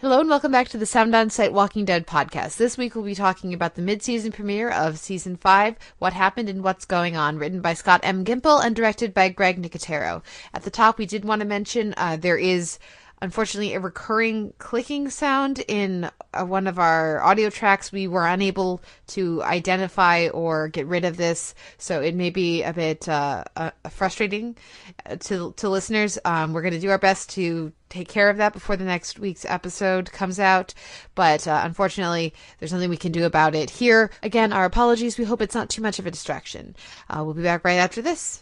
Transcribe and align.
Hello 0.00 0.18
and 0.18 0.30
welcome 0.30 0.50
back 0.50 0.66
to 0.68 0.78
the 0.78 0.86
Sound 0.86 1.14
On 1.14 1.28
Sight 1.28 1.52
Walking 1.52 1.84
Dead 1.84 2.06
podcast. 2.06 2.56
This 2.56 2.78
week 2.78 2.94
we'll 2.94 3.04
be 3.04 3.14
talking 3.14 3.52
about 3.52 3.74
the 3.74 3.82
mid-season 3.82 4.32
premiere 4.32 4.70
of 4.70 4.98
season 4.98 5.36
five, 5.36 5.76
What 5.98 6.14
Happened 6.14 6.48
and 6.48 6.64
What's 6.64 6.86
Going 6.86 7.18
On, 7.18 7.36
written 7.36 7.60
by 7.60 7.74
Scott 7.74 8.00
M. 8.02 8.24
Gimple 8.24 8.64
and 8.64 8.74
directed 8.74 9.12
by 9.12 9.28
Greg 9.28 9.60
Nicotero. 9.60 10.22
At 10.54 10.62
the 10.62 10.70
top, 10.70 10.96
we 10.96 11.04
did 11.04 11.26
want 11.26 11.40
to 11.40 11.46
mention 11.46 11.92
uh, 11.98 12.16
there 12.16 12.38
is 12.38 12.78
unfortunately 13.22 13.74
a 13.74 13.80
recurring 13.80 14.52
clicking 14.58 15.10
sound 15.10 15.62
in 15.68 16.10
uh, 16.32 16.44
one 16.44 16.66
of 16.66 16.78
our 16.78 17.20
audio 17.22 17.50
tracks. 17.50 17.92
We 17.92 18.06
were 18.06 18.26
unable 18.26 18.80
to 19.08 19.42
identify 19.42 20.28
or 20.28 20.68
get 20.68 20.86
rid 20.86 21.04
of 21.04 21.16
this, 21.16 21.54
so 21.78 22.00
it 22.00 22.14
may 22.14 22.30
be 22.30 22.62
a 22.62 22.72
bit 22.72 23.08
uh, 23.08 23.44
uh, 23.56 23.70
frustrating 23.90 24.56
uh, 25.06 25.16
to 25.16 25.52
to 25.56 25.68
listeners. 25.68 26.18
Um, 26.24 26.52
we're 26.52 26.62
going 26.62 26.74
to 26.74 26.80
do 26.80 26.90
our 26.90 26.98
best 26.98 27.30
to 27.30 27.72
take 27.88 28.08
care 28.08 28.30
of 28.30 28.36
that 28.36 28.52
before 28.52 28.76
the 28.76 28.84
next 28.84 29.18
week's 29.18 29.44
episode 29.44 30.12
comes 30.12 30.38
out, 30.38 30.72
but 31.14 31.46
uh, 31.48 31.62
unfortunately, 31.64 32.32
there's 32.58 32.72
nothing 32.72 32.90
we 32.90 32.96
can 32.96 33.12
do 33.12 33.24
about 33.24 33.54
it 33.54 33.68
here. 33.68 34.10
Again, 34.22 34.52
our 34.52 34.64
apologies. 34.64 35.18
We 35.18 35.24
hope 35.24 35.42
it's 35.42 35.54
not 35.54 35.68
too 35.68 35.82
much 35.82 35.98
of 35.98 36.06
a 36.06 36.10
distraction. 36.10 36.76
We'll 37.12 37.34
be 37.34 37.42
back 37.42 37.64
right 37.64 37.74
after 37.74 38.00
this. 38.00 38.40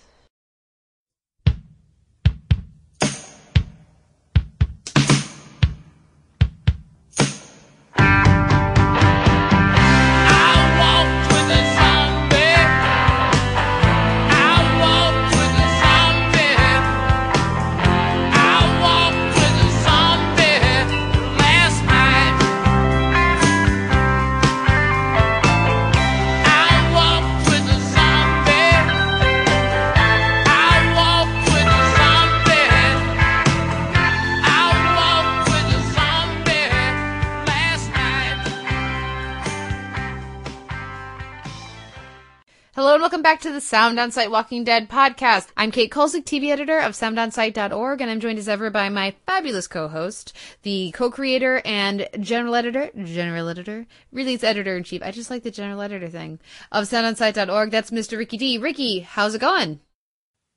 Welcome 43.09 43.23
back 43.23 43.41
to 43.41 43.51
the 43.51 43.59
Sound 43.59 43.99
On 43.99 44.11
Sight 44.11 44.31
Walking 44.31 44.65
Dead 44.65 44.87
podcast. 44.87 45.47
I'm 45.57 45.71
Kate 45.71 45.91
Kulzick, 45.91 46.25
TV 46.25 46.51
editor 46.51 46.79
of 46.79 46.93
soundonsight.org, 46.93 48.03
and 48.03 48.11
I'm 48.11 48.21
joined 48.21 48.39
as 48.39 48.51
ever 48.51 48.69
by 48.69 48.91
my 48.91 49.15
fabulous 49.25 49.67
co-host, 49.67 50.37
the 50.63 50.91
co-creator 50.91 51.63
and 51.65 52.07
general 52.21 52.55
editor, 52.55 52.91
general 53.03 53.49
editor, 53.49 53.87
really 54.13 54.35
it's 54.35 54.45
editor 54.45 54.77
in 54.77 54.83
chief. 54.83 55.03
I 55.03 55.11
just 55.11 55.31
like 55.31 55.43
the 55.43 55.51
general 55.51 55.81
editor 55.81 56.11
thing 56.11 56.39
of 56.71 56.85
soundonsight.org. 56.85 57.71
That's 57.71 57.91
Mr. 57.91 58.19
Ricky 58.19 58.37
D. 58.37 58.59
Ricky, 58.59 59.01
how's 59.01 59.35
it 59.35 59.41
going? 59.41 59.81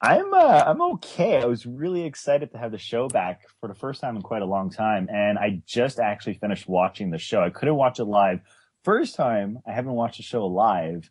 I'm 0.02 0.34
uh, 0.34 0.64
I'm 0.68 0.82
okay. 0.96 1.38
I 1.38 1.46
was 1.46 1.66
really 1.66 2.04
excited 2.04 2.52
to 2.52 2.58
have 2.58 2.74
the 2.74 2.78
show 2.78 3.08
back 3.08 3.44
for 3.62 3.70
the 3.70 3.76
first 3.76 4.02
time 4.02 4.18
in 4.18 4.24
quite 4.24 4.42
a 4.42 4.46
long 4.46 4.70
time, 4.70 5.08
and 5.10 5.40
I 5.40 5.62
just 5.66 6.02
actually 6.02 6.34
finished 6.34 6.68
watching 6.68 7.12
the 7.12 7.18
show. 7.18 7.42
I 7.42 7.50
couldn't 7.50 7.76
watch 7.76 8.02
it 8.02 8.04
live. 8.04 8.42
First 8.84 9.16
time 9.16 9.60
I 9.66 9.72
haven't 9.72 9.94
watched 9.94 10.20
a 10.20 10.24
show 10.24 10.46
live 10.48 11.10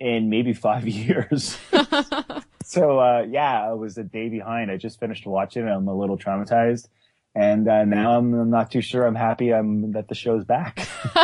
in 0.00 0.30
maybe 0.30 0.52
five 0.52 0.86
years. 0.88 1.58
so 2.64 2.98
uh, 2.98 3.26
yeah, 3.28 3.68
I 3.68 3.72
was 3.72 3.98
a 3.98 4.04
day 4.04 4.28
behind. 4.28 4.70
I 4.70 4.76
just 4.76 5.00
finished 5.00 5.26
watching 5.26 5.66
it. 5.66 5.70
I'm 5.70 5.88
a 5.88 5.96
little 5.96 6.18
traumatized. 6.18 6.88
And 7.36 7.68
uh, 7.68 7.84
now 7.84 8.16
I'm, 8.16 8.32
I'm, 8.32 8.50
not 8.50 8.70
too 8.70 8.80
sure. 8.80 9.04
I'm 9.04 9.16
happy 9.16 9.52
I'm 9.52 9.90
that 9.92 10.06
the 10.06 10.14
show's 10.14 10.44
back. 10.44 10.86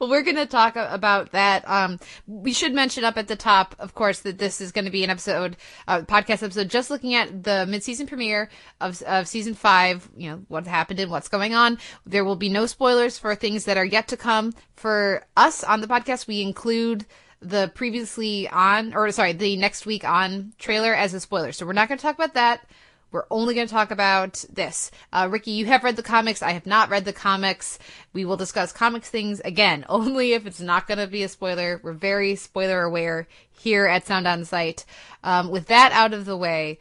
well, 0.00 0.10
we're 0.10 0.22
going 0.22 0.36
to 0.36 0.46
talk 0.46 0.74
about 0.74 1.30
that. 1.32 1.62
Um, 1.68 2.00
we 2.26 2.52
should 2.52 2.74
mention 2.74 3.04
up 3.04 3.16
at 3.16 3.28
the 3.28 3.36
top, 3.36 3.76
of 3.78 3.94
course, 3.94 4.20
that 4.20 4.38
this 4.38 4.60
is 4.60 4.72
going 4.72 4.86
to 4.86 4.90
be 4.90 5.04
an 5.04 5.10
episode, 5.10 5.56
uh, 5.86 6.00
podcast 6.00 6.42
episode, 6.42 6.68
just 6.68 6.90
looking 6.90 7.14
at 7.14 7.44
the 7.44 7.64
mid-season 7.66 8.08
premiere 8.08 8.50
of 8.80 9.00
of 9.02 9.28
season 9.28 9.54
five. 9.54 10.10
You 10.16 10.30
know 10.30 10.42
what 10.48 10.66
happened 10.66 10.98
and 10.98 11.12
what's 11.12 11.28
going 11.28 11.54
on. 11.54 11.78
There 12.04 12.24
will 12.24 12.34
be 12.34 12.48
no 12.48 12.66
spoilers 12.66 13.16
for 13.16 13.36
things 13.36 13.64
that 13.66 13.76
are 13.76 13.84
yet 13.84 14.08
to 14.08 14.16
come. 14.16 14.54
For 14.74 15.24
us 15.36 15.62
on 15.62 15.80
the 15.80 15.86
podcast, 15.86 16.26
we 16.26 16.42
include 16.42 17.06
the 17.42 17.70
previously 17.74 18.48
on, 18.48 18.94
or 18.94 19.10
sorry, 19.10 19.32
the 19.32 19.56
next 19.56 19.84
week 19.84 20.04
on 20.04 20.52
trailer 20.58 20.94
as 20.94 21.12
a 21.12 21.20
spoiler. 21.20 21.52
So 21.52 21.66
we're 21.66 21.72
not 21.72 21.88
going 21.88 21.98
to 21.98 22.02
talk 22.02 22.14
about 22.14 22.34
that. 22.34 22.64
We're 23.10 23.26
only 23.30 23.54
going 23.54 23.66
to 23.66 23.72
talk 23.72 23.90
about 23.90 24.42
this. 24.50 24.90
Uh, 25.12 25.28
Ricky, 25.30 25.50
you 25.50 25.66
have 25.66 25.84
read 25.84 25.96
the 25.96 26.02
comics. 26.02 26.42
I 26.42 26.52
have 26.52 26.64
not 26.64 26.88
read 26.88 27.04
the 27.04 27.12
comics. 27.12 27.78
We 28.14 28.24
will 28.24 28.38
discuss 28.38 28.72
comics 28.72 29.10
things 29.10 29.40
again, 29.40 29.84
only 29.88 30.32
if 30.32 30.46
it's 30.46 30.60
not 30.60 30.86
going 30.86 30.98
to 30.98 31.06
be 31.06 31.22
a 31.22 31.28
spoiler. 31.28 31.80
We're 31.82 31.92
very 31.92 32.36
spoiler 32.36 32.82
aware 32.82 33.28
here 33.50 33.86
at 33.86 34.06
Sound 34.06 34.26
On 34.26 34.44
Sight. 34.44 34.86
Um, 35.22 35.50
with 35.50 35.66
that 35.66 35.92
out 35.92 36.14
of 36.14 36.24
the 36.24 36.36
way, 36.36 36.78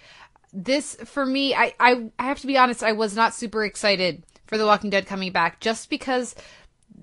this 0.53 0.95
for 1.03 1.25
me, 1.25 1.53
I, 1.53 1.73
I, 1.79 2.09
I 2.17 2.23
have 2.23 2.39
to 2.39 2.47
be 2.47 2.57
honest, 2.57 2.83
I 2.83 2.93
was 2.93 3.16
not 3.16 3.33
super 3.33 3.66
excited 3.66 4.23
for 4.45 4.57
The 4.57 4.66
Walking 4.66 4.89
Dead 4.89 5.05
coming 5.05 5.31
back 5.31 5.59
just 5.59 5.89
because 5.89 6.35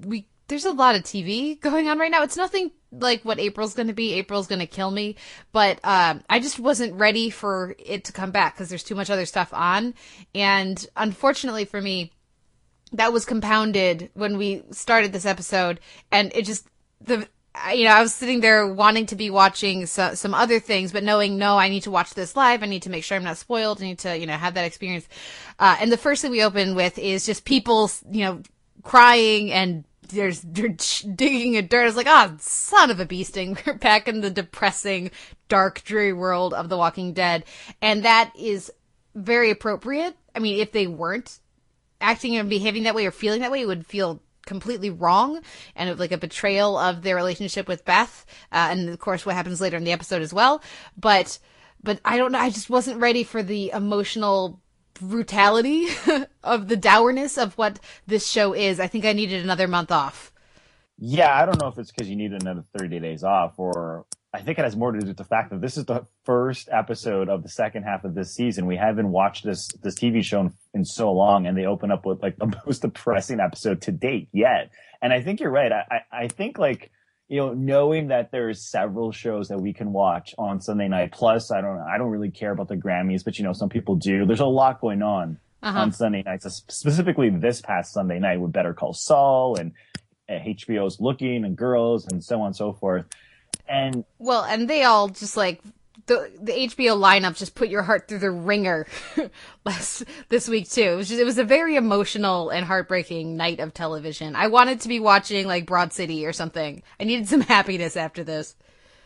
we 0.05 0.27
there's 0.49 0.65
a 0.65 0.73
lot 0.73 0.97
of 0.97 1.03
TV 1.03 1.61
going 1.61 1.89
on 1.89 1.99
right 1.99 2.11
now. 2.11 2.23
It's 2.23 2.37
nothing 2.37 2.73
like 2.91 3.23
what 3.25 3.39
April's 3.39 3.75
going 3.75 3.89
to 3.89 3.95
be. 3.95 4.15
April's 4.15 4.47
going 4.47 4.61
to 4.61 4.67
kill 4.67 4.91
me, 4.91 5.17
but 5.53 5.79
um, 5.85 6.23
I 6.29 6.41
just 6.41 6.59
wasn't 6.59 6.95
ready 6.95 7.31
for 7.31 7.75
it 7.79 8.05
to 8.05 8.13
come 8.13 8.31
back 8.31 8.55
because 8.55 8.69
there's 8.69 8.83
too 8.83 8.95
much 8.95 9.11
other 9.11 9.27
stuff 9.27 9.53
on. 9.53 9.95
And 10.35 10.85
unfortunately 10.97 11.67
for 11.67 11.81
me, 11.81 12.13
that 12.93 13.13
was 13.13 13.27
compounded 13.27 14.11
when 14.15 14.39
we 14.39 14.63
started 14.71 15.13
this 15.13 15.27
episode, 15.27 15.81
and 16.11 16.33
it 16.35 16.47
just 16.47 16.67
the 17.03 17.29
you 17.75 17.85
know, 17.85 17.91
I 17.91 18.03
was 18.03 18.15
sitting 18.15 18.41
there 18.41 18.67
wanting 18.67 19.07
to 19.07 19.17
be 19.17 19.31
watching 19.31 19.87
so, 19.87 20.15
some 20.15 20.33
other 20.33 20.61
things, 20.61 20.93
but 20.93 21.03
knowing, 21.03 21.39
no, 21.39 21.59
I 21.59 21.69
need 21.69 21.83
to 21.83 21.91
watch 21.91 22.15
this 22.15 22.37
live. 22.37 22.63
I 22.63 22.67
need 22.67 22.83
to 22.83 22.91
make 22.91 23.03
sure 23.03 23.17
I'm 23.17 23.25
not 23.25 23.37
spoiled. 23.37 23.83
I 23.83 23.87
need 23.87 23.99
to, 24.01 24.17
you 24.17 24.27
know, 24.27 24.37
have 24.37 24.55
that 24.55 24.65
experience. 24.65 25.09
Uh, 25.59 25.77
and 25.81 25.91
the 25.91 25.97
first 25.97 26.23
thing 26.23 26.31
we 26.31 26.43
open 26.43 26.77
with 26.77 26.99
is 26.99 27.27
just 27.27 27.45
people, 27.45 27.91
you 28.11 28.25
know, 28.25 28.43
crying 28.85 29.51
and 29.51 29.85
there's 30.09 30.41
digging 30.41 31.55
in 31.55 31.67
dirt. 31.67 31.83
I 31.83 31.87
was 31.87 31.97
like, 31.97 32.07
ah, 32.07 32.31
oh, 32.33 32.37
son 32.41 32.91
of 32.91 33.01
a 33.01 33.07
beasting. 33.07 33.59
We're 33.67 33.75
back 33.75 34.09
in 34.09 34.21
the 34.21 34.31
depressing, 34.31 35.11
dark, 35.49 35.83
dreary 35.85 36.13
world 36.13 36.55
of 36.55 36.69
The 36.69 36.77
Walking 36.77 37.13
Dead. 37.13 37.45
And 37.81 38.05
that 38.05 38.33
is 38.37 38.73
very 39.15 39.51
appropriate. 39.51 40.17
I 40.35 40.39
mean, 40.39 40.61
if 40.61 40.73
they 40.73 40.87
weren't 40.87 41.41
acting 42.01 42.37
and 42.37 42.49
behaving 42.49 42.85
that 42.85 42.95
way 42.95 43.07
or 43.07 43.11
feeling 43.11 43.41
that 43.41 43.51
way, 43.51 43.63
it 43.63 43.67
would 43.67 43.87
feel 43.87 44.23
completely 44.47 44.89
wrong 44.89 45.43
and 45.77 45.99
like 45.99 46.13
a 46.13 46.19
betrayal 46.19 46.79
of 46.79 47.03
their 47.03 47.17
relationship 47.17 47.69
with 47.69 47.85
Beth. 47.85 48.25
Uh, 48.51 48.69
and 48.71 48.89
of 48.89 48.99
course, 48.99 49.27
what 49.27 49.35
happens 49.35 49.61
later 49.61 49.77
in 49.77 49.85
the 49.85 49.93
episode 49.93 50.23
as 50.23 50.33
well. 50.33 50.63
But, 50.97 51.39
but 51.83 52.01
I 52.05 52.17
don't 52.17 52.33
know. 52.33 52.39
I 52.39 52.51
just 52.51 52.71
wasn't 52.71 53.01
ready 53.01 53.25
for 53.25 53.43
the 53.43 53.71
emotional 53.71 54.61
brutality 55.01 55.89
of 56.45 56.69
the 56.69 56.77
dourness 56.77 57.39
of 57.39 57.55
what 57.55 57.79
this 58.07 58.29
show 58.29 58.53
is. 58.53 58.81
I 58.81 58.87
think 58.87 59.05
I 59.05 59.13
needed 59.13 59.43
another 59.43 59.69
month 59.69 59.91
off. 59.91 60.33
Yeah, 60.99 61.33
I 61.33 61.47
don't 61.47 61.61
know 61.61 61.69
if 61.69 61.79
it's 61.79 61.93
because 61.93 62.09
you 62.09 62.17
need 62.17 62.33
another 62.33 62.65
30 62.77 62.99
days 62.99 63.23
off, 63.23 63.55
or 63.57 64.05
I 64.35 64.41
think 64.41 64.59
it 64.59 64.65
has 64.65 64.77
more 64.77 64.93
to 64.93 64.99
do 64.99 65.07
with 65.07 65.17
the 65.17 65.25
fact 65.25 65.51
that 65.51 65.61
this 65.61 65.77
is 65.77 65.85
the 65.85 66.07
first 66.25 66.69
episode 66.73 67.29
of 67.29 67.43
the 67.43 67.49
second 67.49 67.85
half 67.85 68.05
of 68.05 68.15
this 68.15 68.35
season. 68.35 68.67
We 68.67 68.77
haven't 68.77 69.11
watched 69.11 69.45
this 69.45 69.69
this 69.83 69.95
TV 69.95 70.25
show 70.25 70.41
in, 70.41 70.53
in 70.75 70.85
so 70.85 71.13
long, 71.13 71.47
and 71.47 71.57
they 71.57 71.67
open 71.67 71.93
up 71.93 72.05
with 72.05 72.23
like 72.23 72.37
the 72.37 72.53
most 72.67 72.83
depressing 72.83 73.41
episode 73.41 73.81
to 73.83 73.93
date 73.93 74.29
yet. 74.33 74.71
And 75.01 75.13
I 75.13 75.23
think 75.23 75.41
you're 75.41 75.51
right. 75.51 75.73
I, 75.73 75.85
I, 75.91 76.25
I 76.25 76.29
think 76.29 76.59
like 76.59 76.91
you 77.29 77.39
know, 77.39 77.53
knowing 77.53 78.09
that 78.09 78.31
there's 78.31 78.63
several 78.63 79.13
shows 79.13 79.49
that 79.49 79.61
we 79.61 79.73
can 79.75 79.93
watch 79.93 80.35
on 80.39 80.61
Sunday 80.61 80.89
night. 80.89 81.13
Plus, 81.13 81.51
I 81.51 81.61
don't, 81.61 81.79
I 81.81 81.99
don't 81.99 82.11
really 82.11 82.31
care 82.31 82.53
about 82.53 82.69
the 82.69 82.77
Grammys, 82.77 83.23
but 83.23 83.39
you 83.39 83.45
know, 83.45 83.53
some 83.53 83.69
people 83.69 83.97
do. 83.97 84.25
There's 84.25 84.41
a 84.41 84.47
lot 84.47 84.81
going 84.81 85.03
on 85.03 85.39
uh-huh. 85.63 85.79
on 85.79 85.93
Sunday 85.93 86.23
nights, 86.23 86.47
specifically 86.69 87.29
this 87.29 87.61
past 87.61 87.93
Sunday 87.93 88.19
night 88.19 88.41
with 88.41 88.53
Better 88.53 88.73
Call 88.73 88.95
Saul 88.95 89.57
and 89.57 89.73
HBO's 90.29 91.01
Looking 91.01 91.45
and 91.45 91.57
Girls 91.57 92.07
and 92.07 92.25
so 92.25 92.41
on 92.41 92.49
and 92.49 92.57
so 92.57 92.73
forth. 92.73 93.05
And 93.69 94.05
well, 94.19 94.45
and 94.45 94.69
they 94.69 94.85
all 94.85 95.09
just 95.09 95.37
like 95.37 95.61
the 96.07 96.31
the 96.41 96.53
HBO 96.53 96.97
lineup 96.97 97.37
just 97.37 97.55
put 97.55 97.69
your 97.69 97.83
heart 97.83 98.09
through 98.09 98.19
the 98.19 98.31
wringer 98.31 98.87
last 99.65 100.05
this 100.29 100.49
week 100.49 100.71
too. 100.71 100.83
It 100.83 100.97
was 100.97 101.09
just, 101.09 101.21
it 101.21 101.25
was 101.25 101.39
a 101.39 101.45
very 101.45 101.77
emotional 101.77 102.51
and 102.51 102.65
heartbreaking 102.65 103.37
night 103.37 103.61
of 103.61 103.75
television. 103.75 104.37
I 104.37 104.49
wanted 104.49 104.81
to 104.83 104.89
be 104.89 105.01
watching 105.01 105.47
like 105.47 105.67
Broad 105.67 105.93
City 105.93 106.27
or 106.27 106.33
something. 106.33 106.83
I 106.99 107.05
needed 107.05 107.29
some 107.29 107.41
happiness 107.43 107.97
after 107.97 108.25
this. 108.25 108.57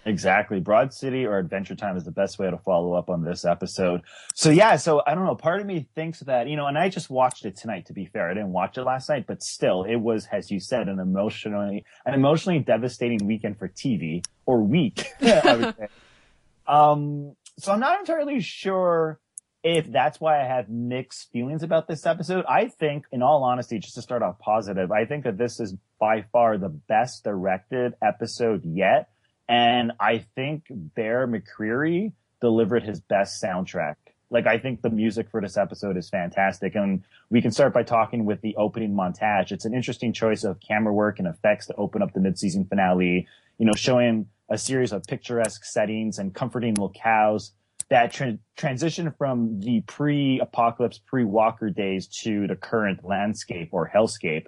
Exactly. 0.04 0.58
Broad 0.58 0.92
City 0.92 1.24
or 1.24 1.38
Adventure 1.38 1.76
Time 1.76 1.96
is 1.96 2.04
the 2.04 2.10
best 2.10 2.38
way 2.38 2.50
to 2.50 2.58
follow 2.58 2.94
up 2.94 3.08
on 3.08 3.22
this 3.22 3.44
episode. 3.44 4.02
So 4.34 4.50
yeah, 4.50 4.76
so 4.76 5.02
I 5.06 5.14
don't 5.14 5.24
know. 5.24 5.36
Part 5.36 5.60
of 5.60 5.66
me 5.66 5.86
thinks 5.94 6.20
that, 6.20 6.48
you 6.48 6.56
know, 6.56 6.66
and 6.66 6.76
I 6.76 6.88
just 6.88 7.08
watched 7.08 7.44
it 7.44 7.56
tonight 7.56 7.86
to 7.86 7.92
be 7.92 8.06
fair. 8.06 8.28
I 8.28 8.34
didn't 8.34 8.52
watch 8.52 8.76
it 8.78 8.82
last 8.82 9.08
night, 9.08 9.26
but 9.26 9.42
still 9.42 9.84
it 9.84 9.96
was, 9.96 10.26
as 10.32 10.50
you 10.50 10.58
said, 10.58 10.88
an 10.88 10.98
emotionally, 10.98 11.84
an 12.04 12.14
emotionally 12.14 12.58
devastating 12.58 13.26
weekend 13.26 13.58
for 13.58 13.68
TV 13.68 14.24
or 14.44 14.62
week, 14.62 15.06
I 15.20 15.56
would 15.56 15.76
say. 15.76 15.88
Um, 16.66 17.36
so 17.58 17.72
I'm 17.72 17.80
not 17.80 18.00
entirely 18.00 18.40
sure 18.40 19.18
if 19.64 19.90
that's 19.92 20.20
why 20.20 20.40
I 20.40 20.44
have 20.44 20.68
mixed 20.68 21.30
feelings 21.30 21.62
about 21.62 21.86
this 21.86 22.04
episode. 22.06 22.44
I 22.48 22.66
think, 22.66 23.04
in 23.12 23.22
all 23.22 23.44
honesty, 23.44 23.78
just 23.78 23.94
to 23.94 24.02
start 24.02 24.22
off 24.22 24.38
positive, 24.38 24.90
I 24.90 25.04
think 25.04 25.24
that 25.24 25.38
this 25.38 25.60
is 25.60 25.76
by 26.00 26.24
far 26.32 26.58
the 26.58 26.68
best 26.68 27.24
directed 27.24 27.94
episode 28.02 28.64
yet. 28.64 29.10
And 29.48 29.92
I 30.00 30.24
think 30.34 30.64
Bear 30.70 31.28
McCreary 31.28 32.12
delivered 32.40 32.82
his 32.82 33.00
best 33.00 33.42
soundtrack. 33.42 33.96
Like, 34.30 34.46
I 34.46 34.58
think 34.58 34.80
the 34.80 34.90
music 34.90 35.28
for 35.30 35.40
this 35.40 35.56
episode 35.56 35.96
is 35.96 36.08
fantastic. 36.08 36.74
And 36.74 37.04
we 37.28 37.42
can 37.42 37.50
start 37.50 37.74
by 37.74 37.82
talking 37.82 38.24
with 38.24 38.40
the 38.40 38.56
opening 38.56 38.94
montage. 38.94 39.52
It's 39.52 39.66
an 39.66 39.74
interesting 39.74 40.12
choice 40.12 40.42
of 40.42 40.58
camera 40.58 40.92
work 40.92 41.18
and 41.18 41.28
effects 41.28 41.66
to 41.66 41.74
open 41.74 42.02
up 42.02 42.14
the 42.14 42.20
mid-season 42.20 42.64
finale, 42.64 43.28
you 43.58 43.66
know, 43.66 43.74
showing 43.76 44.26
a 44.52 44.58
series 44.58 44.92
of 44.92 45.02
picturesque 45.04 45.64
settings 45.64 46.18
and 46.18 46.34
comforting 46.34 46.74
locales 46.74 47.52
that 47.88 48.12
tra- 48.12 48.38
transition 48.56 49.12
from 49.16 49.60
the 49.60 49.80
pre-apocalypse, 49.86 50.98
pre-Walker 50.98 51.70
days 51.70 52.06
to 52.06 52.46
the 52.46 52.54
current 52.54 53.02
landscape 53.02 53.70
or 53.72 53.90
hellscape. 53.92 54.46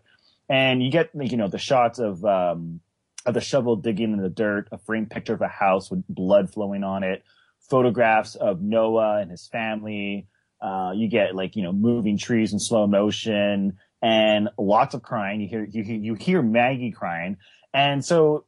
And 0.49 0.83
you 0.83 0.91
get, 0.91 1.09
you 1.15 1.39
know, 1.39 1.49
the 1.49 1.59
shots 1.59 1.99
of, 1.99 2.23
um, 2.25 2.81
of 3.25 3.33
the 3.33 3.41
shovel 3.41 3.77
digging 3.77 4.12
in 4.12 4.21
the 4.21 4.29
dirt, 4.29 4.69
a 4.73 4.79
framed 4.79 5.11
picture 5.11 5.33
of 5.33 5.41
a 5.41 5.49
house 5.49 5.91
with 5.91 6.05
blood 6.06 6.53
flowing 6.53 6.85
on 6.85 7.03
it, 7.03 7.23
photographs 7.71 8.35
of 8.35 8.61
Noah 8.61 9.21
and 9.23 9.31
his 9.31 9.47
family. 9.49 10.27
Uh, 10.61 10.93
you 10.95 11.09
get 11.09 11.35
like, 11.35 11.56
you 11.56 11.62
know, 11.62 11.73
moving 11.73 12.19
trees 12.19 12.53
in 12.53 12.59
slow 12.59 12.87
motion 12.87 13.79
and 14.03 14.51
lots 14.59 14.95
of 14.95 15.03
crying. 15.03 15.41
You 15.41 15.49
hear, 15.49 15.65
you, 15.65 15.83
you 15.83 16.15
hear 16.15 16.43
Maggie 16.43 16.93
crying. 16.93 17.39
And 17.73 18.05
so 18.05 18.45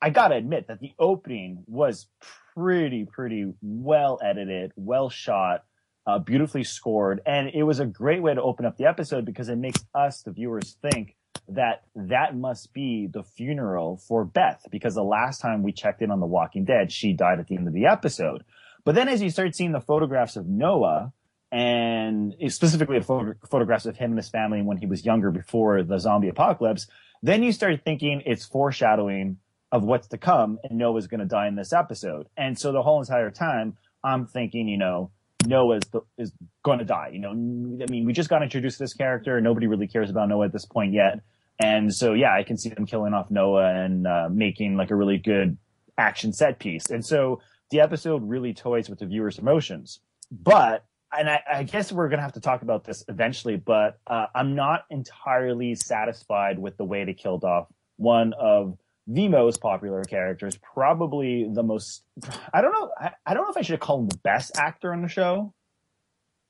I 0.00 0.10
gotta 0.10 0.36
admit 0.36 0.68
that 0.68 0.80
the 0.80 0.92
opening 0.98 1.64
was 1.66 2.06
pretty, 2.54 3.04
pretty 3.04 3.52
well 3.62 4.18
edited, 4.22 4.72
well 4.76 5.10
shot, 5.10 5.64
uh, 6.06 6.18
beautifully 6.18 6.64
scored. 6.64 7.20
And 7.26 7.50
it 7.52 7.64
was 7.64 7.80
a 7.80 7.86
great 7.86 8.22
way 8.22 8.34
to 8.34 8.42
open 8.42 8.64
up 8.64 8.76
the 8.76 8.86
episode 8.86 9.24
because 9.24 9.48
it 9.48 9.56
makes 9.56 9.84
us, 9.94 10.22
the 10.22 10.30
viewers, 10.30 10.76
think 10.80 11.16
that 11.48 11.82
that 11.94 12.36
must 12.36 12.72
be 12.72 13.06
the 13.06 13.22
funeral 13.22 13.96
for 13.96 14.24
Beth 14.24 14.66
because 14.70 14.94
the 14.94 15.02
last 15.02 15.40
time 15.40 15.62
we 15.62 15.72
checked 15.72 16.02
in 16.02 16.10
on 16.10 16.20
The 16.20 16.26
Walking 16.26 16.64
Dead, 16.64 16.92
she 16.92 17.12
died 17.12 17.40
at 17.40 17.48
the 17.48 17.56
end 17.56 17.66
of 17.66 17.74
the 17.74 17.86
episode. 17.86 18.44
But 18.84 18.94
then 18.94 19.08
as 19.08 19.20
you 19.20 19.30
start 19.30 19.54
seeing 19.54 19.72
the 19.72 19.80
photographs 19.80 20.36
of 20.36 20.46
Noah 20.46 21.12
and 21.50 22.34
specifically 22.48 22.98
the 22.98 23.04
photo- 23.04 23.34
photographs 23.50 23.86
of 23.86 23.96
him 23.96 24.10
and 24.10 24.18
his 24.18 24.28
family 24.28 24.62
when 24.62 24.76
he 24.76 24.86
was 24.86 25.04
younger 25.04 25.30
before 25.30 25.82
the 25.82 25.98
zombie 25.98 26.28
apocalypse, 26.28 26.86
then 27.22 27.42
you 27.42 27.52
start 27.52 27.80
thinking 27.84 28.22
it's 28.24 28.44
foreshadowing 28.44 29.38
of 29.70 29.84
what's 29.84 30.08
to 30.08 30.18
come 30.18 30.58
and 30.64 30.78
Noah's 30.78 31.06
going 31.06 31.20
to 31.20 31.26
die 31.26 31.48
in 31.48 31.54
this 31.54 31.72
episode. 31.72 32.28
And 32.36 32.58
so 32.58 32.72
the 32.72 32.82
whole 32.82 33.00
entire 33.00 33.30
time 33.30 33.76
I'm 34.02 34.26
thinking, 34.26 34.68
you 34.68 34.78
know, 34.78 35.10
Noah 35.46 35.76
is, 35.76 35.82
is 36.16 36.32
going 36.62 36.78
to 36.78 36.84
die. 36.84 37.10
You 37.12 37.20
know, 37.20 37.30
I 37.30 37.90
mean, 37.90 38.04
we 38.04 38.12
just 38.12 38.28
got 38.28 38.42
introduced 38.42 38.78
to 38.78 38.84
this 38.84 38.94
character. 38.94 39.40
Nobody 39.40 39.66
really 39.66 39.86
cares 39.86 40.10
about 40.10 40.28
Noah 40.28 40.46
at 40.46 40.52
this 40.52 40.64
point 40.64 40.92
yet. 40.92 41.20
And 41.60 41.92
so, 41.92 42.14
yeah, 42.14 42.32
I 42.34 42.42
can 42.44 42.56
see 42.56 42.68
them 42.68 42.86
killing 42.86 43.14
off 43.14 43.30
Noah 43.30 43.74
and 43.74 44.06
uh, 44.06 44.28
making 44.30 44.76
like 44.76 44.90
a 44.90 44.94
really 44.94 45.18
good 45.18 45.56
action 45.96 46.32
set 46.32 46.58
piece. 46.58 46.90
And 46.90 47.04
so 47.04 47.40
the 47.70 47.80
episode 47.80 48.22
really 48.28 48.54
toys 48.54 48.88
with 48.88 49.00
the 49.00 49.06
viewer's 49.06 49.38
emotions. 49.38 50.00
But, 50.30 50.84
and 51.16 51.28
I, 51.28 51.40
I 51.52 51.62
guess 51.64 51.90
we're 51.90 52.08
going 52.08 52.18
to 52.18 52.22
have 52.22 52.34
to 52.34 52.40
talk 52.40 52.62
about 52.62 52.84
this 52.84 53.04
eventually, 53.08 53.56
but 53.56 53.98
uh, 54.06 54.26
I'm 54.34 54.54
not 54.54 54.84
entirely 54.90 55.74
satisfied 55.74 56.58
with 56.58 56.76
the 56.76 56.84
way 56.84 57.04
they 57.04 57.14
killed 57.14 57.44
off 57.44 57.66
one 57.96 58.32
of 58.34 58.78
the 59.10 59.28
most 59.28 59.60
popular 59.60 60.04
characters, 60.04 60.58
probably 60.74 61.48
the 61.50 61.62
most, 61.62 62.04
I 62.52 62.60
don't 62.60 62.72
know, 62.72 62.90
I, 63.00 63.10
I 63.26 63.34
don't 63.34 63.44
know 63.44 63.50
if 63.50 63.56
I 63.56 63.62
should 63.62 63.80
call 63.80 64.00
him 64.00 64.08
the 64.08 64.18
best 64.18 64.56
actor 64.56 64.92
on 64.92 65.02
the 65.02 65.08
show. 65.08 65.54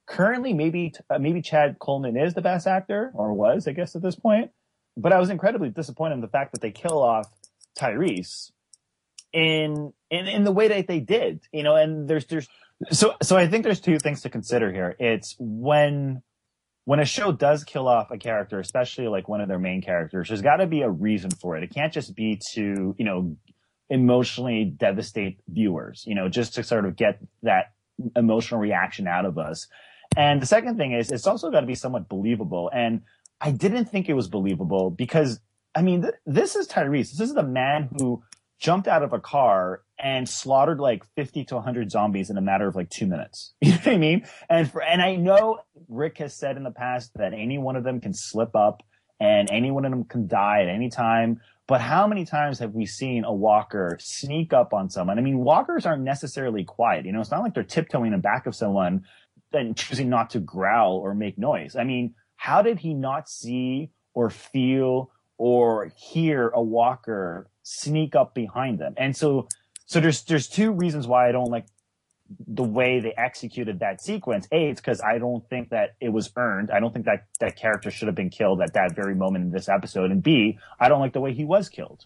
Currently, 0.07 0.55
maybe, 0.55 0.93
uh, 1.09 1.19
maybe 1.19 1.41
Chad 1.41 1.79
Coleman 1.79 2.17
is 2.17 2.35
the 2.35 2.43
best 2.43 2.67
actor, 2.67 3.13
or 3.15 3.33
was, 3.33 3.69
I 3.69 3.73
guess, 3.73 3.95
at 3.95 4.03
this 4.03 4.17
point 4.17 4.51
but 4.99 5.13
I 5.13 5.21
was 5.21 5.31
incredibly 5.31 5.71
disappointed 5.71 6.15
in 6.15 6.21
the 6.21 6.29
fact 6.29 6.53
that 6.53 6.61
they 6.61 6.73
kill 6.73 7.03
off 7.03 7.31
Tyrese 7.79 8.51
in 9.33 9.93
in 10.11 10.27
in 10.27 10.45
the 10.45 10.53
way 10.53 10.69
that 10.69 10.89
they 10.89 11.01
did. 11.01 11.41
You 11.53 11.63
know, 11.63 11.77
and 11.77 12.09
there's 12.09 12.27
there's 12.27 12.49
so 12.91 13.15
so 13.23 13.37
I 13.37 13.47
think 13.47 13.65
there's 13.65 13.81
two 13.81 13.99
things 13.99 14.23
to 14.23 14.31
consider 14.31 14.73
here. 14.73 14.97
It's 14.99 15.37
when 15.39 16.23
when 16.89 17.01
a 17.01 17.05
show 17.05 17.33
does 17.33 17.65
kill 17.65 17.87
off 17.87 18.11
a 18.11 18.17
character, 18.17 18.59
especially 18.59 19.09
like 19.09 19.29
one 19.29 19.43
of 19.43 19.49
their 19.49 19.59
main 19.59 19.83
characters, 19.83 20.29
there's 20.29 20.41
got 20.41 20.57
to 20.57 20.67
be 20.67 20.81
a 20.81 20.89
reason 20.89 21.31
for 21.31 21.55
it. 21.55 21.63
It 21.63 21.69
can't 21.69 21.93
just 21.93 22.17
be 22.17 22.41
to 22.55 22.95
you 22.99 23.05
know 23.05 23.37
emotionally 23.91 24.65
devastate 24.65 25.39
viewers. 25.47 26.05
You 26.07 26.15
know, 26.15 26.31
just 26.31 26.55
to 26.55 26.63
sort 26.63 26.87
of 26.87 26.97
get 26.97 27.19
that 27.43 27.73
emotional 28.17 28.59
reaction 28.59 29.07
out 29.07 29.27
of 29.27 29.37
us. 29.37 29.67
And 30.17 30.41
the 30.41 30.47
second 30.47 30.79
thing 30.79 30.93
is, 30.93 31.13
it's 31.13 31.27
also 31.27 31.51
got 31.51 31.61
to 31.61 31.67
be 31.67 31.75
somewhat 31.75 32.09
believable. 32.09 32.71
And 32.73 33.03
I 33.39 33.51
didn't 33.51 33.91
think 33.91 34.09
it 34.09 34.15
was 34.15 34.29
believable 34.29 34.89
because 34.89 35.41
I 35.75 35.83
mean, 35.83 36.01
th- 36.01 36.15
this 36.25 36.57
is 36.57 36.69
Tyrese. 36.69 37.11
This 37.11 37.29
is 37.29 37.35
the 37.35 37.43
man 37.43 37.91
who 37.99 38.23
jumped 38.59 38.89
out 38.89 39.03
of 39.03 39.13
a 39.13 39.21
car 39.21 39.83
and 39.99 40.29
slaughtered 40.29 40.81
like 40.81 41.05
50 41.17 41.45
to 41.47 41.55
100 41.57 41.91
zombies 41.91 42.31
in 42.31 42.37
a 42.37 42.41
matter 42.41 42.69
of 42.69 42.77
like 42.77 42.91
two 42.91 43.07
minutes. 43.07 43.55
You 43.63 43.73
know 43.73 43.77
what 43.79 43.89
I 43.89 43.97
mean? 43.99 44.27
And 44.49 44.71
for, 44.71 44.83
and 44.83 45.03
I 45.03 45.17
know 45.17 45.61
Rick 45.89 46.19
has 46.19 46.35
said 46.35 46.57
in 46.57 46.65
the 46.65 46.71
past 46.71 47.13
that 47.17 47.33
any 47.33 47.59
one 47.59 47.77
of 47.77 47.85
them 47.85 48.01
can 48.01 48.15
slip 48.15 48.55
up 48.57 48.83
and 49.21 49.51
any 49.51 49.71
one 49.71 49.85
of 49.85 49.91
them 49.91 50.05
can 50.05 50.27
die 50.27 50.63
at 50.63 50.69
any 50.69 50.91
time. 50.91 51.41
But 51.67 51.81
how 51.81 52.07
many 52.07 52.25
times 52.25 52.61
have 52.61 52.73
we 52.73 52.87
seen 52.87 53.25
a 53.25 53.33
walker 53.33 53.99
sneak 54.01 54.53
up 54.53 54.73
on 54.73 54.89
someone? 54.89 55.19
I 55.19 55.23
mean, 55.23 55.39
walkers 55.39 55.85
aren't 55.85 56.03
necessarily 56.03 56.65
quiet. 56.65 57.05
You 57.05 57.13
know, 57.13 57.21
it's 57.21 57.31
not 57.31 57.43
like 57.43 57.55
they're 57.55 57.63
tiptoeing 57.63 58.13
in 58.13 58.21
back 58.21 58.47
of 58.47 58.55
someone 58.55 59.05
and 59.53 59.77
choosing 59.77 60.09
not 60.09 60.31
to 60.31 60.41
growl 60.41 60.97
or 60.97 61.15
make 61.15 61.37
noise. 61.37 61.77
I 61.77 61.85
mean, 61.85 62.15
how 62.37 62.63
did 62.63 62.79
he 62.79 62.95
not 62.95 63.29
see 63.29 63.91
or 64.15 64.31
feel 64.31 65.11
or 65.37 65.93
hear 65.97 66.49
a 66.49 66.63
walker 66.63 67.51
sneak 67.69 68.17
up 68.17 68.35
behind 68.35 68.79
them? 68.79 68.95
And 68.97 69.17
so, 69.17 69.49
so 69.87 70.01
there's, 70.01 70.23
there's 70.25 70.49
two 70.49 70.73
reasons 70.73 71.07
why 71.07 71.29
I 71.29 71.33
don't 71.33 71.51
like 71.51 71.67
the 72.47 72.65
way 72.65 73.01
they 73.01 73.15
executed 73.17 73.81
that 73.81 74.03
sequence. 74.03 74.47
A, 74.53 74.69
it's 74.69 74.81
because 74.81 75.01
I 75.01 75.19
don't 75.19 75.49
think 75.49 75.71
that 75.71 75.95
it 76.01 76.11
was 76.11 76.31
earned. 76.37 76.71
I 76.71 76.81
don't 76.81 76.93
think 76.93 77.07
that 77.07 77.27
that 77.41 77.57
character 77.57 77.91
should 77.91 78.09
have 78.09 78.15
been 78.15 78.31
killed 78.31 78.61
at 78.61 78.75
that 78.75 78.95
very 78.95 79.15
moment 79.15 79.45
in 79.47 79.51
this 79.51 79.69
episode. 79.69 80.11
And 80.11 80.23
B, 80.23 80.59
I 80.79 80.89
don't 80.89 81.01
like 81.01 81.15
the 81.15 81.21
way 81.21 81.33
he 81.33 81.45
was 81.45 81.69
killed. 81.69 82.05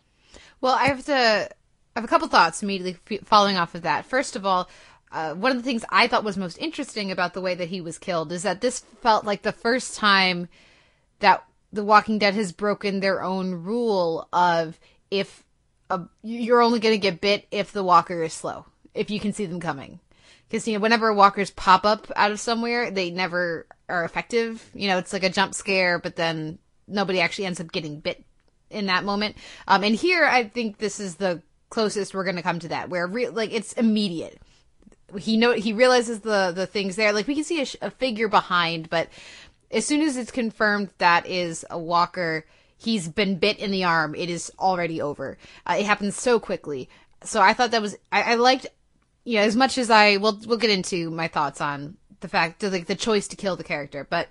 Well, 0.60 0.74
I 0.74 0.86
have 0.86 1.04
to. 1.06 1.48
I 1.94 1.98
have 1.98 2.04
a 2.04 2.08
couple 2.08 2.28
thoughts 2.28 2.62
immediately 2.62 3.20
following 3.24 3.58
off 3.58 3.74
of 3.74 3.82
that. 3.82 4.06
First 4.06 4.34
of 4.34 4.46
all, 4.46 4.70
uh, 5.10 5.34
one 5.34 5.50
of 5.50 5.58
the 5.58 5.62
things 5.62 5.84
I 5.90 6.06
thought 6.06 6.24
was 6.24 6.38
most 6.38 6.56
interesting 6.58 7.10
about 7.10 7.34
the 7.34 7.42
way 7.42 7.54
that 7.54 7.68
he 7.68 7.82
was 7.82 7.98
killed 7.98 8.32
is 8.32 8.44
that 8.44 8.62
this 8.62 8.80
felt 9.02 9.26
like 9.26 9.42
the 9.42 9.52
first 9.52 9.94
time 9.94 10.48
that 11.18 11.44
The 11.72 11.84
Walking 11.84 12.18
Dead 12.18 12.34
has 12.34 12.52
broken 12.52 13.00
their 13.00 13.22
own 13.22 13.52
rule 13.56 14.26
of 14.32 14.80
if 15.10 15.44
a, 15.92 16.08
you're 16.22 16.62
only 16.62 16.80
going 16.80 16.94
to 16.94 16.98
get 16.98 17.20
bit 17.20 17.46
if 17.50 17.72
the 17.72 17.84
walker 17.84 18.22
is 18.22 18.32
slow, 18.32 18.66
if 18.94 19.10
you 19.10 19.20
can 19.20 19.32
see 19.32 19.46
them 19.46 19.60
coming. 19.60 20.00
Because 20.48 20.66
you 20.66 20.74
know, 20.74 20.80
whenever 20.80 21.12
walkers 21.12 21.50
pop 21.50 21.84
up 21.84 22.10
out 22.16 22.32
of 22.32 22.40
somewhere, 22.40 22.90
they 22.90 23.10
never 23.10 23.66
are 23.88 24.04
effective. 24.04 24.68
You 24.74 24.88
know, 24.88 24.98
it's 24.98 25.12
like 25.12 25.22
a 25.22 25.30
jump 25.30 25.54
scare, 25.54 25.98
but 25.98 26.16
then 26.16 26.58
nobody 26.86 27.20
actually 27.20 27.46
ends 27.46 27.60
up 27.60 27.72
getting 27.72 28.00
bit 28.00 28.24
in 28.70 28.86
that 28.86 29.04
moment. 29.04 29.36
Um, 29.66 29.84
and 29.84 29.94
here, 29.94 30.24
I 30.26 30.44
think 30.44 30.78
this 30.78 31.00
is 31.00 31.16
the 31.16 31.42
closest 31.70 32.14
we're 32.14 32.24
going 32.24 32.36
to 32.36 32.42
come 32.42 32.58
to 32.58 32.68
that, 32.68 32.90
where 32.90 33.06
re- 33.06 33.28
like 33.28 33.52
it's 33.52 33.72
immediate 33.74 34.38
he 35.18 35.36
know 35.36 35.52
he 35.52 35.72
realizes 35.72 36.20
the 36.20 36.52
the 36.54 36.66
things 36.66 36.96
there. 36.96 37.12
Like 37.12 37.26
we 37.26 37.34
can 37.34 37.44
see 37.44 37.60
a, 37.60 37.86
a 37.86 37.90
figure 37.90 38.28
behind, 38.28 38.88
but 38.90 39.08
as 39.70 39.86
soon 39.86 40.02
as 40.02 40.16
it's 40.16 40.30
confirmed 40.30 40.90
that 40.98 41.26
is 41.26 41.64
a 41.70 41.78
walker, 41.78 42.44
he's 42.82 43.08
been 43.08 43.38
bit 43.38 43.58
in 43.58 43.70
the 43.70 43.84
arm. 43.84 44.14
It 44.14 44.30
is 44.30 44.50
already 44.58 45.00
over. 45.00 45.38
Uh, 45.66 45.76
it 45.78 45.86
happens 45.86 46.16
so 46.16 46.40
quickly. 46.40 46.88
So 47.24 47.40
I 47.40 47.52
thought 47.52 47.70
that 47.70 47.82
was 47.82 47.96
I, 48.10 48.32
I 48.32 48.34
liked, 48.34 48.66
you 49.24 49.36
know, 49.36 49.42
as 49.42 49.56
much 49.56 49.78
as 49.78 49.90
I 49.90 50.16
will 50.16 50.40
we'll 50.46 50.58
get 50.58 50.70
into 50.70 51.10
my 51.10 51.28
thoughts 51.28 51.60
on 51.60 51.96
the 52.20 52.28
fact 52.28 52.62
like 52.62 52.86
the 52.86 52.94
choice 52.94 53.28
to 53.28 53.36
kill 53.36 53.56
the 53.56 53.64
character, 53.64 54.06
but 54.08 54.28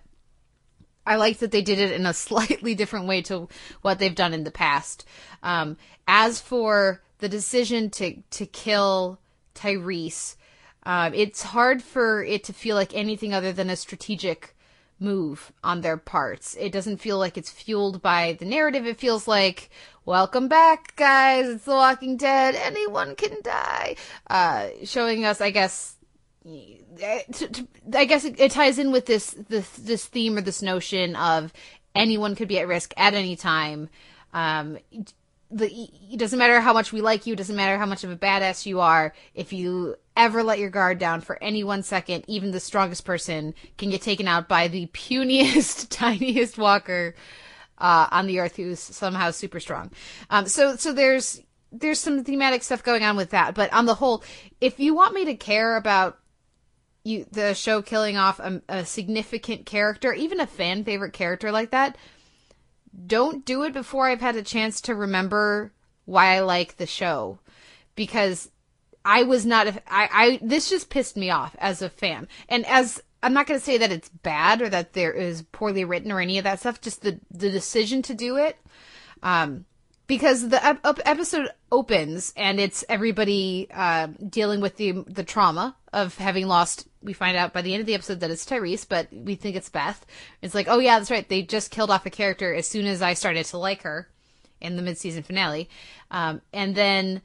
I 1.06 1.16
liked 1.16 1.40
that 1.40 1.52
they 1.52 1.62
did 1.62 1.80
it 1.80 1.92
in 1.92 2.06
a 2.06 2.14
slightly 2.28 2.76
different 2.76 3.08
way 3.08 3.22
to 3.24 3.48
what 3.82 4.00
they've 4.00 4.16
done 4.16 4.34
in 4.34 4.44
the 4.44 4.52
past. 4.52 5.06
Um, 5.44 5.78
as 6.08 6.42
for 6.42 7.02
the 7.20 7.30
decision 7.30 7.90
to 7.92 8.22
to 8.32 8.46
kill 8.46 9.20
Tyrese, 9.56 10.36
uh, 10.84 11.12
it's 11.14 11.44
hard 11.44 11.82
for 11.82 12.24
it 12.24 12.44
to 12.46 12.54
feel 12.54 12.76
like 12.76 12.96
anything 12.96 13.34
other 13.34 13.54
than 13.54 13.70
a 13.70 13.76
strategic 13.76 14.56
move 15.02 15.52
on 15.64 15.82
their 15.82 15.98
parts. 15.98 16.56
It 16.60 16.72
doesn't 16.72 16.98
feel 16.98 17.18
like 17.18 17.38
it's 17.38 17.50
fueled 17.50 18.02
by 18.02 18.38
the 18.40 18.46
narrative. 18.46 18.86
It 18.86 19.00
feels 19.00 19.28
like, 19.28 19.70
welcome 20.06 20.48
back, 20.48 20.96
guys. 20.96 21.48
It's 21.48 21.66
The 21.66 21.72
Walking 21.72 22.18
Dead. 22.18 22.56
Anyone 22.56 23.16
can 23.16 23.42
die. 23.42 23.96
Uh, 24.30 24.68
showing 24.84 25.26
us, 25.26 25.42
I 25.42 25.50
guess, 25.50 25.96
to, 26.46 27.68
I 27.94 28.06
guess 28.06 28.26
it, 28.26 28.52
ties 28.52 28.78
in 28.78 28.92
with 28.92 29.08
this, 29.08 29.32
this, 29.50 29.70
this 29.72 30.06
theme 30.06 30.38
or 30.38 30.42
this 30.42 30.62
notion 30.62 31.16
of 31.16 31.52
anyone 31.96 32.36
could 32.36 32.48
be 32.48 32.60
at 32.60 32.68
risk 32.68 32.94
at 32.96 33.14
any 33.14 33.36
time. 33.36 33.90
Um, 34.34 34.78
the 35.52 35.90
it 36.12 36.18
doesn't 36.18 36.40
matter 36.40 36.60
how 36.62 36.74
much 36.74 36.94
we 36.94 37.02
like 37.02 37.26
you, 37.26 37.34
it 37.34 37.38
doesn't 37.38 37.56
matter 37.56 37.78
how 37.78 37.86
much 37.86 38.04
of 38.04 38.12
a 38.12 38.16
badass 38.16 38.66
you 38.66 38.80
are. 38.80 39.14
If 39.34 39.54
you 39.54 39.96
ever 40.16 40.44
let 40.44 40.60
your 40.60 40.70
guard 40.70 41.00
down 41.00 41.22
for 41.22 41.42
any 41.42 41.64
one 41.64 41.84
second, 41.84 42.26
even 42.28 42.52
the 42.52 42.60
strongest 42.60 43.06
person 43.06 43.54
can 43.78 43.90
get 43.90 44.02
taken 44.02 44.28
out 44.28 44.48
by 44.48 44.68
the 44.68 44.88
puniest, 44.94 45.88
tiniest 45.90 46.58
walker 46.58 47.16
uh, 47.78 48.08
on 48.12 48.28
the 48.28 48.40
earth 48.40 48.56
who's 48.56 48.80
somehow 48.80 49.32
super 49.32 49.60
strong. 49.60 49.92
Um, 50.30 50.48
so 50.48 50.76
so 50.76 50.94
there's 50.94 51.42
there's 51.72 52.00
some 52.00 52.24
thematic 52.24 52.64
stuff 52.64 52.84
going 52.84 53.04
on 53.04 53.16
with 53.16 53.32
that, 53.32 53.56
but 53.56 53.72
on 53.74 53.86
the 53.86 53.96
whole, 53.96 54.24
if 54.60 54.80
you 54.80 54.94
want 54.94 55.14
me 55.14 55.26
to 55.26 55.36
care 55.36 55.78
about 55.78 56.18
you 57.04 57.26
the 57.32 57.54
show 57.56 57.82
killing 57.82 58.18
off 58.18 58.40
a, 58.40 58.62
a 58.70 58.86
significant 58.86 59.66
character, 59.66 60.14
even 60.14 60.40
a 60.40 60.48
fan 60.48 60.84
favorite 60.84 61.14
character 61.14 61.52
like 61.52 61.72
that, 61.72 61.98
don't 63.08 63.46
do 63.46 63.64
it 63.64 63.74
before 63.74 64.08
I've 64.08 64.22
had 64.22 64.36
a 64.36 64.44
chance 64.44 64.82
to 64.82 64.96
remember 64.96 65.72
why 66.06 66.36
I 66.36 66.40
like 66.42 66.78
the 66.78 66.86
show, 66.86 67.40
because 67.96 68.50
I 69.04 69.24
was 69.24 69.46
not. 69.46 69.68
A, 69.68 69.82
I, 69.88 70.10
I 70.12 70.40
this 70.42 70.70
just 70.70 70.90
pissed 70.90 71.18
me 71.18 71.30
off 71.30 71.56
as 71.60 71.82
a 71.82 71.90
fan, 71.90 72.28
and 72.50 72.66
as 72.66 73.02
I'm 73.24 73.34
not 73.34 73.48
going 73.48 73.60
to 73.60 73.66
say 73.66 73.78
that 73.78 73.92
it's 73.92 74.10
bad 74.10 74.62
or 74.62 74.70
that 74.70 74.94
there 74.94 75.14
is 75.14 75.44
poorly 75.52 75.86
written 75.86 76.12
or 76.12 76.20
any 76.20 76.38
of 76.38 76.44
that 76.44 76.60
stuff. 76.60 76.82
Just 76.82 77.02
the 77.02 77.20
the 77.32 77.50
decision 77.50 78.02
to 78.04 78.14
do 78.14 78.38
it, 78.38 78.58
um, 79.24 79.66
because 80.08 80.50
the 80.50 80.64
ep- 80.66 81.00
episode 81.06 81.50
opens 81.72 82.34
and 82.36 82.60
it's 82.60 82.84
everybody 82.90 83.68
uh, 83.74 84.08
dealing 84.28 84.62
with 84.62 84.78
the 84.78 85.04
the 85.08 85.24
trauma 85.24 85.76
of 85.94 86.18
having 86.18 86.48
lost. 86.48 86.88
We 87.04 87.14
find 87.14 87.36
out 87.36 87.54
by 87.54 87.62
the 87.62 87.74
end 87.74 87.82
of 87.82 87.88
the 87.88 87.96
episode 87.96 88.20
that 88.20 88.32
it's 88.32 88.46
Tyrese, 88.46 88.88
but 88.88 89.08
we 89.12 89.36
think 89.36 89.56
it's 89.56 89.70
Beth. 89.70 90.06
It's 90.42 90.54
like, 90.54 90.68
oh 90.70 90.80
yeah, 90.80 91.00
that's 91.00 91.12
right. 91.12 91.28
They 91.28 91.42
just 91.42 91.72
killed 91.72 91.90
off 91.90 92.06
a 92.06 92.12
character 92.12 92.54
as 92.54 92.68
soon 92.68 92.86
as 92.86 93.02
I 93.02 93.14
started 93.14 93.46
to 93.46 93.58
like 93.58 93.82
her 93.82 94.08
in 94.60 94.76
the 94.76 94.84
mid 94.84 94.98
season 94.98 95.24
finale, 95.24 95.70
um, 96.12 96.42
and 96.54 96.76
then 96.76 97.22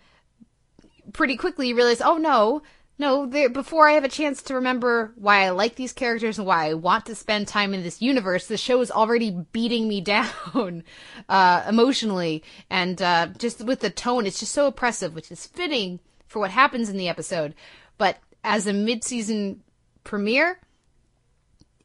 pretty 1.13 1.37
quickly 1.37 1.69
you 1.69 1.77
realize, 1.77 2.01
oh 2.01 2.17
no, 2.17 2.63
no, 2.99 3.27
before 3.27 3.87
I 3.87 3.93
have 3.93 4.05
a 4.05 4.09
chance 4.09 4.43
to 4.45 4.55
remember 4.55 5.13
why 5.17 5.45
I 5.45 5.51
like 5.51 5.75
these 5.75 5.93
characters 5.93 6.39
and 6.39 6.47
why 6.47 6.71
I 6.71 6.75
want 6.75 7.05
to 7.07 7.15
spend 7.15 7.47
time 7.47 7.75
in 7.75 7.83
this 7.83 8.01
universe, 8.01 8.47
the 8.47 8.57
show 8.57 8.81
is 8.81 8.91
already 8.91 9.31
beating 9.53 9.87
me 9.87 10.01
down 10.03 10.83
uh, 11.29 11.65
emotionally 11.69 12.43
and 12.71 13.01
uh, 13.03 13.29
just 13.39 13.63
with 13.63 13.81
the 13.81 13.91
tone. 13.91 14.25
It's 14.27 14.41
just 14.41 14.53
so 14.53 14.67
oppressive, 14.67 15.15
which 15.15 15.31
is 15.31 15.47
fitting 15.47 16.01
for 16.27 16.39
what 16.39 16.51
happens 16.51 16.89
in 16.89 16.97
the 16.97 17.09
episode. 17.09 17.55
But 17.99 18.19
as 18.43 18.67
a 18.67 18.73
mid-season 18.73 19.63
premiere, 20.07 20.59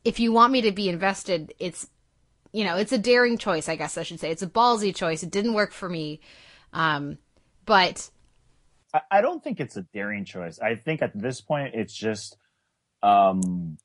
if 0.05 0.19
you 0.19 0.31
want 0.31 0.53
me 0.53 0.61
to 0.61 0.71
be 0.71 0.87
invested, 0.87 1.53
it's 1.59 1.89
you 2.53 2.63
know 2.63 2.77
it's 2.77 2.91
a 2.91 2.97
daring 2.97 3.37
choice. 3.37 3.67
I 3.67 3.75
guess 3.75 3.97
I 3.97 4.03
should 4.03 4.19
say 4.19 4.31
it's 4.31 4.41
a 4.41 4.47
ballsy 4.47 4.95
choice. 4.95 5.23
It 5.23 5.31
didn't 5.31 5.53
work 5.53 5.73
for 5.73 5.89
me, 5.89 6.21
um, 6.71 7.17
but 7.65 8.09
I 9.09 9.21
don't 9.21 9.43
think 9.43 9.59
it's 9.59 9.77
a 9.77 9.81
daring 9.93 10.25
choice. 10.25 10.59
I 10.59 10.75
think 10.75 11.01
at 11.01 11.11
this 11.19 11.41
point 11.41 11.75
it's 11.75 11.93
just 11.93 12.37
um 13.03 13.77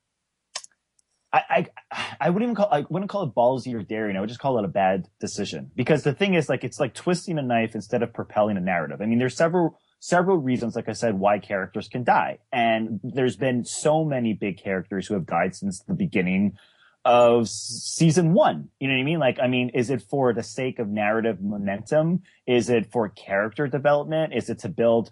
I, 1.33 1.41
I 1.49 2.05
I 2.19 2.29
wouldn't 2.29 2.43
even 2.43 2.55
call 2.55 2.69
I 2.71 2.85
wouldn't 2.89 3.09
call 3.09 3.23
it 3.23 3.35
ballsy 3.35 3.73
or 3.73 3.83
daring. 3.83 4.17
I 4.17 4.19
would 4.19 4.29
just 4.29 4.39
call 4.39 4.57
it 4.59 4.65
a 4.65 4.69
bad 4.69 5.07
decision. 5.19 5.71
Because 5.75 6.03
the 6.03 6.13
thing 6.13 6.33
is 6.33 6.49
like 6.49 6.63
it's 6.63 6.79
like 6.79 6.93
twisting 6.93 7.37
a 7.37 7.41
knife 7.41 7.75
instead 7.75 8.03
of 8.03 8.13
propelling 8.13 8.57
a 8.57 8.61
narrative. 8.61 9.01
I 9.01 9.05
mean 9.05 9.19
there's 9.19 9.35
several 9.35 9.79
several 10.07 10.37
reasons, 10.37 10.73
like 10.73 10.87
I 10.87 10.93
said, 10.93 11.19
why 11.19 11.37
characters 11.37 11.89
can 11.89 12.05
die. 12.05 12.37
And 12.53 13.01
there's 13.03 13.35
been 13.35 13.65
so 13.65 14.05
many 14.05 14.33
big 14.33 14.57
characters 14.57 15.05
who 15.05 15.15
have 15.15 15.25
died 15.25 15.53
since 15.53 15.81
the 15.81 15.93
beginning 15.93 16.57
of 17.03 17.49
season 17.49 18.33
one. 18.33 18.69
You 18.79 18.87
know 18.87 18.93
what 18.93 19.01
I 19.01 19.03
mean? 19.03 19.19
Like, 19.19 19.37
I 19.41 19.47
mean, 19.47 19.69
is 19.73 19.89
it 19.89 20.01
for 20.01 20.31
the 20.31 20.43
sake 20.43 20.79
of 20.79 20.87
narrative 20.87 21.41
momentum? 21.41 22.21
Is 22.45 22.69
it 22.69 22.89
for 22.89 23.09
character 23.09 23.67
development? 23.67 24.33
Is 24.33 24.49
it 24.49 24.59
to 24.59 24.69
build 24.69 25.11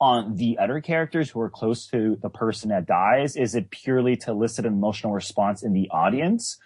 on 0.00 0.36
the 0.36 0.56
other 0.58 0.80
characters 0.80 1.30
who 1.30 1.40
are 1.40 1.50
close 1.50 1.88
to 1.88 2.16
the 2.22 2.30
person 2.30 2.68
that 2.68 2.86
dies? 2.86 3.34
Is 3.34 3.56
it 3.56 3.70
purely 3.70 4.14
to 4.18 4.30
elicit 4.30 4.66
an 4.66 4.72
emotional 4.72 5.12
response 5.12 5.64
in 5.64 5.72
the 5.72 5.90
audience? 5.90 6.58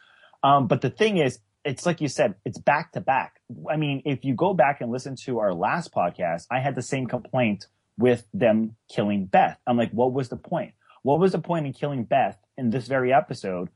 Um, 0.43 0.67
but 0.67 0.83
the 0.83 0.91
thing 0.91 1.17
is, 1.17 1.39
it's 1.65 1.87
like 1.87 2.01
you 2.01 2.09
said, 2.09 2.35
it's 2.45 2.59
back 2.59 2.93
to 2.93 3.01
back. 3.01 3.41
I 3.71 3.77
mean, 3.77 4.03
if 4.05 4.25
you 4.25 4.35
go 4.35 4.55
back 4.55 4.81
and 4.81 4.91
listen 4.91 5.17
to 5.25 5.39
our 5.39 5.55
last 5.55 5.93
podcast, 5.93 6.47
I 6.51 6.61
had 6.61 6.75
the 6.75 6.83
same 6.83 7.07
complaint 7.07 7.67
with 7.99 8.27
them 8.33 8.77
killing 8.89 9.27
Beth. 9.27 9.59
I'm 9.67 9.77
like, 9.77 9.93
what 9.93 10.13
was 10.13 10.29
the 10.29 10.37
point? 10.37 10.73
What 11.03 11.21
was 11.21 11.33
the 11.33 11.39
point 11.39 11.67
in 11.67 11.73
killing 11.73 12.05
Beth 12.05 12.39
in 12.57 12.71
this 12.71 12.87
very 12.87 13.13
episode 13.13 13.69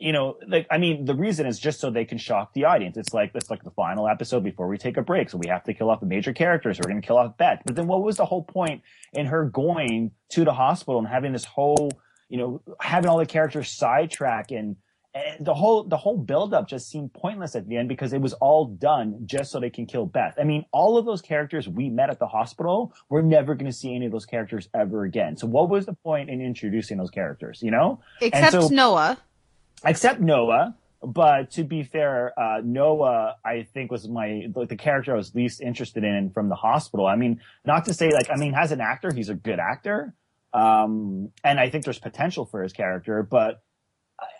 you 0.00 0.12
know, 0.12 0.38
like 0.48 0.66
I 0.70 0.78
mean, 0.78 1.04
the 1.04 1.14
reason 1.14 1.46
is 1.46 1.58
just 1.58 1.78
so 1.78 1.90
they 1.90 2.06
can 2.06 2.16
shock 2.16 2.54
the 2.54 2.64
audience. 2.64 2.96
It's 2.96 3.12
like 3.12 3.32
it's 3.34 3.50
like 3.50 3.62
the 3.62 3.70
final 3.70 4.08
episode 4.08 4.42
before 4.42 4.66
we 4.66 4.78
take 4.78 4.96
a 4.96 5.02
break, 5.02 5.28
so 5.28 5.36
we 5.36 5.48
have 5.50 5.62
to 5.64 5.74
kill 5.74 5.90
off 5.90 6.00
the 6.00 6.06
major 6.06 6.32
characters. 6.32 6.78
We're 6.78 6.88
going 6.88 7.02
to 7.02 7.06
kill 7.06 7.18
off 7.18 7.36
Beth. 7.36 7.60
But 7.66 7.76
then, 7.76 7.86
what 7.86 8.02
was 8.02 8.16
the 8.16 8.24
whole 8.24 8.42
point 8.42 8.80
in 9.12 9.26
her 9.26 9.44
going 9.44 10.12
to 10.30 10.44
the 10.44 10.54
hospital 10.54 10.98
and 10.98 11.06
having 11.06 11.32
this 11.32 11.44
whole, 11.44 11.90
you 12.30 12.38
know, 12.38 12.62
having 12.80 13.10
all 13.10 13.18
the 13.18 13.26
characters 13.26 13.76
sidetrack 13.76 14.50
and, 14.50 14.76
the 15.40 15.54
whole 15.54 15.84
the 15.84 15.96
whole 15.96 16.16
buildup 16.16 16.68
just 16.68 16.88
seemed 16.88 17.12
pointless 17.12 17.56
at 17.56 17.68
the 17.68 17.76
end 17.76 17.88
because 17.88 18.12
it 18.12 18.20
was 18.20 18.32
all 18.34 18.66
done 18.66 19.20
just 19.26 19.50
so 19.50 19.58
they 19.58 19.70
can 19.70 19.86
kill 19.86 20.06
Beth. 20.06 20.34
I 20.38 20.44
mean, 20.44 20.64
all 20.72 20.98
of 20.98 21.04
those 21.04 21.20
characters 21.20 21.68
we 21.68 21.88
met 21.88 22.10
at 22.10 22.18
the 22.18 22.28
hospital, 22.28 22.94
we're 23.08 23.22
never 23.22 23.54
going 23.54 23.70
to 23.70 23.76
see 23.76 23.94
any 23.94 24.06
of 24.06 24.12
those 24.12 24.26
characters 24.26 24.68
ever 24.72 25.04
again. 25.04 25.36
So, 25.36 25.46
what 25.46 25.68
was 25.68 25.86
the 25.86 25.94
point 25.94 26.30
in 26.30 26.40
introducing 26.40 26.96
those 26.98 27.10
characters? 27.10 27.60
You 27.62 27.72
know, 27.72 28.00
except 28.20 28.52
so, 28.52 28.68
Noah 28.68 29.18
except 29.84 30.20
Noah. 30.20 30.74
But 31.02 31.52
to 31.52 31.64
be 31.64 31.82
fair, 31.82 32.38
uh, 32.38 32.60
Noah, 32.62 33.36
I 33.42 33.66
think 33.72 33.90
was 33.90 34.06
my, 34.06 34.48
like 34.54 34.68
the 34.68 34.76
character 34.76 35.14
I 35.14 35.16
was 35.16 35.34
least 35.34 35.62
interested 35.62 36.04
in 36.04 36.30
from 36.30 36.50
the 36.50 36.54
hospital. 36.54 37.06
I 37.06 37.16
mean, 37.16 37.40
not 37.64 37.86
to 37.86 37.94
say 37.94 38.10
like, 38.10 38.28
I 38.30 38.36
mean, 38.36 38.54
as 38.54 38.70
an 38.70 38.82
actor, 38.82 39.10
he's 39.10 39.30
a 39.30 39.34
good 39.34 39.58
actor. 39.58 40.14
Um, 40.52 41.30
and 41.42 41.58
I 41.58 41.70
think 41.70 41.84
there's 41.84 41.98
potential 41.98 42.44
for 42.44 42.62
his 42.62 42.74
character, 42.74 43.22
but 43.22 43.62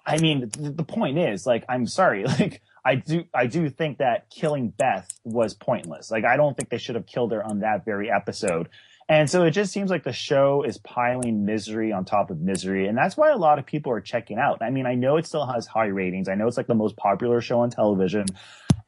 I 0.06 0.18
mean, 0.18 0.50
the, 0.58 0.84
point 0.84 1.18
is 1.18 1.46
like, 1.46 1.64
I'm 1.68 1.86
sorry, 1.86 2.24
like, 2.38 2.62
I 2.84 2.94
do, 2.96 3.24
I 3.34 3.46
do 3.46 3.68
think 3.68 3.98
that 3.98 4.30
killing 4.30 4.68
Beth 4.70 5.08
was 5.24 5.54
pointless. 5.54 6.10
Like, 6.10 6.24
I 6.24 6.36
don't 6.36 6.56
think 6.56 6.70
they 6.70 6.78
should 6.78 6.94
have 6.94 7.06
killed 7.06 7.32
her 7.32 7.44
on 7.44 7.60
that 7.60 7.84
very 7.84 8.10
episode. 8.10 8.68
And 9.08 9.28
so 9.28 9.42
it 9.42 9.50
just 9.50 9.72
seems 9.72 9.90
like 9.90 10.04
the 10.04 10.12
show 10.12 10.62
is 10.62 10.78
piling 10.78 11.44
misery 11.44 11.92
on 11.92 12.04
top 12.04 12.30
of 12.30 12.40
misery. 12.40 12.86
And 12.86 12.96
that's 12.96 13.16
why 13.16 13.30
a 13.30 13.36
lot 13.36 13.58
of 13.58 13.66
people 13.66 13.90
are 13.92 14.00
checking 14.00 14.38
out. 14.38 14.62
I 14.62 14.70
mean, 14.70 14.86
I 14.86 14.94
know 14.94 15.16
it 15.16 15.26
still 15.26 15.46
has 15.46 15.66
high 15.66 15.86
ratings. 15.86 16.28
I 16.28 16.36
know 16.36 16.46
it's 16.46 16.56
like 16.56 16.68
the 16.68 16.76
most 16.76 16.96
popular 16.96 17.40
show 17.40 17.58
on 17.60 17.70
television. 17.70 18.26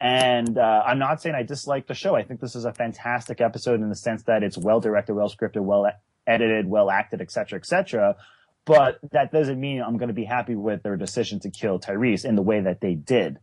And 0.01 0.59
uh, 0.59 0.83
I'm 0.87 1.01
not 1.01 1.21
saying 1.21 1.35
I 1.35 1.43
dislike 1.43 1.89
the 1.89 1.95
show. 1.95 2.15
I 2.15 2.23
think 2.23 2.41
this 2.41 2.55
is 2.55 2.65
a 2.65 2.73
fantastic 2.73 3.41
episode 3.41 3.81
in 3.81 3.89
the 3.89 3.97
sense 3.97 4.23
that 4.25 4.45
it's 4.45 4.57
well 4.57 4.81
directed, 4.81 5.15
well 5.15 5.29
scripted, 5.29 5.63
well 5.63 5.91
edited, 6.27 6.69
well 6.69 6.89
acted, 6.89 7.21
etc., 7.21 7.59
etc. 7.59 8.17
But 8.65 8.99
that 9.11 9.33
doesn't 9.33 9.61
mean 9.61 9.83
I'm 9.83 9.97
going 9.97 10.09
to 10.09 10.15
be 10.15 10.25
happy 10.25 10.55
with 10.55 10.83
their 10.83 10.97
decision 10.97 11.41
to 11.41 11.51
kill 11.51 11.81
Tyrese 11.81 12.25
in 12.25 12.37
the 12.37 12.43
way 12.43 12.61
that 12.61 12.81
they 12.81 12.95
did. 12.95 13.39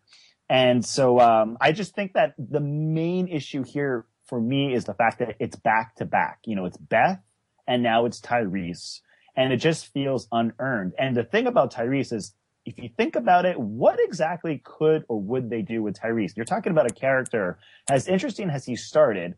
And 0.50 0.84
so 0.84 1.20
um, 1.20 1.58
I 1.62 1.72
just 1.72 1.94
think 1.94 2.14
that 2.14 2.34
the 2.38 2.62
main 2.62 3.28
issue 3.28 3.64
here 3.64 4.06
for 4.26 4.40
me 4.40 4.74
is 4.74 4.86
the 4.86 4.94
fact 4.94 5.20
that 5.20 5.36
it's 5.40 5.56
back 5.56 5.96
to 5.96 6.06
back. 6.06 6.40
You 6.46 6.56
know, 6.56 6.66
it's 6.66 6.78
Beth 6.78 7.22
and 7.68 7.84
now 7.84 8.06
it's 8.06 8.22
Tyrese 8.22 9.02
and 9.36 9.54
it 9.54 9.58
just 9.58 9.92
feels 9.94 10.28
unearned. 10.32 10.94
And 10.98 11.16
the 11.16 11.24
thing 11.24 11.48
about 11.48 11.74
Tyrese 11.74 12.14
is 12.14 12.34
if 12.66 12.78
you 12.78 12.90
think 12.96 13.16
about 13.16 13.46
it, 13.46 13.60
what 13.60 14.00
exactly 14.00 14.62
could 14.64 15.04
or 15.08 15.20
would 15.22 15.50
they 15.50 15.62
do 15.62 15.82
with 15.84 16.00
Tyrese? 16.00 16.36
You're 16.36 16.46
talking 16.46 16.72
about 16.72 16.90
a 16.90 16.94
character 16.94 17.60
as 17.90 18.08
interesting 18.08 18.50
as 18.50 18.66
he 18.66 18.76
started 18.76 19.36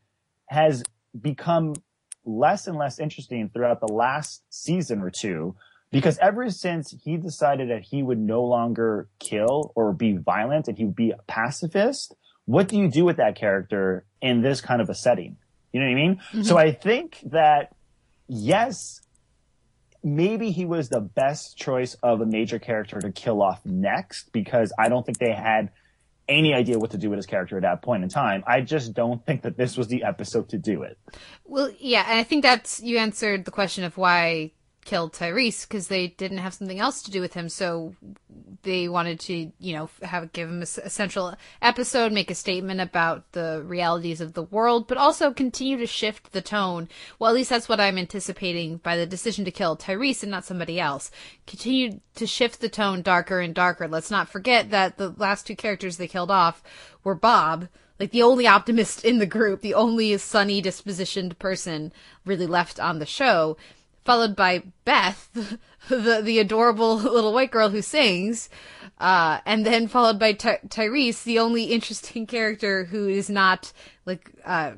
has 0.48 0.84
become 1.20 1.74
less 2.26 2.68
and 2.68 2.78
less 2.78 3.00
interesting 3.00 3.50
throughout 3.50 3.80
the 3.80 3.92
last 3.92 4.44
season 4.50 5.02
or 5.02 5.10
two 5.10 5.56
because 5.92 6.18
ever 6.20 6.50
since 6.50 6.96
he 7.04 7.18
decided 7.18 7.70
that 7.70 7.84
he 7.84 8.02
would 8.02 8.20
no 8.20 8.44
longer 8.44 9.10
kill 9.20 9.72
or 9.76 9.94
be 9.94 10.18
violent 10.18 10.68
and 10.68 10.78
he 10.78 10.86
would 10.86 10.96
be 10.96 11.12
a 11.12 11.20
pacifist, 11.28 12.16
what 12.46 12.68
do 12.68 12.78
you 12.78 12.90
do 12.90 13.06
with 13.06 13.18
that 13.18 13.36
character 13.36 14.06
in 14.22 14.42
this 14.42 14.62
kind 14.62 14.82
of 14.82 14.90
a 14.90 14.96
setting? 14.96 15.38
You 15.74 15.82
know 15.82 15.86
what 15.86 15.92
I 15.92 15.96
mean? 15.96 16.16
Mm-hmm. 16.16 16.44
So 16.44 16.58
I 16.58 16.72
think 16.72 17.20
that 17.26 17.76
yes, 18.28 19.02
maybe 20.04 20.52
he 20.52 20.66
was 20.66 20.90
the 20.90 21.02
best 21.02 21.58
choice 21.58 21.96
of 22.02 22.22
a 22.22 22.26
major 22.26 22.60
character 22.60 23.00
to 23.00 23.12
kill 23.12 23.42
off 23.42 23.66
next 23.66 24.32
because 24.32 24.74
I 24.80 24.90
don't 24.90 25.06
think 25.06 25.18
they 25.18 25.34
had 25.34 25.72
any 26.28 26.54
idea 26.54 26.80
what 26.80 26.92
to 26.92 26.98
do 26.98 27.10
with 27.10 27.18
his 27.18 27.26
character 27.26 27.58
at 27.58 27.64
that 27.64 27.82
point 27.82 28.04
in 28.04 28.10
time. 28.10 28.44
I 28.48 28.62
just 28.62 28.94
don't 28.94 29.26
think 29.26 29.42
that 29.42 29.58
this 29.58 29.76
was 29.76 29.88
the 29.88 30.04
episode 30.04 30.50
to 30.50 30.58
do 30.58 30.84
it. 30.84 30.98
Well, 31.44 31.72
yeah, 31.78 32.06
and 32.08 32.18
I 32.18 32.24
think 32.24 32.44
that's 32.44 32.82
you 32.82 32.98
answered 32.98 33.44
the 33.44 33.52
question 33.52 33.84
of 33.84 33.98
why 33.98 34.52
killed 34.86 35.14
Tyrese 35.14 35.68
because 35.68 35.88
they 35.88 36.08
didn't 36.08 36.40
have 36.40 36.54
something 36.54 36.80
else 36.80 37.02
to 37.04 37.12
do 37.12 37.22
with 37.22 37.34
him. 37.34 37.50
So 37.50 37.96
they 38.64 38.88
wanted 38.88 39.20
to, 39.22 39.52
you 39.60 39.74
know, 39.74 39.90
have 40.04 40.32
give 40.34 40.50
him 40.50 40.60
a, 40.60 40.68
a, 40.84 40.90
central 40.90 41.36
episode, 41.62 42.12
make 42.12 42.30
a 42.30 42.36
statement 42.36 42.80
about 42.80 43.32
the 43.32 43.64
realities 43.66 44.22
of 44.22 44.34
the 44.34 44.44
world, 44.44 44.88
but 44.88 44.98
also 44.98 45.32
continue 45.32 45.78
to 45.78 45.88
shift 45.88 46.32
the 46.32 46.42
tone. 46.42 46.88
Well, 47.18 47.30
at 47.30 47.36
least 47.36 47.50
that's 47.50 47.70
what 47.70 47.80
I'm 47.80 47.98
anticipating 47.98 48.78
by 48.78 48.98
the 48.98 49.06
decision 49.06 49.46
to 49.46 49.52
kill 49.52 49.78
Tyrese 49.78 50.24
and 50.24 50.32
not 50.32 50.46
somebody 50.46 50.80
else. 50.80 51.12
Continue 51.48 52.00
to 52.16 52.28
shift 52.28 52.62
the 52.62 52.70
tone 52.70 53.02
darker 53.02 53.40
and 53.40 53.56
darker. 53.56 53.88
Let's 53.88 54.12
not 54.12 54.30
forget 54.30 54.70
that 54.72 54.98
the 54.98 55.10
last 55.18 55.48
two 55.48 55.56
characters 55.56 55.98
they 55.98 56.08
killed 56.08 56.32
off 56.32 56.62
were 57.04 57.16
Bob 57.16 57.68
like 58.02 58.10
the 58.10 58.24
only 58.24 58.48
optimist 58.48 59.06
in 59.06 59.20
the 59.20 59.28
group, 59.28 59.62
the 59.62 59.76
only 59.76 60.18
sunny 60.18 60.60
dispositioned 60.60 61.38
person 61.38 61.94
really 62.26 62.48
left 62.48 62.80
on 62.80 62.98
the 62.98 63.06
show, 63.06 63.58
followed 64.04 64.36
by 64.36 64.64
Beth, 64.86 65.30
the 65.90 66.22
the 66.24 66.40
adorable 66.40 66.96
little 66.98 67.34
white 67.34 67.52
girl 67.52 67.70
who 67.70 67.82
sings, 67.82 68.50
uh, 69.00 69.40
and 69.46 69.66
then 69.66 69.88
followed 69.88 70.20
by 70.20 70.34
Ty- 70.34 70.60
Tyrese, 70.68 71.24
the 71.24 71.40
only 71.40 71.66
interesting 71.66 72.26
character 72.28 72.86
who 72.86 73.08
is 73.08 73.30
not 73.30 73.72
like 74.06 74.32
uh, 74.46 74.72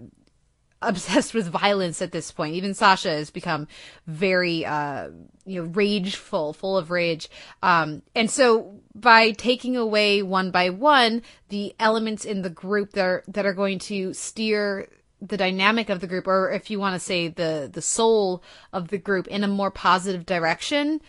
obsessed 0.82 1.34
with 1.34 1.48
violence 1.48 2.02
at 2.02 2.12
this 2.12 2.32
point. 2.32 2.56
Even 2.56 2.74
Sasha 2.74 3.10
has 3.10 3.30
become 3.30 3.68
very, 4.06 4.66
uh, 4.66 5.10
you 5.46 5.62
know, 5.62 5.70
rageful, 5.70 6.54
full 6.54 6.78
of 6.78 6.92
rage. 6.92 7.30
Um, 7.62 8.04
and 8.16 8.30
so 8.30 8.80
by 8.94 9.32
taking 9.32 9.76
away 9.78 10.22
one 10.22 10.52
by 10.52 10.70
one 10.70 11.22
the 11.50 11.74
elements 11.80 12.26
in 12.26 12.42
the 12.42 12.50
group 12.50 12.92
that 12.94 13.06
are, 13.06 13.24
that 13.28 13.46
are 13.46 13.54
going 13.54 13.80
to 13.80 14.14
steer 14.14 14.90
the 15.26 15.38
dynamic 15.38 15.90
of 15.90 16.02
the 16.02 16.08
group, 16.08 16.28
or 16.28 16.52
if 16.52 16.70
you 16.70 16.80
want 16.80 16.96
to 16.96 17.00
say 17.00 17.30
the, 17.30 17.70
the 17.72 17.82
soul 17.82 18.44
of 18.74 18.90
the 18.90 18.98
group 18.98 19.28
in 19.28 19.44
a 19.44 19.48
more 19.48 19.72
positive 19.72 20.26
direction, 20.26 21.02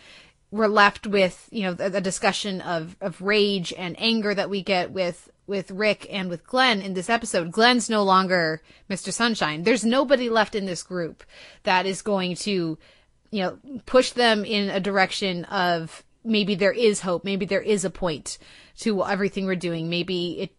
we're 0.51 0.67
left 0.67 1.05
with, 1.05 1.49
you 1.51 1.63
know, 1.63 1.75
a, 1.77 1.97
a 1.97 2.01
discussion 2.01 2.61
of, 2.61 2.95
of 3.01 3.21
rage 3.21 3.73
and 3.77 3.95
anger 3.99 4.33
that 4.33 4.49
we 4.49 4.63
get 4.63 4.91
with 4.91 5.29
with 5.47 5.69
Rick 5.69 6.07
and 6.09 6.27
with 6.27 6.47
Glenn 6.47 6.81
in 6.81 6.95
this 6.95 7.07
episode. 7.07 7.51
Glenn's 7.51 7.87
no 7.87 8.01
longer 8.01 8.63
Mr. 8.89 9.13
Sunshine. 9.13 9.61
There's 9.61 9.85
nobody 9.85 10.27
left 10.27 10.55
in 10.55 10.65
this 10.65 10.81
group 10.81 11.23
that 11.63 11.85
is 11.85 12.01
going 12.01 12.35
to, 12.37 12.79
you 13.29 13.43
know, 13.43 13.59
push 13.85 14.09
them 14.09 14.43
in 14.43 14.69
a 14.69 14.79
direction 14.79 15.45
of 15.45 16.03
maybe 16.23 16.55
there 16.55 16.71
is 16.71 17.01
hope, 17.01 17.23
maybe 17.23 17.45
there 17.45 17.61
is 17.61 17.85
a 17.85 17.91
point 17.91 18.39
to 18.79 19.05
everything 19.05 19.45
we're 19.45 19.55
doing. 19.55 19.87
Maybe 19.87 20.39
it 20.39 20.51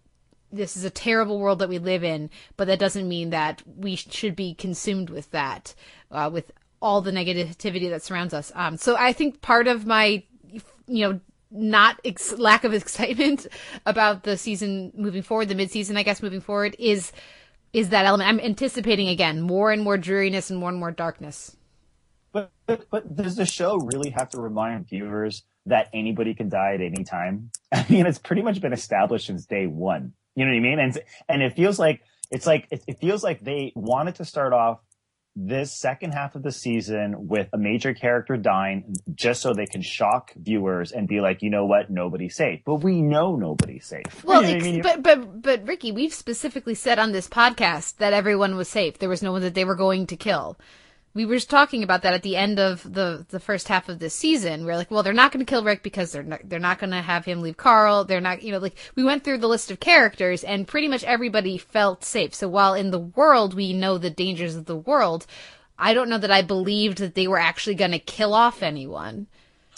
this 0.56 0.76
is 0.76 0.84
a 0.84 0.90
terrible 0.90 1.38
world 1.38 1.58
that 1.60 1.68
we 1.68 1.78
live 1.78 2.04
in, 2.04 2.30
but 2.56 2.66
that 2.66 2.78
doesn't 2.78 3.08
mean 3.08 3.30
that 3.30 3.62
we 3.66 3.96
should 3.96 4.36
be 4.36 4.54
consumed 4.54 5.10
with 5.10 5.30
that, 5.30 5.75
uh, 6.10 6.30
with 6.32 6.52
all 6.80 7.00
the 7.00 7.10
negativity 7.10 7.88
that 7.90 8.02
surrounds 8.02 8.34
us. 8.34 8.52
Um, 8.54 8.76
so 8.76 8.96
I 8.96 9.12
think 9.12 9.40
part 9.42 9.66
of 9.66 9.86
my, 9.86 10.22
you 10.86 11.08
know, 11.08 11.20
not 11.50 12.00
ex- 12.04 12.38
lack 12.38 12.64
of 12.64 12.75
excitement 12.75 13.46
about 13.84 14.22
the 14.25 14.36
season 14.36 14.92
moving 14.96 15.22
forward, 15.22 15.48
the 15.48 15.54
mid-season, 15.54 15.96
I 15.96 16.02
guess, 16.02 16.22
moving 16.22 16.40
forward 16.40 16.76
is 16.78 17.12
is 17.72 17.90
that 17.90 18.06
element. 18.06 18.28
I'm 18.28 18.40
anticipating 18.40 19.08
again 19.08 19.42
more 19.42 19.70
and 19.70 19.82
more 19.82 19.98
dreariness 19.98 20.50
and 20.50 20.58
more 20.58 20.70
and 20.70 20.78
more 20.78 20.92
darkness. 20.92 21.56
But, 22.32 22.50
but 22.66 22.88
but 22.90 23.14
does 23.14 23.36
the 23.36 23.44
show 23.44 23.76
really 23.76 24.10
have 24.10 24.30
to 24.30 24.40
remind 24.40 24.88
viewers 24.88 25.44
that 25.66 25.88
anybody 25.92 26.34
can 26.34 26.48
die 26.48 26.75
at 26.75 26.80
any 26.80 27.04
time? 27.04 27.50
I 27.72 27.84
mean, 27.88 28.06
it's 28.06 28.18
pretty 28.18 28.42
much 28.42 28.60
been 28.60 28.72
established 28.72 29.26
since 29.26 29.46
day 29.46 29.66
one. 29.66 30.12
You 30.37 30.45
know 30.45 30.52
what 30.52 30.59
I 30.59 30.61
mean? 30.61 30.78
And 30.78 30.99
and 31.28 31.43
it 31.43 31.55
feels 31.57 31.78
like 31.78 32.02
it's 32.31 32.47
like 32.47 32.69
it, 32.71 32.85
it 32.87 32.99
feels 33.00 33.25
like 33.25 33.43
they 33.43 33.73
wanted 33.75 34.16
to 34.16 34.25
start 34.25 34.52
off 34.52 34.78
this 35.38 35.78
second 35.78 36.12
half 36.12 36.35
of 36.35 36.43
the 36.43 36.50
season 36.50 37.28
with 37.28 37.47
a 37.52 37.59
major 37.59 37.93
character 37.93 38.38
dying 38.38 38.95
just 39.14 39.43
so 39.43 39.52
they 39.52 39.66
can 39.66 39.83
shock 39.83 40.33
viewers 40.35 40.93
and 40.93 41.07
be 41.07 41.21
like, 41.21 41.43
you 41.43 41.50
know 41.50 41.66
what, 41.66 41.90
nobody's 41.90 42.35
safe. 42.35 42.61
But 42.64 42.76
we 42.76 43.02
know 43.02 43.37
nobody's 43.37 43.85
safe. 43.87 44.25
Well, 44.25 44.43
You 44.43 44.49
know 44.52 44.55
ex- 44.57 44.64
I 44.64 44.71
mean? 44.71 44.83
but 44.83 45.02
but 45.02 45.43
but 45.43 45.66
Ricky, 45.69 45.93
we've 45.93 46.14
specifically 46.14 46.75
said 46.75 46.99
on 46.99 47.12
this 47.12 47.28
podcast 47.28 47.97
that 47.99 48.14
everyone 48.14 48.57
was 48.57 48.69
safe. 48.69 48.99
There 48.99 49.11
was 49.11 49.23
no 49.23 49.33
one 49.33 49.43
that 49.43 49.55
they 49.55 49.64
were 49.66 49.75
going 49.75 50.07
to 50.07 50.16
kill. 50.16 50.59
We 51.16 51.25
were 51.25 51.37
just 51.37 51.49
talking 51.49 51.82
about 51.82 52.02
that 52.02 52.12
at 52.12 52.23
the 52.23 52.37
end 52.37 52.61
of 52.61 52.82
the 52.82 53.25
the 53.30 53.40
first 53.40 53.68
half 53.68 53.88
of 53.88 53.99
this 53.99 54.14
season. 54.14 54.66
We 54.66 54.70
are 54.70 54.76
like, 54.76 54.90
well, 54.90 55.02
they're 55.02 55.14
not 55.14 55.32
going 55.32 55.44
to 55.44 55.49
kill 55.50 55.64
Rick 55.64 55.82
because 55.82 56.12
they're 56.12 56.23
not, 56.23 56.40
they're 56.44 56.58
not 56.58 56.78
going 56.78 56.90
to 56.90 57.00
have 57.00 57.25
him 57.25 57.40
leave 57.40 57.56
Carl. 57.56 58.04
They're 58.04 58.20
not, 58.20 58.42
you 58.42 58.52
know, 58.52 58.58
like 58.58 58.76
we 58.94 59.02
went 59.02 59.25
through 59.25 59.38
the 59.38 59.49
list 59.49 59.70
of 59.70 59.80
characters 59.80 60.44
and 60.44 60.68
pretty 60.68 60.88
much 60.88 61.02
everybody 61.04 61.56
felt 61.56 62.04
safe. 62.04 62.35
So 62.35 62.49
while 62.49 62.75
in 62.75 62.90
the 62.90 62.99
world 62.99 63.54
we 63.54 63.73
know 63.73 63.96
the 63.96 64.11
dangers 64.11 64.56
of 64.56 64.66
the 64.66 64.76
world, 64.76 65.26
I 65.78 65.94
don't 65.94 66.11
know 66.11 66.18
that 66.18 66.30
I 66.30 66.42
believed 66.42 66.99
that 66.99 67.14
they 67.14 67.26
were 67.26 67.38
actually 67.38 67.76
going 67.76 67.92
to 67.92 67.99
kill 67.99 68.35
off 68.35 68.62
anyone. 68.62 69.26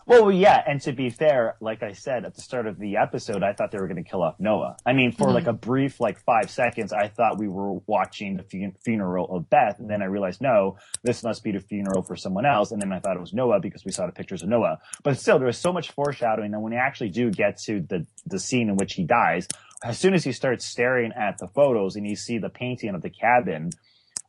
Well, 0.09 0.33
yeah, 0.33 0.63
and 0.67 0.81
to 0.81 0.93
be 0.95 1.11
fair, 1.11 1.57
like 1.61 1.83
I 1.83 1.93
said 1.93 2.25
at 2.25 2.35
the 2.35 2.41
start 2.41 2.67
of 2.67 2.79
the 2.79 2.97
episode, 2.97 3.43
I 3.43 3.53
thought 3.53 3.71
they 3.73 3.79
were 3.79 3.89
going 3.89 4.03
to 4.03 4.11
kill 4.11 4.23
off 4.23 4.37
Noah. 4.41 4.79
I 4.87 4.95
mean, 4.95 5.13
for 5.13 5.31
like 5.31 5.47
a 5.47 5.53
brief, 5.53 6.01
like 6.01 6.19
five 6.25 6.51
seconds, 6.51 6.95
I 6.95 7.09
thought 7.09 7.39
we 7.39 7.47
were 7.47 7.75
watching 7.87 8.39
the 8.39 8.43
fu- 8.43 8.73
funeral 8.83 9.37
of 9.37 9.51
Beth, 9.51 9.79
and 9.79 9.91
then 9.91 10.01
I 10.01 10.07
realized, 10.07 10.41
no, 10.41 10.79
this 11.03 11.23
must 11.23 11.45
be 11.45 11.53
the 11.53 11.61
funeral 11.61 12.01
for 12.01 12.17
someone 12.17 12.47
else, 12.47 12.71
and 12.71 12.81
then 12.81 12.91
I 12.91 13.01
thought 13.01 13.17
it 13.17 13.21
was 13.21 13.35
Noah 13.35 13.61
because 13.61 13.85
we 13.85 13.93
saw 13.93 14.07
the 14.07 14.13
pictures 14.13 14.43
of 14.43 14.49
Noah. 14.49 14.79
But 15.03 15.19
still, 15.19 15.37
there 15.39 15.47
was 15.47 15.59
so 15.59 15.75
much 15.75 15.91
foreshadowing 15.91 16.53
that 16.53 16.61
when 16.61 16.73
we 16.73 16.79
actually 16.79 17.11
do 17.11 17.31
get 17.31 17.59
to 17.67 17.83
the 17.83 18.07
the 18.25 18.39
scene 18.39 18.71
in 18.71 18.77
which 18.77 18.95
he 18.95 19.05
dies, 19.05 19.47
as 19.85 19.99
soon 19.99 20.15
as 20.15 20.25
he 20.25 20.33
starts 20.33 20.65
staring 20.65 21.13
at 21.13 21.37
the 21.37 21.49
photos 21.49 21.97
and 21.97 22.09
you 22.09 22.17
see 22.17 22.39
the 22.39 22.49
painting 22.49 22.95
of 22.95 23.03
the 23.03 23.11
cabin, 23.11 23.69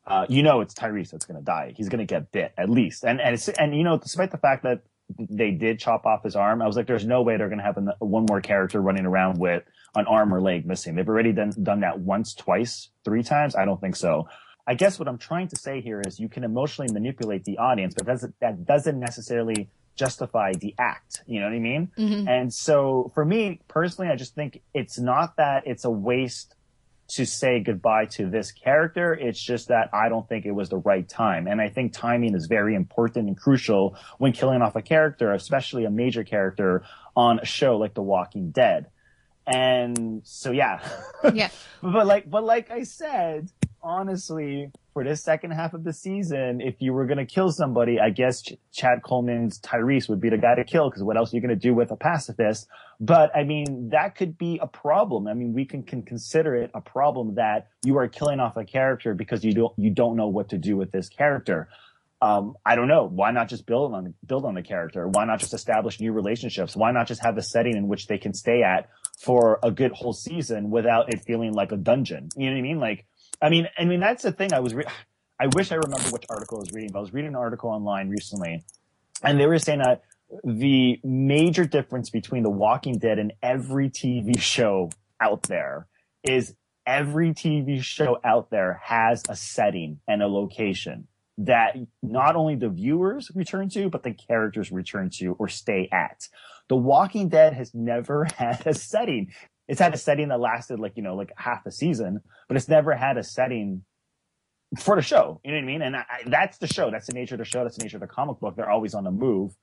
uh, 0.06 0.26
you 0.28 0.44
know 0.44 0.60
it's 0.60 0.74
Tyrese 0.74 1.12
that's 1.12 1.26
going 1.26 1.40
to 1.40 1.46
die. 1.46 1.74
He's 1.78 1.88
going 1.88 2.06
to 2.06 2.06
get 2.06 2.34
bit 2.34 2.52
at 2.58 2.70
least. 2.70 3.06
And 3.06 3.22
and 3.22 3.36
it's 3.36 3.48
and 3.48 3.74
you 3.74 3.86
know 3.86 3.98
despite 3.98 4.32
the 4.32 4.38
fact 4.38 4.64
that 4.64 4.82
they 5.18 5.52
did 5.52 5.80
chop 5.80 6.06
off 6.06 6.24
his 6.24 6.36
arm, 6.36 6.62
I 6.62 6.68
was 6.68 6.76
like, 6.76 6.88
there's 6.88 7.06
no 7.06 7.22
way 7.22 7.38
they're 7.38 7.50
going 7.50 7.60
to 7.60 7.64
have 7.64 7.78
an, 7.78 7.92
one 8.00 8.26
more 8.28 8.42
character 8.42 8.82
running 8.82 9.06
around 9.06 9.40
with 9.40 9.64
an 9.96 10.06
arm 10.06 10.34
or 10.34 10.42
leg 10.42 10.66
missing. 10.66 10.96
They've 10.96 11.08
already 11.08 11.32
done 11.32 11.52
done 11.62 11.80
that 11.82 12.00
once, 12.00 12.34
twice, 12.34 12.90
three 13.04 13.24
times. 13.24 13.56
I 13.56 13.66
don't 13.66 13.82
think 13.82 13.96
so. 13.96 14.28
I 14.68 14.76
guess 14.76 15.00
what 15.00 15.08
I'm 15.08 15.18
trying 15.18 15.48
to 15.48 15.56
say 15.56 15.82
here 15.82 16.02
is 16.06 16.20
you 16.20 16.30
can 16.30 16.44
emotionally 16.44 16.94
manipulate 16.94 17.44
the 17.44 17.58
audience, 17.58 17.96
but 17.96 18.06
doesn't, 18.06 18.36
that 18.40 18.66
doesn't 18.66 19.00
necessarily 19.00 19.70
justify 19.96 20.54
the 20.54 20.76
act. 20.78 21.24
You 21.26 21.40
know 21.40 21.48
what 21.48 21.56
I 21.56 21.60
mean? 21.60 21.92
Mm-hmm. 21.98 22.28
And 22.28 22.54
so 22.54 23.12
for 23.16 23.26
me 23.26 23.62
personally, 23.68 24.12
I 24.12 24.16
just 24.16 24.36
think 24.36 24.62
it's 24.74 25.00
not 25.00 25.38
that 25.38 25.64
it's 25.66 25.86
a 25.86 25.90
waste 25.90 26.54
to 27.10 27.26
say 27.26 27.60
goodbye 27.60 28.06
to 28.06 28.30
this 28.30 28.52
character. 28.52 29.14
It's 29.14 29.42
just 29.42 29.68
that 29.70 29.90
I 29.94 30.10
don't 30.10 30.28
think 30.28 30.46
it 30.46 30.52
was 30.52 30.70
the 30.70 30.78
right 30.78 31.08
time. 31.08 31.48
And 31.48 31.60
I 31.60 31.70
think 31.70 31.94
timing 31.94 32.36
is 32.36 32.46
very 32.46 32.76
important 32.76 33.28
and 33.28 33.38
crucial 33.38 33.98
when 34.18 34.32
killing 34.32 34.62
off 34.62 34.76
a 34.76 34.82
character, 34.82 35.34
especially 35.34 35.86
a 35.86 35.90
major 35.90 36.24
character 36.24 36.84
on 37.16 37.40
a 37.40 37.46
show 37.46 37.78
like 37.78 37.96
The 37.96 38.04
Walking 38.04 38.52
Dead. 38.52 38.88
And 39.48 40.22
so, 40.24 40.52
yeah. 40.52 40.88
Yeah. 41.34 41.50
but 41.82 42.06
like, 42.06 42.30
but 42.30 42.44
like 42.44 42.70
I 42.70 42.84
said, 42.84 43.50
honestly, 43.82 44.72
for 44.94 45.04
this 45.04 45.24
second 45.24 45.52
half 45.52 45.74
of 45.74 45.84
the 45.84 45.94
season, 45.94 46.62
if 46.62 46.76
you 46.80 46.94
were 46.94 47.06
going 47.06 47.18
to 47.18 47.26
kill 47.26 47.52
somebody, 47.52 48.00
I 48.00 48.10
guess 48.10 48.42
Ch- 48.42 48.54
Chad 48.72 49.02
Coleman's 49.04 49.60
Tyrese 49.60 50.10
would 50.10 50.20
be 50.20 50.30
the 50.30 50.38
guy 50.38 50.56
to 50.56 50.64
kill 50.64 50.90
because 50.90 51.04
what 51.04 51.18
else 51.18 51.32
are 51.32 51.38
you 51.38 51.42
going 51.42 51.50
to 51.50 51.56
do 51.56 51.74
with 51.74 51.92
a 51.92 51.96
pacifist? 51.96 52.68
But 53.00 53.36
I 53.36 53.44
mean, 53.44 53.90
that 53.90 54.16
could 54.16 54.38
be 54.38 54.60
a 54.62 54.68
problem. 54.68 55.28
I 55.28 55.34
mean, 55.34 55.54
we 55.54 55.66
can, 55.66 55.84
can 55.84 56.04
consider 56.04 56.56
it 56.56 56.72
a 56.74 56.82
problem 56.82 57.36
that 57.36 57.68
you 57.86 57.98
are 57.98 58.08
killing 58.08 58.40
off 58.40 58.58
a 58.58 58.66
character 58.66 59.14
because 59.14 59.44
you 59.44 59.54
don't, 59.54 59.74
you 59.78 59.92
don't 59.92 60.18
know 60.18 60.28
what 60.28 60.50
to 60.50 60.58
do 60.58 60.76
with 60.76 60.92
this 60.92 61.08
character. 61.08 61.70
Um, 62.22 62.56
I 62.66 62.76
don't 62.76 62.90
know. 62.90 63.06
Why 63.06 63.32
not 63.32 63.48
just 63.48 63.66
build 63.66 63.94
on 63.94 64.14
build 64.26 64.44
on 64.44 64.54
the 64.54 64.62
character? 64.62 65.08
Why 65.08 65.24
not 65.24 65.40
just 65.40 65.54
establish 65.54 66.02
new 66.02 66.12
relationships? 66.12 66.76
Why 66.76 66.92
not 66.92 67.08
just 67.08 67.24
have 67.24 67.38
a 67.38 67.42
setting 67.42 67.78
in 67.78 67.88
which 67.88 68.08
they 68.08 68.18
can 68.18 68.34
stay 68.34 68.62
at 68.62 68.90
for 69.18 69.60
a 69.64 69.72
good 69.72 69.94
whole 69.94 70.12
season 70.12 70.70
without 70.70 71.14
it 71.14 71.22
feeling 71.22 71.54
like 71.54 71.72
a 71.72 71.78
dungeon? 71.78 72.28
You 72.36 72.48
know 72.48 72.56
what 72.56 72.60
I 72.60 72.62
mean? 72.62 72.80
Like, 72.80 73.06
I 73.42 73.50
mean, 73.50 73.68
I 73.78 73.86
mean 73.86 74.00
that's 74.00 74.24
the 74.24 74.32
thing. 74.32 74.54
I 74.54 74.60
was, 74.60 74.74
re- 74.74 74.86
I 75.40 75.48
wish 75.56 75.72
I 75.72 75.76
remember 75.76 76.10
which 76.10 76.26
article 76.30 76.58
I 76.58 76.62
was 76.62 76.74
reading, 76.74 76.92
but 76.92 77.00
I 77.00 77.02
was 77.02 77.14
reading 77.14 77.30
an 77.30 77.36
article 77.36 77.70
online 77.70 78.10
recently, 78.10 78.64
and 79.24 79.40
they 79.40 79.46
were 79.46 79.60
saying 79.60 79.80
that 79.80 80.04
the 80.44 81.00
major 81.04 81.66
difference 81.66 82.10
between 82.10 82.44
The 82.44 82.50
Walking 82.50 82.98
Dead 82.98 83.20
and 83.20 83.34
every 83.42 83.90
TV 83.90 84.40
show 84.40 84.92
out 85.20 85.44
there 85.44 85.88
is 86.24 86.56
every 86.86 87.34
TV 87.34 87.82
show 87.82 88.20
out 88.24 88.50
there 88.50 88.82
has 88.84 89.24
a 89.30 89.36
setting 89.36 90.00
and 90.08 90.22
a 90.22 90.28
location 90.28 91.08
that 91.38 91.78
not 92.04 92.36
only 92.36 92.56
the 92.56 92.70
viewers 92.70 93.32
return 93.34 93.70
to, 93.70 93.90
but 93.90 94.04
the 94.04 94.12
characters 94.12 94.72
return 94.72 95.10
to 95.10 95.36
or 95.40 95.48
stay 95.48 95.88
at. 95.92 96.28
The 96.68 96.76
Walking 96.76 97.30
Dead 97.30 97.54
has 97.54 97.74
never 97.74 98.26
had 98.38 98.68
a 98.68 98.74
setting. 98.74 99.32
It's 99.70 99.80
had 99.80 99.94
a 99.94 99.98
setting 99.98 100.28
that 100.30 100.40
lasted 100.40 100.80
like, 100.80 100.98
you 100.98 101.04
know, 101.04 101.16
like 101.16 101.32
half 101.38 101.66
a 101.66 101.72
season, 101.72 102.22
but 102.48 102.58
it's 102.58 102.68
never 102.68 102.94
had 102.96 103.18
a 103.18 103.24
setting 103.24 103.84
for 104.78 104.96
the 104.96 105.02
show. 105.02 105.40
You 105.44 105.52
know 105.52 105.58
what 105.58 105.64
I 105.64 105.68
mean? 105.68 105.82
And 105.84 105.96
I, 105.96 106.04
that's 106.26 106.58
the 106.58 106.68
show. 106.68 106.92
That's 106.92 107.08
the 107.08 107.14
nature 107.14 107.36
of 107.36 107.40
the 107.40 107.46
show. 107.46 107.64
That's 107.64 107.78
the 107.78 107.84
nature 107.84 107.98
of 107.98 108.02
the 108.02 108.08
comic 108.08 108.40
book. 108.40 108.56
They're 108.56 108.70
always 108.70 108.96
on 108.96 109.04
the 109.04 109.12
move, 109.12 109.56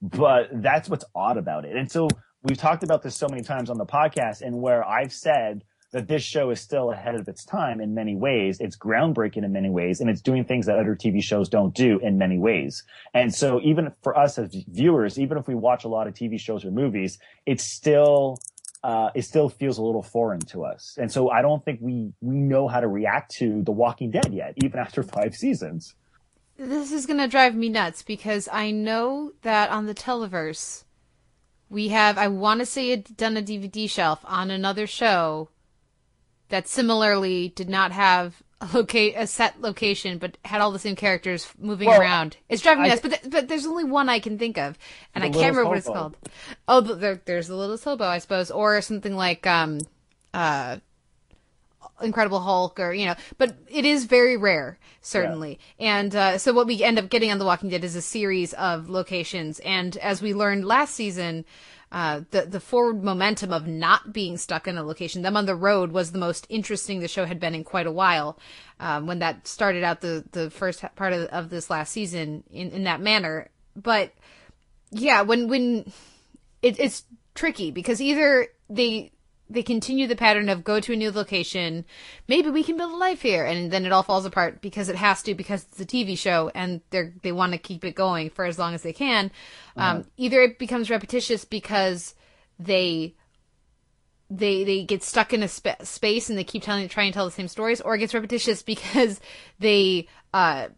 but 0.00 0.48
that's 0.52 0.88
what's 0.88 1.04
odd 1.14 1.38
about 1.38 1.64
it. 1.64 1.76
And 1.76 1.90
so 1.90 2.08
we've 2.42 2.58
talked 2.58 2.82
about 2.82 3.02
this 3.02 3.16
so 3.16 3.26
many 3.28 3.42
times 3.42 3.70
on 3.70 3.78
the 3.78 3.86
podcast 3.86 4.42
and 4.42 4.60
where 4.60 4.86
I've 4.86 5.12
said 5.12 5.64
that 5.92 6.08
this 6.08 6.22
show 6.22 6.50
is 6.50 6.60
still 6.60 6.90
ahead 6.90 7.14
of 7.14 7.28
its 7.28 7.44
time 7.44 7.80
in 7.80 7.94
many 7.94 8.16
ways. 8.16 8.58
It's 8.60 8.76
groundbreaking 8.76 9.44
in 9.44 9.52
many 9.52 9.70
ways 9.70 10.00
and 10.00 10.10
it's 10.10 10.20
doing 10.20 10.44
things 10.44 10.66
that 10.66 10.78
other 10.78 10.96
TV 10.96 11.22
shows 11.22 11.48
don't 11.48 11.74
do 11.74 12.00
in 12.00 12.18
many 12.18 12.36
ways. 12.36 12.82
And 13.14 13.34
so 13.34 13.60
even 13.62 13.92
for 14.02 14.18
us 14.18 14.38
as 14.38 14.54
viewers, 14.68 15.18
even 15.18 15.38
if 15.38 15.46
we 15.46 15.54
watch 15.54 15.84
a 15.84 15.88
lot 15.88 16.06
of 16.06 16.14
TV 16.14 16.38
shows 16.38 16.64
or 16.64 16.70
movies, 16.70 17.18
it's 17.46 17.64
still, 17.64 18.38
uh, 18.84 19.10
it 19.14 19.22
still 19.22 19.48
feels 19.48 19.78
a 19.78 19.82
little 19.82 20.02
foreign 20.02 20.40
to 20.40 20.62
us. 20.62 20.98
And 21.00 21.10
so 21.10 21.30
I 21.30 21.40
don't 21.40 21.64
think 21.64 21.80
we, 21.80 22.12
we 22.20 22.36
know 22.36 22.68
how 22.68 22.80
to 22.80 22.86
react 22.86 23.34
to 23.36 23.62
The 23.62 23.72
Walking 23.72 24.10
Dead 24.10 24.32
yet, 24.32 24.52
even 24.62 24.78
after 24.78 25.02
five 25.16 25.34
seasons. 25.34 25.94
This 26.58 26.92
is 26.92 27.06
going 27.06 27.18
to 27.18 27.26
drive 27.26 27.54
me 27.54 27.70
nuts 27.70 28.02
because 28.02 28.46
I 28.52 28.70
know 28.70 29.32
that 29.40 29.70
on 29.70 29.86
the 29.86 29.94
Televerse, 29.94 30.84
we 31.70 31.88
have, 31.88 32.18
I 32.18 32.28
want 32.28 32.60
to 32.60 32.66
say, 32.66 32.90
it 32.90 33.16
done 33.16 33.38
a 33.38 33.42
DVD 33.42 33.88
shelf 33.88 34.20
on 34.26 34.50
another 34.50 34.86
show 34.86 35.48
that 36.50 36.68
similarly 36.68 37.48
did 37.48 37.70
not 37.70 37.90
have 37.90 38.42
locate 38.72 39.14
a 39.16 39.26
set 39.26 39.60
location, 39.60 40.18
but 40.18 40.38
had 40.44 40.60
all 40.60 40.70
the 40.70 40.78
same 40.78 40.96
characters 40.96 41.48
moving 41.58 41.88
Well, 41.88 42.00
around. 42.00 42.36
It's 42.48 42.62
driving 42.62 42.84
me 42.84 42.88
nuts. 42.88 43.00
But 43.02 43.10
th- 43.10 43.30
but 43.30 43.48
there's 43.48 43.66
only 43.66 43.84
one 43.84 44.08
I 44.08 44.18
can 44.20 44.38
think 44.38 44.58
of, 44.58 44.78
and 45.14 45.22
I 45.24 45.28
can't 45.28 45.54
remember 45.54 45.68
what 45.68 45.78
it's 45.78 45.86
called. 45.86 46.16
Oh, 46.68 46.80
th- 46.80 46.98
there, 46.98 47.20
there's 47.24 47.48
the 47.48 47.56
Littlest 47.56 47.84
Hobo, 47.84 48.04
I 48.04 48.18
suppose, 48.18 48.50
or 48.50 48.80
something 48.80 49.16
like 49.16 49.46
um, 49.46 49.80
uh, 50.32 50.78
Incredible 52.00 52.40
Hulk, 52.40 52.80
or 52.80 52.92
you 52.92 53.06
know. 53.06 53.14
But 53.38 53.56
it 53.68 53.84
is 53.84 54.04
very 54.04 54.36
rare, 54.36 54.78
certainly. 55.00 55.58
And 55.78 56.14
uh, 56.14 56.38
so 56.38 56.52
what 56.52 56.66
we 56.66 56.82
end 56.82 56.98
up 56.98 57.08
getting 57.08 57.30
on 57.30 57.38
The 57.38 57.44
Walking 57.44 57.70
Dead 57.70 57.84
is 57.84 57.96
a 57.96 58.02
series 58.02 58.52
of 58.54 58.88
locations, 58.88 59.58
and 59.60 59.96
as 59.98 60.22
we 60.22 60.34
learned 60.34 60.64
last 60.64 60.94
season. 60.94 61.44
Uh, 61.94 62.22
the 62.32 62.42
the 62.42 62.58
forward 62.58 63.04
momentum 63.04 63.52
of 63.52 63.68
not 63.68 64.12
being 64.12 64.36
stuck 64.36 64.66
in 64.66 64.76
a 64.76 64.82
location, 64.82 65.22
them 65.22 65.36
on 65.36 65.46
the 65.46 65.54
road, 65.54 65.92
was 65.92 66.10
the 66.10 66.18
most 66.18 66.44
interesting 66.48 66.98
the 66.98 67.06
show 67.06 67.24
had 67.24 67.38
been 67.38 67.54
in 67.54 67.62
quite 67.62 67.86
a 67.86 67.92
while. 67.92 68.36
Um, 68.80 69.06
when 69.06 69.20
that 69.20 69.46
started 69.46 69.84
out 69.84 70.00
the 70.00 70.24
the 70.32 70.50
first 70.50 70.84
part 70.96 71.12
of, 71.12 71.28
of 71.28 71.50
this 71.50 71.70
last 71.70 71.92
season 71.92 72.42
in 72.50 72.72
in 72.72 72.82
that 72.82 73.00
manner, 73.00 73.48
but 73.76 74.12
yeah, 74.90 75.22
when 75.22 75.46
when 75.46 75.92
it, 76.62 76.80
it's 76.80 77.04
tricky 77.36 77.70
because 77.70 78.00
either 78.00 78.48
they 78.68 79.12
they 79.48 79.62
continue 79.62 80.06
the 80.06 80.16
pattern 80.16 80.48
of 80.48 80.64
go 80.64 80.80
to 80.80 80.92
a 80.92 80.96
new 80.96 81.10
location, 81.10 81.84
maybe 82.28 82.48
we 82.48 82.64
can 82.64 82.76
build 82.76 82.92
a 82.92 82.96
life 82.96 83.22
here, 83.22 83.44
and 83.44 83.70
then 83.70 83.84
it 83.84 83.92
all 83.92 84.02
falls 84.02 84.24
apart 84.24 84.60
because 84.60 84.88
it 84.88 84.96
has 84.96 85.22
to 85.22 85.34
because 85.34 85.64
it's 85.64 85.80
a 85.80 85.84
TV 85.84 86.16
show 86.16 86.50
and 86.54 86.80
they 86.90 87.12
they 87.22 87.32
want 87.32 87.52
to 87.52 87.58
keep 87.58 87.84
it 87.84 87.94
going 87.94 88.30
for 88.30 88.44
as 88.44 88.58
long 88.58 88.74
as 88.74 88.82
they 88.82 88.92
can. 88.92 89.30
Um, 89.76 90.06
either 90.16 90.42
it 90.42 90.58
becomes 90.58 90.90
repetitious 90.90 91.44
because 91.44 92.14
they 92.58 93.14
they 94.30 94.64
they 94.64 94.84
get 94.84 95.02
stuck 95.02 95.32
in 95.32 95.42
a 95.42 95.48
spa- 95.48 95.76
space 95.82 96.30
and 96.30 96.38
they 96.38 96.44
keep 96.44 96.62
telling 96.62 96.88
trying 96.88 97.12
to 97.12 97.14
tell 97.14 97.26
the 97.26 97.30
same 97.30 97.48
stories, 97.48 97.80
or 97.80 97.94
it 97.94 97.98
gets 97.98 98.14
repetitious 98.14 98.62
because 98.74 99.20
they 99.58 100.08
uh 100.32 100.68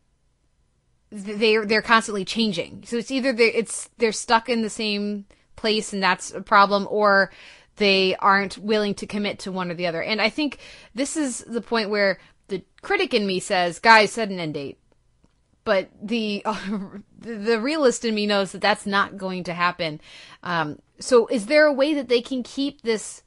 they're 1.11 1.65
they're 1.65 1.83
constantly 1.83 2.25
changing. 2.25 2.83
So 2.85 2.97
it's 2.97 3.11
either 3.11 3.33
they 3.33 3.53
it's 3.53 3.91
they're 3.99 4.13
stuck 4.13 4.49
in 4.49 4.63
the 4.63 4.71
same 4.71 5.27
place 5.55 5.93
and 5.93 6.03
that's 6.03 6.33
a 6.33 6.41
problem, 6.41 6.87
or 6.91 7.31
they 7.77 8.17
aren't 8.17 8.59
willing 8.59 8.95
to 8.95 9.07
commit 9.07 9.39
to 9.41 9.53
one 9.53 9.71
or 9.71 9.75
the 9.75 9.87
other. 9.87 10.03
And 10.03 10.21
I 10.21 10.31
think 10.31 10.59
this 10.95 11.17
is 11.17 11.39
the 11.41 11.61
point 11.61 11.91
where 11.91 12.19
the 12.49 12.63
critic 12.83 13.15
in 13.15 13.27
me 13.27 13.41
says, 13.41 13.79
"Guys, 13.79 14.13
set 14.13 14.31
an 14.31 14.41
end 14.41 14.55
date." 14.55 14.79
But 15.65 15.91
the 16.03 16.43
the 16.45 17.03
the 17.19 17.61
realist 17.61 18.05
in 18.05 18.15
me 18.15 18.27
knows 18.27 18.53
that 18.53 18.61
that's 18.61 18.87
not 18.87 19.17
going 19.17 19.45
to 19.45 19.55
happen. 19.55 20.01
Um, 20.43 20.79
so, 20.99 21.27
is 21.27 21.47
there 21.47 21.67
a 21.67 21.73
way 21.73 21.95
that 21.95 22.09
they 22.09 22.23
can 22.23 22.43
keep 22.43 22.83
this 22.83 23.23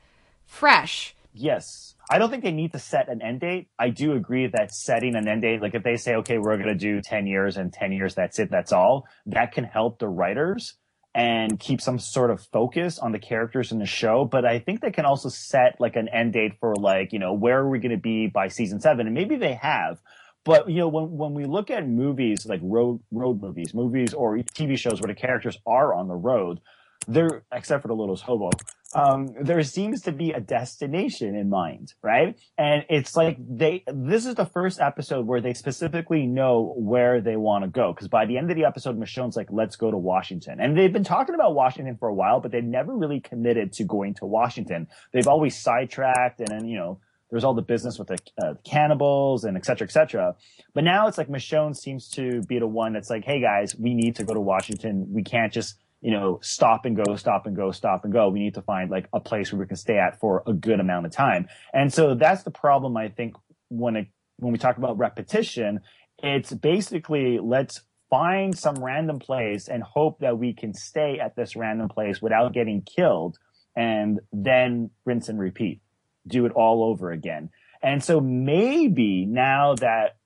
fresh? 0.46 1.16
Yes. 1.34 1.96
I 2.12 2.18
don't 2.18 2.32
think 2.32 2.44
they 2.44 2.52
need 2.52 2.72
to 2.72 2.80
set 2.80 3.08
an 3.08 3.22
end 3.22 3.42
date. 3.42 3.68
I 3.78 3.92
do 3.92 4.14
agree 4.14 4.48
that 4.48 4.74
setting 4.74 5.16
an 5.16 5.28
end 5.28 5.44
date, 5.44 5.62
like 5.62 5.76
if 5.76 5.84
they 5.84 5.96
say, 5.96 6.16
okay, 6.16 6.40
we're 6.40 6.58
going 6.58 6.70
to 6.70 6.76
do 6.76 7.02
10 7.02 7.28
years 7.28 7.56
and 7.56 7.72
10 7.72 7.92
years, 7.92 8.16
that's 8.16 8.40
it, 8.40 8.50
that's 8.50 8.74
all, 8.74 9.06
that 9.28 9.52
can 9.52 9.64
help 9.64 10.00
the 10.00 10.08
writers 10.08 10.74
and 11.16 11.60
keep 11.60 11.82
some 11.82 12.00
sort 12.00 12.32
of 12.32 12.42
focus 12.42 13.00
on 13.00 13.12
the 13.12 13.20
characters 13.20 13.72
in 13.72 13.80
the 13.80 13.86
show. 13.86 14.26
But 14.26 14.46
I 14.46 14.60
think 14.60 14.82
they 14.82 14.92
can 14.92 15.06
also 15.06 15.30
set 15.30 15.80
like 15.80 15.96
an 15.96 16.08
end 16.10 16.34
date 16.34 16.54
for 16.60 16.76
like, 16.76 17.12
you 17.14 17.20
know, 17.20 17.34
where 17.34 17.60
are 17.60 17.70
we 17.70 17.80
going 17.80 17.92
to 17.92 17.98
be 17.98 18.28
by 18.28 18.48
season 18.48 18.80
seven? 18.80 19.08
And 19.08 19.16
maybe 19.16 19.36
they 19.36 19.56
have. 19.56 20.00
But 20.46 20.70
you 20.70 20.78
know, 20.78 20.88
when 20.88 21.18
when 21.18 21.34
we 21.34 21.46
look 21.46 21.70
at 21.70 21.88
movies 21.88 22.46
like 22.46 22.62
road 22.64 23.02
road 23.12 23.42
movies, 23.42 23.74
movies 23.74 24.14
or 24.14 24.38
TV 24.38 24.78
shows 24.78 25.02
where 25.02 25.14
the 25.14 25.20
characters 25.20 25.58
are 25.66 25.94
on 25.94 26.08
the 26.08 26.16
road, 26.16 26.62
there 27.08 27.44
except 27.52 27.82
for 27.82 27.88
the 27.88 27.96
Littlest 27.96 28.24
Hobo, 28.24 28.50
um, 28.94 29.28
there 29.42 29.62
seems 29.64 30.02
to 30.02 30.12
be 30.12 30.32
a 30.32 30.40
destination 30.40 31.36
in 31.36 31.50
mind, 31.50 31.94
right? 32.02 32.40
And 32.58 32.86
it's 32.90 33.16
like 33.16 33.38
they 33.40 33.84
this 33.88 34.26
is 34.26 34.36
the 34.36 34.46
first 34.46 34.80
episode 34.80 35.28
where 35.28 35.42
they 35.42 35.54
specifically 35.54 36.26
know 36.26 36.74
where 36.78 37.22
they 37.22 37.36
want 37.36 37.64
to 37.64 37.70
go. 37.70 37.94
Because 37.94 38.08
by 38.08 38.26
the 38.26 38.38
end 38.38 38.50
of 38.50 38.58
the 38.58 38.66
episode, 38.66 39.00
Michonne's 39.00 39.36
like, 39.36 39.48
"Let's 39.52 39.76
go 39.76 39.92
to 39.92 39.98
Washington," 39.98 40.60
and 40.60 40.78
they've 40.78 40.94
been 40.94 41.04
talking 41.04 41.36
about 41.36 41.56
Washington 41.56 41.98
for 41.98 42.10
a 42.10 42.14
while, 42.14 42.40
but 42.40 42.52
they've 42.52 42.64
never 42.64 42.96
really 42.96 43.20
committed 43.20 43.74
to 43.74 43.84
going 43.84 44.16
to 44.16 44.26
Washington. 44.26 44.88
They've 45.14 45.28
always 45.28 45.58
sidetracked, 45.58 46.40
and 46.40 46.48
then 46.48 46.68
you 46.68 46.78
know. 46.78 47.00
There's 47.32 47.44
all 47.44 47.54
the 47.54 47.62
business 47.62 48.00
with 48.00 48.08
the 48.08 48.18
uh, 48.44 48.54
cannibals 48.64 49.44
and 49.44 49.56
et 49.56 49.64
cetera, 49.64 49.86
et 49.86 49.92
cetera. 49.92 50.34
But 50.74 50.84
now 50.84 51.06
it's 51.06 51.20
like 51.20 51.28
Michonne 51.28 51.76
seems 51.76 52.10
to 52.14 52.42
be 52.42 52.58
the 52.58 52.66
one 52.66 52.94
that's 52.94 53.12
like, 53.12 53.24
hey 53.24 53.40
guys, 53.40 53.76
we 53.76 53.94
need 53.94 54.16
to 54.16 54.24
go 54.24 54.34
to 54.34 54.40
Washington. 54.40 55.06
We 55.14 55.22
can't 55.22 55.54
just, 55.54 55.76
you 56.02 56.12
know, 56.12 56.40
stop 56.42 56.86
and 56.86 56.96
go, 56.96 57.16
stop 57.16 57.46
and 57.46 57.56
go, 57.56 57.72
stop 57.72 58.04
and 58.04 58.14
go. 58.14 58.30
We 58.30 58.40
need 58.40 58.54
to 58.56 58.62
find 58.62 58.90
like 58.90 59.08
a 59.14 59.20
place 59.20 59.52
where 59.52 59.60
we 59.60 59.68
can 59.68 59.76
stay 59.76 59.98
at 59.98 60.20
for 60.20 60.44
a 60.48 60.54
good 60.54 60.80
amount 60.80 61.06
of 61.06 61.12
time. 61.12 61.48
And 61.74 61.94
so 61.94 62.16
that's 62.16 62.44
the 62.44 62.52
problem, 62.52 62.96
I 62.96 63.10
think, 63.10 63.36
when 63.70 63.96
it, 63.96 64.08
when 64.38 64.52
we 64.52 64.58
talk 64.58 64.78
about 64.78 64.98
repetition, 64.98 65.82
it's 66.24 66.54
basically 66.54 67.40
let's 67.40 67.82
find 68.10 68.58
some 68.58 68.84
random 68.84 69.20
place 69.20 69.68
and 69.68 69.84
hope 69.84 70.20
that 70.20 70.38
we 70.38 70.54
can 70.54 70.74
stay 70.74 71.20
at 71.20 71.36
this 71.36 71.56
random 71.56 71.90
place 71.90 72.22
without 72.22 72.54
getting 72.54 72.82
killed 72.82 73.38
and 73.76 74.20
then 74.32 74.90
rinse 75.06 75.30
and 75.30 75.40
repeat 75.40 75.82
do 76.28 76.46
it 76.46 76.52
all 76.54 76.84
over 76.84 77.12
again. 77.12 77.50
And 77.82 78.04
so 78.04 78.22
maybe 78.22 79.26
now 79.26 79.76
that 79.76 80.18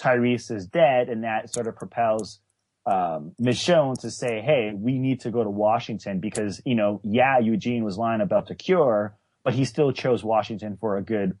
Tyrese 0.00 0.50
is 0.50 0.66
dead 0.66 1.08
and 1.08 1.24
that 1.24 1.52
sort 1.52 1.66
of 1.66 1.76
propels 1.76 2.40
um, 2.86 3.32
Michonne 3.40 4.00
to 4.00 4.10
say, 4.10 4.40
Hey, 4.40 4.72
we 4.74 4.98
need 4.98 5.20
to 5.20 5.30
go 5.30 5.44
to 5.44 5.50
Washington 5.50 6.20
because, 6.20 6.60
you 6.64 6.74
know, 6.74 7.00
yeah, 7.04 7.38
Eugene 7.38 7.84
was 7.84 7.96
lying 7.96 8.20
about 8.20 8.48
the 8.48 8.54
cure, 8.54 9.16
but 9.44 9.54
he 9.54 9.64
still 9.64 9.92
chose 9.92 10.24
Washington 10.24 10.76
for 10.80 10.96
a 10.96 11.02
good 11.02 11.38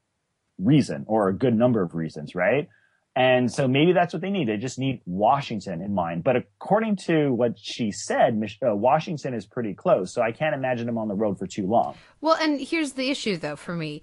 reason 0.58 1.04
or 1.08 1.28
a 1.28 1.34
good 1.34 1.54
number 1.54 1.82
of 1.82 1.94
reasons, 1.94 2.34
right? 2.34 2.68
And 3.14 3.52
so 3.52 3.68
maybe 3.68 3.92
that's 3.92 4.14
what 4.14 4.22
they 4.22 4.30
need. 4.30 4.48
They 4.48 4.56
just 4.56 4.78
need 4.78 5.02
Washington 5.04 5.82
in 5.82 5.94
mind. 5.94 6.24
But 6.24 6.36
according 6.36 6.96
to 7.08 7.30
what 7.30 7.58
she 7.58 7.92
said, 7.92 8.40
uh, 8.66 8.74
Washington 8.74 9.34
is 9.34 9.44
pretty 9.44 9.74
close. 9.74 10.14
So 10.14 10.22
I 10.22 10.32
can't 10.32 10.54
imagine 10.54 10.86
them 10.86 10.96
on 10.96 11.08
the 11.08 11.14
road 11.14 11.38
for 11.38 11.46
too 11.46 11.66
long. 11.66 11.94
Well, 12.22 12.36
and 12.40 12.58
here's 12.58 12.92
the 12.92 13.10
issue 13.10 13.36
though 13.36 13.56
for 13.56 13.74
me. 13.74 14.02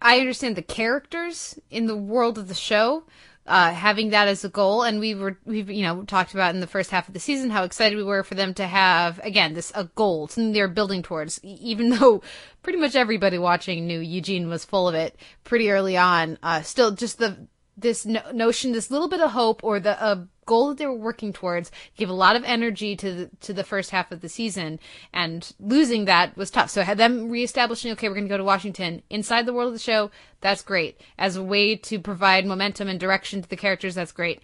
I 0.00 0.18
understand 0.18 0.56
the 0.56 0.62
characters 0.62 1.58
in 1.70 1.86
the 1.86 1.96
world 1.96 2.38
of 2.38 2.48
the 2.48 2.54
show, 2.54 3.04
uh, 3.46 3.72
having 3.72 4.10
that 4.10 4.28
as 4.28 4.44
a 4.44 4.48
goal, 4.48 4.82
and 4.82 5.00
we 5.00 5.14
were 5.14 5.38
we've 5.44 5.70
you 5.70 5.82
know 5.82 6.04
talked 6.04 6.32
about 6.34 6.54
in 6.54 6.60
the 6.60 6.66
first 6.66 6.90
half 6.90 7.08
of 7.08 7.14
the 7.14 7.20
season 7.20 7.50
how 7.50 7.64
excited 7.64 7.96
we 7.96 8.04
were 8.04 8.22
for 8.22 8.34
them 8.34 8.54
to 8.54 8.66
have 8.66 9.18
again 9.24 9.54
this 9.54 9.72
a 9.74 9.84
goal, 9.84 10.28
something 10.28 10.52
they're 10.52 10.68
building 10.68 11.02
towards. 11.02 11.40
Even 11.42 11.90
though 11.98 12.22
pretty 12.62 12.78
much 12.78 12.94
everybody 12.94 13.38
watching 13.38 13.86
knew 13.86 13.98
Eugene 13.98 14.48
was 14.48 14.64
full 14.64 14.88
of 14.88 14.94
it 14.94 15.16
pretty 15.44 15.70
early 15.70 15.96
on, 15.96 16.38
uh, 16.42 16.62
still 16.62 16.92
just 16.92 17.18
the 17.18 17.48
this 17.76 18.04
no- 18.04 18.30
notion, 18.32 18.72
this 18.72 18.90
little 18.90 19.08
bit 19.08 19.20
of 19.20 19.30
hope 19.30 19.62
or 19.64 19.80
the 19.80 20.00
uh, 20.02 20.24
goal 20.44 20.68
that 20.68 20.78
they 20.78 20.86
were 20.86 20.94
working 20.94 21.32
towards 21.32 21.70
gave 21.96 22.08
a 22.08 22.14
lot 22.14 22.36
of 22.36 22.44
energy 22.44 22.96
to 22.96 23.14
the, 23.14 23.30
to 23.40 23.52
the 23.52 23.64
first 23.64 23.90
half 23.90 24.12
of 24.12 24.20
the 24.20 24.28
season 24.28 24.78
and 25.12 25.52
losing 25.58 26.04
that 26.04 26.36
was 26.36 26.50
tough. 26.50 26.70
So 26.70 26.82
had 26.82 26.98
them 26.98 27.30
reestablishing, 27.30 27.92
okay, 27.92 28.08
we're 28.08 28.14
going 28.14 28.26
to 28.26 28.32
go 28.32 28.36
to 28.36 28.44
Washington 28.44 29.02
inside 29.08 29.46
the 29.46 29.52
world 29.52 29.68
of 29.68 29.74
the 29.74 29.78
show. 29.78 30.10
That's 30.40 30.62
great 30.62 31.00
as 31.18 31.36
a 31.36 31.42
way 31.42 31.76
to 31.76 31.98
provide 31.98 32.46
momentum 32.46 32.88
and 32.88 33.00
direction 33.00 33.42
to 33.42 33.48
the 33.48 33.56
characters. 33.56 33.94
That's 33.94 34.12
great. 34.12 34.40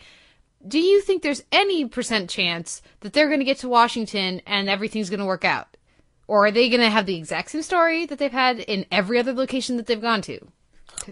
Do 0.67 0.81
you 0.81 1.01
think 1.03 1.23
there's 1.23 1.45
any 1.53 1.85
percent 1.87 2.31
chance 2.31 2.83
that 3.01 3.13
they're 3.13 3.29
going 3.29 3.39
to 3.41 3.45
get 3.45 3.59
to 3.59 3.69
Washington 3.69 4.43
and 4.47 4.69
everything's 4.69 5.11
going 5.11 5.21
to 5.21 5.27
work 5.27 5.45
out? 5.45 5.77
Or 6.27 6.47
are 6.47 6.51
they 6.51 6.69
going 6.69 6.81
to 6.81 6.91
have 6.91 7.07
the 7.07 7.17
exact 7.17 7.51
same 7.51 7.63
story 7.63 8.05
that 8.07 8.19
they've 8.19 8.31
had 8.31 8.59
in 8.61 8.85
every 8.91 9.19
other 9.19 9.33
location 9.33 9.77
that 9.77 9.87
they've 9.87 10.01
gone 10.01 10.21
to? 10.23 10.49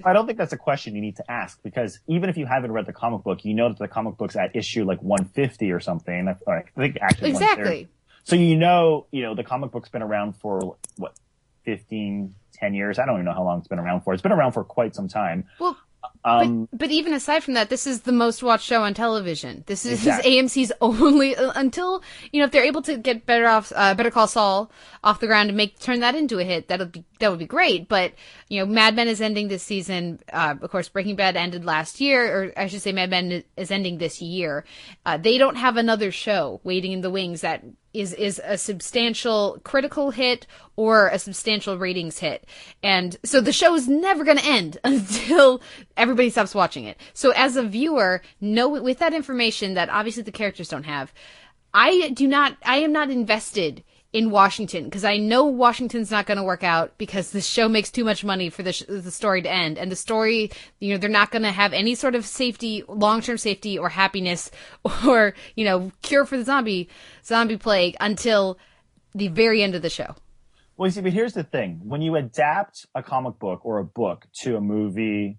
I 0.04 0.12
don't 0.12 0.26
think 0.26 0.38
that's 0.38 0.52
a 0.52 0.58
question 0.58 0.94
you 0.94 1.00
need 1.00 1.16
to 1.16 1.30
ask 1.30 1.62
because 1.62 1.98
even 2.06 2.28
if 2.28 2.36
you 2.36 2.46
haven't 2.46 2.72
read 2.72 2.86
the 2.86 2.92
comic 2.92 3.22
book, 3.22 3.44
you 3.44 3.54
know 3.54 3.68
that 3.68 3.78
the 3.78 3.88
comic 3.88 4.16
book's 4.16 4.36
at 4.36 4.54
issue 4.54 4.84
like 4.84 5.02
150 5.02 5.72
or 5.72 5.80
something. 5.80 6.28
I 6.28 6.62
think 6.76 6.98
actually 7.00 7.30
Exactly. 7.30 7.88
So 8.24 8.36
you 8.36 8.56
know, 8.56 9.06
you 9.12 9.22
know, 9.22 9.34
the 9.34 9.44
comic 9.44 9.70
book's 9.70 9.88
been 9.88 10.02
around 10.02 10.34
for 10.36 10.76
what 10.96 11.12
15, 11.64 12.34
10 12.54 12.74
years. 12.74 12.98
I 12.98 13.06
don't 13.06 13.16
even 13.16 13.24
know 13.26 13.32
how 13.32 13.44
long 13.44 13.58
it's 13.58 13.68
been 13.68 13.78
around 13.78 14.02
for. 14.02 14.12
It's 14.14 14.22
been 14.22 14.32
around 14.32 14.52
for 14.52 14.64
quite 14.64 14.94
some 14.94 15.08
time. 15.08 15.44
Well, 15.60 15.76
Um, 16.26 16.66
but, 16.72 16.78
but 16.80 16.90
even 16.90 17.14
aside 17.14 17.44
from 17.44 17.54
that, 17.54 17.70
this 17.70 17.86
is 17.86 18.00
the 18.00 18.12
most 18.12 18.42
watched 18.42 18.64
show 18.64 18.82
on 18.82 18.94
television. 18.94 19.62
This 19.66 19.86
is 19.86 19.92
Exactly. 20.06 20.32
AMC's 20.32 20.72
only 20.80 21.36
uh, 21.36 21.52
until 21.54 22.02
you 22.32 22.40
know 22.40 22.46
if 22.46 22.50
they're 22.50 22.64
able 22.64 22.82
to 22.82 22.98
get 22.98 23.24
better 23.24 23.46
off, 23.46 23.72
uh, 23.76 23.94
Better 23.94 24.10
Call 24.10 24.26
Saul 24.26 24.70
off 25.04 25.20
the 25.20 25.28
ground 25.28 25.50
and 25.50 25.56
make 25.56 25.78
turn 25.78 26.00
that 26.00 26.16
into 26.16 26.40
a 26.40 26.44
hit. 26.44 26.66
That'll 26.66 26.86
be 26.86 27.04
that 27.20 27.30
would 27.30 27.38
be 27.38 27.46
great. 27.46 27.88
But 27.88 28.12
you 28.48 28.58
know, 28.58 28.66
Mad 28.66 28.96
Men 28.96 29.06
is 29.06 29.20
ending 29.20 29.48
this 29.48 29.62
season. 29.62 30.18
Uh, 30.32 30.56
of 30.60 30.70
course, 30.70 30.88
Breaking 30.88 31.14
Bad 31.14 31.36
ended 31.36 31.64
last 31.64 32.00
year, 32.00 32.26
or 32.26 32.52
I 32.56 32.66
should 32.66 32.82
say, 32.82 32.92
Mad 32.92 33.10
Men 33.10 33.44
is 33.56 33.70
ending 33.70 33.98
this 33.98 34.20
year. 34.20 34.64
Uh, 35.04 35.16
they 35.16 35.38
don't 35.38 35.56
have 35.56 35.76
another 35.76 36.10
show 36.10 36.60
waiting 36.64 36.92
in 36.92 37.02
the 37.02 37.10
wings 37.10 37.42
that 37.42 37.62
is 37.96 38.12
is 38.12 38.40
a 38.44 38.58
substantial 38.58 39.58
critical 39.64 40.10
hit 40.10 40.46
or 40.76 41.08
a 41.08 41.18
substantial 41.18 41.78
ratings 41.78 42.18
hit. 42.18 42.44
And 42.82 43.16
so 43.24 43.40
the 43.40 43.52
show 43.52 43.74
is 43.74 43.88
never 43.88 44.22
going 44.22 44.36
to 44.36 44.44
end 44.44 44.78
until 44.84 45.62
everybody 45.96 46.15
stops 46.30 46.54
watching 46.54 46.84
it. 46.84 46.98
So 47.14 47.30
as 47.30 47.56
a 47.56 47.62
viewer, 47.62 48.22
know 48.40 48.68
with 48.68 48.98
that 48.98 49.14
information 49.14 49.74
that 49.74 49.88
obviously 49.88 50.22
the 50.22 50.32
characters 50.32 50.68
don't 50.68 50.84
have, 50.84 51.12
I 51.72 52.10
do 52.10 52.26
not 52.26 52.56
I 52.64 52.78
am 52.78 52.92
not 52.92 53.10
invested 53.10 53.84
in 54.16 54.30
Washington 54.30 54.84
because 54.84 55.04
I 55.04 55.18
know 55.18 55.44
Washington's 55.44 56.10
not 56.10 56.24
going 56.24 56.38
to 56.38 56.42
work 56.42 56.64
out 56.64 56.96
because 56.96 57.32
the 57.32 57.40
show 57.42 57.68
makes 57.68 57.90
too 57.90 58.02
much 58.02 58.24
money 58.24 58.48
for 58.48 58.62
the 58.62 58.72
sh- 58.72 58.84
the 58.88 59.10
story 59.10 59.42
to 59.42 59.50
end, 59.50 59.76
and 59.76 59.92
the 59.92 59.96
story, 59.96 60.50
you 60.80 60.92
know, 60.92 60.98
they're 60.98 61.10
not 61.10 61.30
going 61.30 61.42
to 61.42 61.52
have 61.52 61.74
any 61.74 61.94
sort 61.94 62.14
of 62.14 62.24
safety, 62.24 62.82
long 62.88 63.20
term 63.20 63.36
safety 63.36 63.78
or 63.78 63.90
happiness 63.90 64.50
or 65.06 65.34
you 65.54 65.66
know 65.66 65.92
cure 66.00 66.24
for 66.24 66.38
the 66.38 66.44
zombie 66.44 66.88
zombie 67.24 67.58
plague 67.58 67.94
until 68.00 68.58
the 69.14 69.28
very 69.28 69.62
end 69.62 69.74
of 69.74 69.82
the 69.82 69.90
show. 69.90 70.14
Well, 70.78 70.86
you 70.86 70.92
see, 70.92 71.00
but 71.02 71.12
here's 71.12 71.34
the 71.34 71.44
thing: 71.44 71.80
when 71.84 72.00
you 72.00 72.16
adapt 72.16 72.86
a 72.94 73.02
comic 73.02 73.38
book 73.38 73.66
or 73.66 73.78
a 73.78 73.84
book 73.84 74.26
to 74.40 74.56
a 74.56 74.60
movie, 74.62 75.36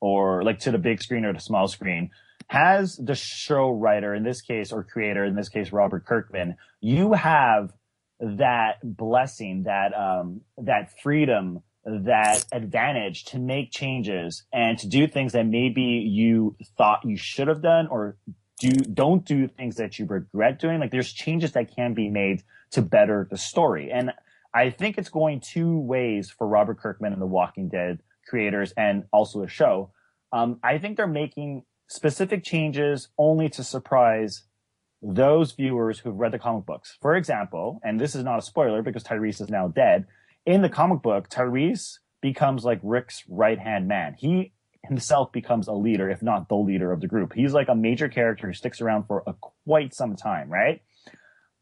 or 0.00 0.42
like 0.42 0.60
to 0.60 0.70
the 0.70 0.78
big 0.78 1.02
screen 1.02 1.24
or 1.24 1.32
the 1.32 1.40
small 1.40 1.68
screen, 1.68 2.10
has 2.48 2.96
the 2.96 3.14
show 3.14 3.70
writer 3.70 4.14
in 4.14 4.22
this 4.22 4.40
case 4.40 4.72
or 4.72 4.82
creator 4.82 5.24
in 5.24 5.34
this 5.34 5.48
case 5.48 5.72
Robert 5.72 6.06
Kirkman, 6.06 6.56
you 6.80 7.12
have 7.12 7.72
that 8.20 8.76
blessing, 8.82 9.64
that 9.64 9.92
um, 9.94 10.40
that 10.56 10.90
freedom, 11.00 11.62
that 11.84 12.44
advantage 12.52 13.24
to 13.26 13.38
make 13.38 13.70
changes 13.70 14.44
and 14.52 14.78
to 14.78 14.88
do 14.88 15.06
things 15.06 15.32
that 15.32 15.46
maybe 15.46 15.82
you 15.82 16.56
thought 16.76 17.04
you 17.04 17.16
should 17.16 17.48
have 17.48 17.62
done 17.62 17.86
or 17.88 18.16
do 18.58 18.70
don't 18.70 19.24
do 19.24 19.46
things 19.46 19.76
that 19.76 19.98
you 19.98 20.06
regret 20.06 20.58
doing. 20.58 20.80
Like 20.80 20.90
there's 20.90 21.12
changes 21.12 21.52
that 21.52 21.74
can 21.74 21.94
be 21.94 22.08
made 22.08 22.42
to 22.72 22.82
better 22.82 23.26
the 23.30 23.38
story. 23.38 23.90
And 23.92 24.12
I 24.52 24.70
think 24.70 24.98
it's 24.98 25.10
going 25.10 25.40
two 25.40 25.78
ways 25.78 26.30
for 26.30 26.46
Robert 26.46 26.78
Kirkman 26.78 27.12
and 27.12 27.22
the 27.22 27.26
Walking 27.26 27.68
Dead 27.68 28.00
creators 28.28 28.72
and 28.76 29.04
also 29.12 29.40
the 29.40 29.48
show. 29.48 29.92
Um, 30.32 30.60
I 30.62 30.78
think 30.78 30.96
they're 30.96 31.06
making 31.06 31.64
specific 31.88 32.44
changes 32.44 33.08
only 33.18 33.48
to 33.50 33.64
surprise 33.64 34.44
those 35.00 35.52
viewers 35.52 35.98
who've 35.98 36.16
read 36.16 36.32
the 36.32 36.38
comic 36.38 36.66
books. 36.66 36.96
For 37.00 37.16
example, 37.16 37.80
and 37.82 38.00
this 38.00 38.14
is 38.14 38.24
not 38.24 38.38
a 38.38 38.42
spoiler 38.42 38.82
because 38.82 39.04
Tyrese 39.04 39.40
is 39.40 39.48
now 39.48 39.68
dead. 39.68 40.06
In 40.44 40.62
the 40.62 40.68
comic 40.68 41.02
book, 41.02 41.28
Tyrese 41.28 41.98
becomes 42.20 42.64
like 42.64 42.80
Rick's 42.82 43.22
right 43.28 43.58
hand 43.58 43.86
man. 43.86 44.16
He 44.18 44.52
himself 44.84 45.32
becomes 45.32 45.68
a 45.68 45.72
leader, 45.72 46.10
if 46.10 46.22
not 46.22 46.48
the 46.48 46.56
leader 46.56 46.92
of 46.92 47.00
the 47.00 47.06
group. 47.06 47.32
He's 47.34 47.52
like 47.52 47.68
a 47.68 47.74
major 47.74 48.08
character 48.08 48.48
who 48.48 48.52
sticks 48.52 48.80
around 48.80 49.04
for 49.06 49.22
a, 49.26 49.34
quite 49.64 49.94
some 49.94 50.16
time, 50.16 50.48
right? 50.48 50.82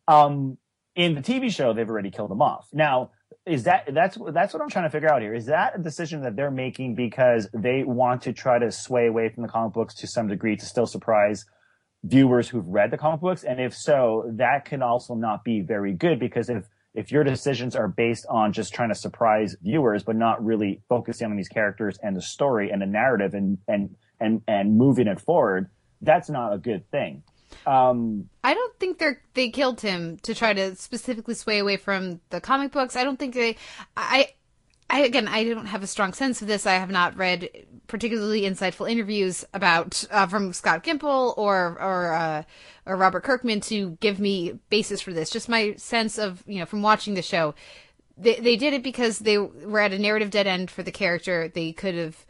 Um, 0.08 0.58
in 0.94 1.14
the 1.14 1.20
TV 1.20 1.50
show, 1.50 1.72
they've 1.72 1.88
already 1.88 2.10
killed 2.10 2.30
him 2.30 2.40
off. 2.40 2.68
Now, 2.72 3.10
is 3.46 3.62
that 3.62 3.88
that's 3.92 4.18
that's 4.32 4.52
what 4.52 4.62
I'm 4.62 4.68
trying 4.68 4.86
to 4.86 4.90
figure 4.90 5.08
out 5.08 5.22
here? 5.22 5.32
Is 5.32 5.46
that 5.46 5.78
a 5.78 5.82
decision 5.82 6.22
that 6.22 6.34
they're 6.34 6.50
making 6.50 6.96
because 6.96 7.48
they 7.54 7.84
want 7.84 8.22
to 8.22 8.32
try 8.32 8.58
to 8.58 8.72
sway 8.72 9.06
away 9.06 9.28
from 9.28 9.44
the 9.44 9.48
comic 9.48 9.72
books 9.72 9.94
to 9.96 10.08
some 10.08 10.26
degree 10.26 10.56
to 10.56 10.66
still 10.66 10.86
surprise 10.86 11.44
viewers 12.02 12.48
who've 12.48 12.66
read 12.66 12.90
the 12.90 12.98
comic 12.98 13.20
books? 13.20 13.44
And 13.44 13.60
if 13.60 13.72
so, 13.72 14.24
that 14.34 14.64
can 14.64 14.82
also 14.82 15.14
not 15.14 15.44
be 15.44 15.60
very 15.60 15.92
good 15.92 16.18
because 16.18 16.48
if 16.48 16.66
if 16.92 17.12
your 17.12 17.22
decisions 17.22 17.76
are 17.76 17.86
based 17.86 18.26
on 18.28 18.52
just 18.52 18.74
trying 18.74 18.88
to 18.88 18.94
surprise 18.96 19.54
viewers 19.62 20.02
but 20.02 20.16
not 20.16 20.44
really 20.44 20.82
focusing 20.88 21.30
on 21.30 21.36
these 21.36 21.48
characters 21.48 21.98
and 22.02 22.16
the 22.16 22.22
story 22.22 22.70
and 22.70 22.82
the 22.82 22.86
narrative 22.86 23.32
and 23.32 23.58
and 23.68 23.94
and 24.18 24.42
and 24.48 24.76
moving 24.76 25.06
it 25.06 25.20
forward, 25.20 25.70
that's 26.00 26.28
not 26.28 26.52
a 26.52 26.58
good 26.58 26.90
thing. 26.90 27.22
Um, 27.66 28.28
I 28.42 28.54
don't 28.54 28.78
think 28.78 28.98
they 28.98 29.12
they 29.34 29.50
killed 29.50 29.80
him 29.80 30.18
to 30.22 30.34
try 30.34 30.52
to 30.52 30.74
specifically 30.76 31.34
sway 31.34 31.58
away 31.58 31.76
from 31.76 32.20
the 32.30 32.40
comic 32.40 32.72
books. 32.72 32.96
I 32.96 33.04
don't 33.04 33.18
think 33.18 33.34
they. 33.34 33.56
I 33.96 34.30
I 34.88 35.00
again, 35.00 35.26
I 35.26 35.44
don't 35.44 35.66
have 35.66 35.82
a 35.82 35.86
strong 35.86 36.12
sense 36.12 36.42
of 36.42 36.48
this. 36.48 36.66
I 36.66 36.74
have 36.74 36.90
not 36.90 37.16
read 37.16 37.48
particularly 37.88 38.42
insightful 38.42 38.90
interviews 38.90 39.44
about 39.52 40.04
uh, 40.10 40.26
from 40.26 40.52
Scott 40.52 40.84
Gimple 40.84 41.36
or 41.36 41.76
or 41.80 42.12
uh, 42.12 42.42
or 42.84 42.96
Robert 42.96 43.24
Kirkman 43.24 43.60
to 43.62 43.96
give 44.00 44.20
me 44.20 44.58
basis 44.70 45.00
for 45.00 45.12
this. 45.12 45.30
Just 45.30 45.48
my 45.48 45.74
sense 45.76 46.18
of 46.18 46.44
you 46.46 46.60
know 46.60 46.66
from 46.66 46.82
watching 46.82 47.14
the 47.14 47.22
show, 47.22 47.54
they 48.16 48.36
they 48.36 48.56
did 48.56 48.74
it 48.74 48.82
because 48.82 49.20
they 49.20 49.38
were 49.38 49.80
at 49.80 49.92
a 49.92 49.98
narrative 49.98 50.30
dead 50.30 50.46
end 50.46 50.70
for 50.70 50.82
the 50.84 50.92
character. 50.92 51.48
They 51.48 51.72
could 51.72 51.94
have 51.94 52.24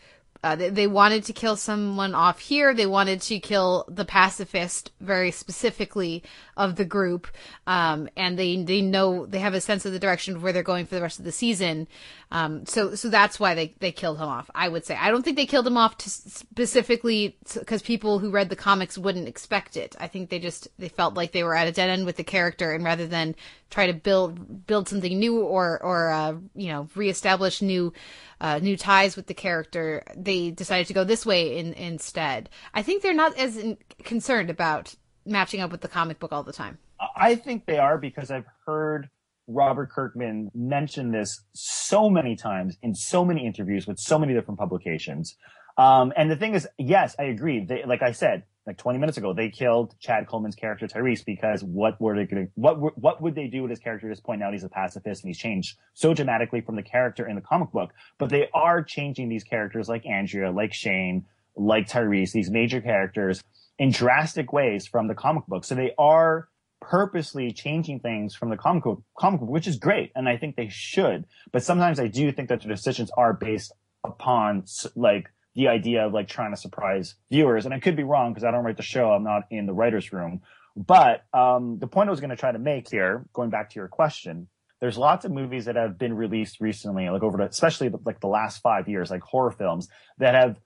uh, 0.47 0.55
they, 0.55 0.71
they, 0.71 0.87
wanted 0.87 1.25
to 1.25 1.33
kill 1.33 1.57
someone 1.57 2.15
off 2.15 2.39
here. 2.39 2.73
They 2.73 2.87
wanted 2.87 3.21
to 3.23 3.41
kill 3.41 3.85
the 3.89 4.05
pacifist 4.05 4.93
very 5.01 5.33
specifically 5.33 6.23
of 6.57 6.77
the 6.77 6.85
group. 6.85 7.27
Um, 7.67 8.09
and 8.17 8.39
they, 8.39 8.63
they 8.63 8.81
know, 8.81 9.27
they 9.27 9.41
have 9.41 9.55
a 9.55 9.61
sense 9.61 9.85
of 9.85 9.93
the 9.93 9.99
direction 9.99 10.37
of 10.37 10.43
where 10.43 10.53
they're 10.53 10.63
going 10.63 10.87
for 10.87 10.95
the 10.95 11.03
rest 11.03 11.19
of 11.19 11.25
the 11.25 11.33
season. 11.33 11.89
Um, 12.31 12.65
so, 12.67 12.95
so 12.95 13.09
that's 13.09 13.41
why 13.41 13.55
they, 13.55 13.75
they 13.81 13.93
killed 13.93 14.19
him 14.19 14.29
off, 14.29 14.49
I 14.55 14.69
would 14.69 14.85
say. 14.85 14.97
I 14.97 15.11
don't 15.11 15.23
think 15.23 15.37
they 15.37 15.47
killed 15.47 15.67
him 15.67 15.77
off 15.77 16.01
specifically 16.01 17.37
because 17.53 17.83
people 17.83 18.19
who 18.21 18.31
read 18.31 18.49
the 18.49 18.57
comics 18.57 18.97
wouldn't 18.97 19.29
expect 19.29 19.77
it. 19.77 19.97
I 19.99 20.07
think 20.07 20.31
they 20.31 20.39
just, 20.39 20.69
they 20.79 20.89
felt 20.89 21.15
like 21.15 21.33
they 21.33 21.45
were 21.45 21.57
at 21.57 21.69
a 21.69 21.73
dead 21.73 21.91
end 21.91 22.07
with 22.07 22.17
the 22.17 22.25
character 22.25 22.73
and 22.73 22.85
rather 22.85 23.07
than 23.07 23.35
try 23.71 23.87
to 23.87 23.93
build, 23.93 24.67
build 24.67 24.89
something 24.89 25.19
new 25.19 25.41
or, 25.41 25.83
or, 25.83 26.11
uh, 26.11 26.35
you 26.55 26.69
know, 26.69 26.89
reestablish 26.95 27.63
new, 27.63 27.93
uh, 28.41 28.59
new 28.59 28.77
ties 28.77 29.17
with 29.17 29.27
the 29.27 29.35
character, 29.35 30.03
they 30.17 30.51
decided 30.51 30.87
to 30.89 30.95
go 30.95 31.05
this 31.05 31.25
way 31.25 31.59
in, 31.59 31.73
instead. 31.75 32.51
I 32.75 32.83
think 32.83 33.03
they're 33.03 33.15
not 33.15 33.37
as 33.39 33.57
in, 33.57 33.79
concerned 34.05 34.51
about 34.51 34.95
matching 35.25 35.61
up 35.61 35.71
with 35.71 35.81
the 35.81 35.89
comic 35.89 36.19
book 36.19 36.33
all 36.33 36.43
the 36.43 36.53
time. 36.53 36.79
I 37.17 37.35
think 37.35 37.67
they 37.67 37.79
are 37.79 37.99
because 37.99 38.31
I've 38.31 38.47
heard 38.65 39.11
Robert 39.49 39.91
Kirkman 39.91 40.51
mention 40.55 41.13
this 41.13 41.43
so 41.53 42.11
many 42.11 42.37
times 42.37 42.77
in 42.83 42.95
so 42.95 43.25
many 43.25 43.47
interviews 43.47 43.87
with 43.87 43.99
so 43.99 44.19
many 44.19 44.35
different 44.35 44.59
publications. 44.59 45.37
Um, 45.79 46.13
and 46.17 46.31
the 46.31 46.37
thing 46.37 46.55
is, 46.55 46.67
yes, 46.79 47.15
I 47.19 47.25
agree. 47.25 47.65
They, 47.65 47.85
like 47.87 48.03
I 48.03 48.13
said, 48.13 48.45
like 48.67 48.79
20 48.79 48.99
minutes 48.99 49.17
ago, 49.17 49.33
they 49.33 49.49
killed 49.49 49.95
Chad 50.01 50.27
Coleman's 50.27 50.57
character 50.57 50.87
Tyrese 50.87 51.25
because 51.25 51.63
what 51.63 52.01
were 52.01 52.17
they 52.17 52.25
going 52.25 52.51
what, 52.55 52.99
what 52.99 53.23
would 53.23 53.35
they 53.35 53.47
do 53.47 53.63
with 53.63 53.71
his 53.71 53.79
character 53.79 54.09
at 54.09 54.11
this 54.11 54.21
point? 54.21 54.41
Now 54.41 54.51
he's 54.51 54.65
a 54.65 54.69
pacifist 54.69 55.23
and 55.23 55.31
he's 55.31 55.39
changed 55.39 55.77
so 55.95 56.15
dramatically 56.15 56.61
from 56.61 56.77
the 56.77 56.83
character 56.83 57.29
in 57.29 57.37
the 57.37 57.43
comic 57.43 57.71
book, 57.71 57.93
but 58.19 58.29
they 58.29 58.49
are 58.53 58.83
changing 58.83 59.29
these 59.29 59.45
characters 59.45 59.89
like 59.89 60.05
Andrea, 60.05 60.51
like 60.51 60.73
Shane, 60.73 61.27
like 61.57 61.89
Tyrese, 61.89 62.33
these 62.33 62.51
major 62.51 62.81
characters 62.81 63.43
in 63.79 63.91
drastic 63.91 64.53
ways 64.53 64.87
from 64.87 65.07
the 65.09 65.15
comic 65.15 65.47
book. 65.47 65.65
So 65.65 65.75
they 65.75 65.93
are 65.99 66.49
purposely 66.81 67.53
changing 67.53 68.01
things 68.01 68.35
from 68.35 68.51
the 68.51 68.57
comic 68.57 68.85
book, 68.85 69.03
comic 69.19 69.41
book, 69.41 69.51
which 69.51 69.67
is 69.67 69.77
great. 69.77 70.13
And 70.15 70.29
I 70.29 70.37
think 70.37 70.57
they 70.57 70.69
should, 70.69 71.25
but 71.53 71.63
sometimes 71.63 72.01
I 72.01 72.09
do 72.09 72.33
think 72.33 72.49
that 72.49 72.63
the 72.63 72.69
decisions 72.69 73.11
are 73.17 73.33
based 73.33 73.73
upon 74.05 74.65
like 74.95 75.31
the 75.57 75.69
idea 75.69 76.07
of 76.07 76.13
like 76.13 76.29
trying 76.29 76.53
to 76.53 76.57
surprise 76.57 77.17
viewers. 77.31 77.65
And 77.65 77.75
I 77.75 77.81
could 77.81 77.97
be 77.97 78.05
wrong 78.05 78.33
because 78.33 78.45
I 78.45 78.51
don't 78.51 78.65
write 78.65 78.77
the 78.77 78.83
show. 78.83 79.11
I'm 79.11 79.25
not 79.25 79.45
in 79.51 79.67
the 79.67 79.73
writer's 79.73 80.13
room. 80.13 80.43
But 80.77 81.25
um, 81.33 81.79
the 81.79 81.87
point 81.87 82.09
I 82.09 82.11
was 82.11 82.21
going 82.21 82.31
to 82.31 82.37
try 82.37 82.53
to 82.53 82.59
make 82.59 82.91
here, 82.91 83.25
going 83.33 83.49
back 83.49 83.71
to 83.71 83.77
your 83.77 83.89
question, 83.89 84.49
there's 84.81 84.99
lots 84.99 85.25
of 85.25 85.33
movies 85.33 85.65
that 85.65 85.77
have 85.77 85.99
been 85.99 86.15
released 86.15 86.61
recently, 86.61 87.09
like 87.09 87.23
over 87.23 87.39
the, 87.39 87.45
especially 87.45 87.91
like 88.05 88.21
the 88.21 88.27
last 88.27 88.61
five 88.61 88.87
years, 88.87 89.11
like 89.11 89.23
horror 89.23 89.51
films 89.51 89.89
that 90.19 90.35
have 90.35 90.61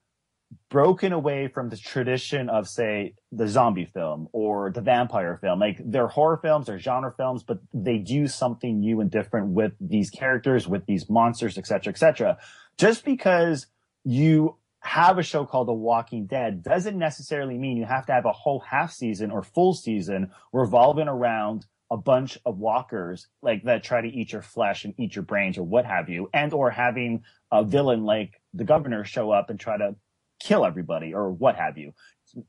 broken 0.68 1.12
away 1.12 1.46
from 1.46 1.68
the 1.68 1.76
tradition 1.76 2.48
of 2.48 2.68
say 2.68 3.14
the 3.31 3.46
zombie 3.46 3.85
film 3.85 4.29
or 4.33 4.72
the 4.72 4.81
vampire 4.81 5.38
film 5.40 5.61
like 5.61 5.81
they're 5.85 6.09
horror 6.09 6.38
films 6.42 6.66
they're 6.66 6.79
genre 6.79 7.12
films 7.16 7.44
but 7.44 7.59
they 7.72 7.98
do 7.98 8.26
something 8.26 8.81
new 8.81 9.00
and 9.00 9.12
different 9.12 9.48
with 9.48 9.72
these 9.81 10.11
characters 10.11 10.66
with 10.66 10.85
these 10.87 11.09
monsters 11.09 11.57
etc 11.57 11.92
etc 11.92 12.37
just 12.76 13.05
because 13.05 13.66
you 14.05 14.57
have 14.81 15.19
a 15.19 15.23
show 15.23 15.45
called 15.45 15.69
The 15.69 15.73
Walking 15.73 16.27
Dead 16.27 16.62
doesn't 16.62 16.99
necessarily 16.99 17.59
mean 17.59 17.77
you 17.77 17.85
have 17.85 18.07
to 18.07 18.12
have 18.12 18.25
a 18.25 18.33
whole 18.33 18.61
half 18.61 18.93
season 18.93 19.31
or 19.31 19.43
full 19.43 19.75
season 19.75 20.31
revolving 20.53 21.09
around 21.09 21.66
a 21.90 21.97
bunch 21.97 22.38
of 22.47 22.59
walkers 22.59 23.27
like 23.43 23.64
that 23.64 23.83
try 23.83 24.01
to 24.01 24.09
eat 24.09 24.33
your 24.33 24.43
flesh 24.43 24.85
and 24.85 24.95
eat 24.97 25.14
your 25.14 25.25
brains 25.25 25.59
or 25.59 25.64
what 25.64 25.85
have 25.85 26.09
you, 26.09 26.31
and 26.33 26.53
or 26.53 26.71
having 26.71 27.25
a 27.51 27.64
villain 27.64 28.05
like 28.05 28.40
the 28.55 28.64
governor 28.64 29.05
show 29.05 29.31
up 29.31 29.51
and 29.51 29.59
try 29.59 29.77
to 29.77 29.95
kill 30.40 30.64
everybody 30.64 31.12
or 31.12 31.31
what 31.31 31.57
have 31.57 31.77
you. 31.77 31.93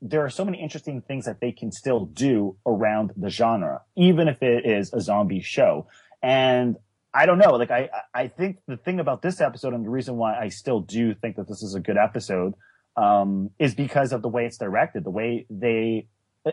There 0.00 0.24
are 0.24 0.30
so 0.30 0.44
many 0.44 0.62
interesting 0.62 1.02
things 1.02 1.24
that 1.26 1.40
they 1.40 1.52
can 1.52 1.72
still 1.72 2.06
do 2.06 2.56
around 2.64 3.12
the 3.16 3.30
genre, 3.30 3.82
even 3.96 4.28
if 4.28 4.42
it 4.42 4.64
is 4.64 4.92
a 4.92 5.00
zombie 5.00 5.42
show. 5.42 5.88
And 6.22 6.76
I 7.14 7.26
don't 7.26 7.38
know. 7.38 7.52
Like 7.52 7.70
I, 7.70 7.90
I 8.14 8.28
think 8.28 8.58
the 8.66 8.76
thing 8.76 9.00
about 9.00 9.22
this 9.22 9.40
episode 9.40 9.74
and 9.74 9.84
the 9.84 9.90
reason 9.90 10.16
why 10.16 10.38
I 10.38 10.48
still 10.48 10.80
do 10.80 11.14
think 11.14 11.36
that 11.36 11.48
this 11.48 11.62
is 11.62 11.74
a 11.74 11.80
good 11.80 11.98
episode, 11.98 12.54
um, 12.96 13.50
is 13.58 13.74
because 13.74 14.12
of 14.12 14.22
the 14.22 14.28
way 14.28 14.46
it's 14.46 14.58
directed, 14.58 15.04
the 15.04 15.10
way 15.10 15.46
they, 15.50 16.08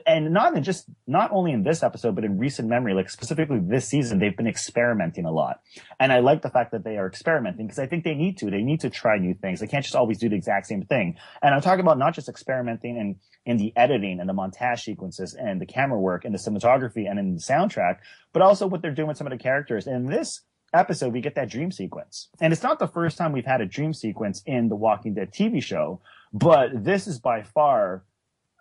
and 0.06 0.32
not 0.32 0.56
in 0.56 0.64
just, 0.64 0.86
not 1.08 1.32
only 1.32 1.52
in 1.52 1.64
this 1.64 1.82
episode, 1.82 2.14
but 2.14 2.24
in 2.24 2.38
recent 2.38 2.68
memory, 2.70 2.94
like 2.94 3.10
specifically 3.10 3.60
this 3.60 3.88
season, 3.88 4.20
they've 4.20 4.38
been 4.38 4.48
experimenting 4.48 5.26
a 5.26 5.32
lot. 5.32 5.62
And 6.00 6.14
I 6.14 6.20
like 6.20 6.44
the 6.44 6.50
fact 6.50 6.72
that 6.74 6.84
they 6.84 6.98
are 6.98 7.08
experimenting 7.08 7.66
because 7.66 7.80
I 7.80 7.88
think 7.88 8.04
they 8.04 8.14
need 8.14 8.38
to. 8.38 8.52
They 8.52 8.62
need 8.62 8.82
to 8.82 8.90
try 8.92 9.18
new 9.18 9.34
things. 9.34 9.60
They 9.60 9.68
can't 9.68 9.84
just 9.84 9.96
always 9.96 10.20
do 10.20 10.30
the 10.30 10.36
exact 10.36 10.68
same 10.68 10.84
thing. 10.84 11.18
And 11.42 11.56
I'm 11.56 11.62
talking 11.62 11.80
about 11.80 11.98
not 11.98 12.14
just 12.14 12.30
experimenting 12.30 12.98
in, 12.98 13.16
in 13.46 13.58
the 13.58 13.74
editing 13.76 14.20
and 14.20 14.30
the 14.30 14.34
montage 14.34 14.82
sequences 14.82 15.34
and 15.34 15.60
the 15.60 15.66
camera 15.66 16.00
work 16.00 16.24
and 16.24 16.36
the 16.36 16.40
cinematography 16.40 17.10
and 17.10 17.18
in 17.18 17.34
the 17.34 17.42
soundtrack, 17.42 17.98
but 18.32 18.44
also 18.44 18.68
what 18.68 18.84
they're 18.84 18.94
doing 18.94 19.08
with 19.08 19.18
some 19.18 19.26
of 19.26 19.32
the 19.32 19.42
characters. 19.42 19.88
And 19.88 20.08
this, 20.08 20.42
episode, 20.74 21.14
we 21.14 21.22
get 21.22 21.36
that 21.36 21.50
dream 21.50 21.72
sequence. 21.72 22.30
And 22.42 22.54
it's 22.54 22.64
not 22.64 22.80
the 22.80 22.88
first 22.88 23.18
time 23.18 23.32
we've 23.32 23.46
had 23.46 23.62
a 23.62 23.66
dream 23.66 23.94
sequence 23.94 24.42
in 24.46 24.70
the 24.70 24.76
Walking 24.76 25.14
Dead 25.14 25.32
TV 25.32 25.62
show, 25.62 26.02
but 26.34 26.84
this 26.84 27.08
is 27.08 27.20
by 27.20 27.44
far 27.44 28.04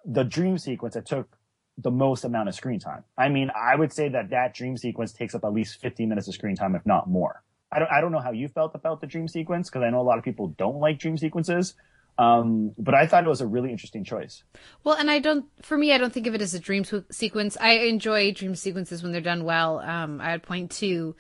the 0.05 0.25
dream 0.25 0.59
sequence 0.59 0.95
that 0.95 1.07
took 1.07 1.37
the 1.77 1.91
most 1.91 2.25
amount 2.25 2.49
of 2.49 2.55
screen 2.55 2.81
time. 2.81 3.05
I 3.17 3.29
mean, 3.29 3.51
I 3.55 3.77
would 3.77 3.93
say 3.93 4.09
that 4.09 4.31
that 4.31 4.55
dream 4.55 4.77
sequence 4.77 5.13
takes 5.13 5.35
up 5.35 5.45
at 5.45 5.53
least 5.53 5.81
15 5.81 6.09
minutes 6.09 6.27
of 6.27 6.35
screen 6.35 6.57
time, 6.57 6.75
if 6.75 6.85
not 6.85 7.09
more. 7.09 7.43
I 7.71 7.79
don't, 7.79 7.91
I 7.91 8.01
don't 8.01 8.13
know 8.13 8.21
how 8.21 8.33
you 8.33 8.49
felt 8.49 8.75
about 8.75 9.01
the 9.01 9.07
dream 9.07 9.29
sequence 9.29 9.69
because 9.69 9.83
I 9.83 9.91
know 9.91 10.01
a 10.01 10.03
lot 10.03 10.19
of 10.19 10.25
people 10.25 10.49
don't 10.49 10.81
like 10.81 10.99
dream 10.99 11.19
sequences. 11.19 11.75
Um, 12.19 12.73
but 12.77 12.95
I 12.95 13.07
thought 13.07 13.25
it 13.25 13.29
was 13.29 13.41
a 13.41 13.47
really 13.47 13.71
interesting 13.71 14.03
choice. 14.03 14.43
Well, 14.83 14.97
and 14.97 15.09
I 15.09 15.21
don't, 15.21 15.47
for 15.63 15.79
me, 15.79 15.93
I 15.93 15.99
don't 15.99 16.13
think 16.13 16.27
of 16.27 16.35
it 16.35 16.43
as 16.43 16.53
a 16.53 16.59
dream 16.59 16.85
sequence. 17.13 17.57
I 17.61 17.75
enjoy 17.75 18.33
dream 18.33 18.57
sequences 18.57 19.05
when 19.05 19.13
they're 19.13 19.21
done 19.21 19.45
well. 19.45 19.79
Um, 19.79 20.21
I 20.21 20.33
would 20.33 20.43
point 20.43 20.73
to 20.73 21.15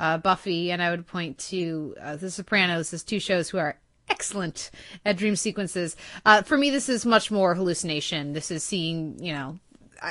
uh, 0.00 0.18
Buffy 0.18 0.72
and 0.72 0.82
I 0.82 0.90
would 0.90 1.06
point 1.06 1.38
to 1.50 1.94
uh, 2.00 2.16
The 2.16 2.30
Sopranos 2.30 2.92
as 2.92 3.04
two 3.04 3.20
shows 3.20 3.50
who 3.50 3.58
are 3.58 3.78
excellent 4.08 4.70
at 5.04 5.16
dream 5.16 5.36
sequences. 5.36 5.96
Uh, 6.26 6.42
for 6.42 6.58
me, 6.58 6.70
this 6.70 6.88
is 6.88 7.06
much 7.06 7.30
more 7.30 7.54
hallucination. 7.54 8.32
This 8.32 8.50
is 8.50 8.64
seeing, 8.64 9.22
you 9.22 9.32
know, 9.32 9.58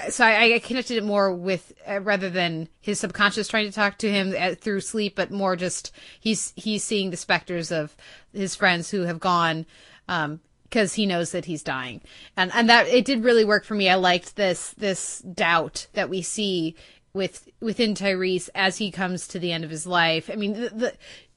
so 0.10 0.24
I, 0.24 0.54
I, 0.54 0.60
connected 0.60 0.98
it 0.98 1.04
more 1.04 1.34
with 1.34 1.74
uh, 1.88 2.00
rather 2.02 2.30
than 2.30 2.70
his 2.80 3.00
subconscious 3.00 3.48
trying 3.48 3.66
to 3.66 3.74
talk 3.74 3.98
to 3.98 4.12
him 4.12 4.36
at, 4.36 4.52
uh, 4.52 4.56
through 4.56 4.82
sleep, 4.82 5.16
but 5.16 5.32
more 5.32 5.56
just 5.56 5.92
he's 6.20 6.54
he's 6.56 6.84
seeing 6.84 7.10
the 7.10 7.18
specters 7.18 7.72
of 7.72 7.98
his 8.32 8.56
friends 8.56 8.92
who 8.92 9.02
have 9.02 9.20
gone 9.20 9.66
Um, 10.08 10.42
because 10.64 10.94
he 10.94 11.08
knows 11.08 11.32
that 11.32 11.46
he's 11.46 11.64
dying, 11.64 12.02
and 12.38 12.52
and 12.54 12.70
that 12.70 12.88
it 12.88 13.04
did 13.04 13.24
really 13.24 13.44
work 13.44 13.66
for 13.66 13.74
me. 13.74 13.90
I 13.90 13.96
liked 13.96 14.36
this 14.36 14.70
this 14.78 15.20
doubt 15.20 15.88
that 15.94 16.10
we 16.10 16.22
see 16.22 16.76
with 17.14 17.48
within 17.60 17.94
Tyrese 17.96 18.50
as 18.56 18.78
he 18.78 18.92
comes 18.92 19.28
to 19.30 19.40
the 19.40 19.52
end 19.52 19.64
of 19.64 19.70
his 19.70 19.88
life. 19.88 20.30
I 20.32 20.36
mean, 20.36 20.54
the, 20.54 20.70
the 20.70 20.94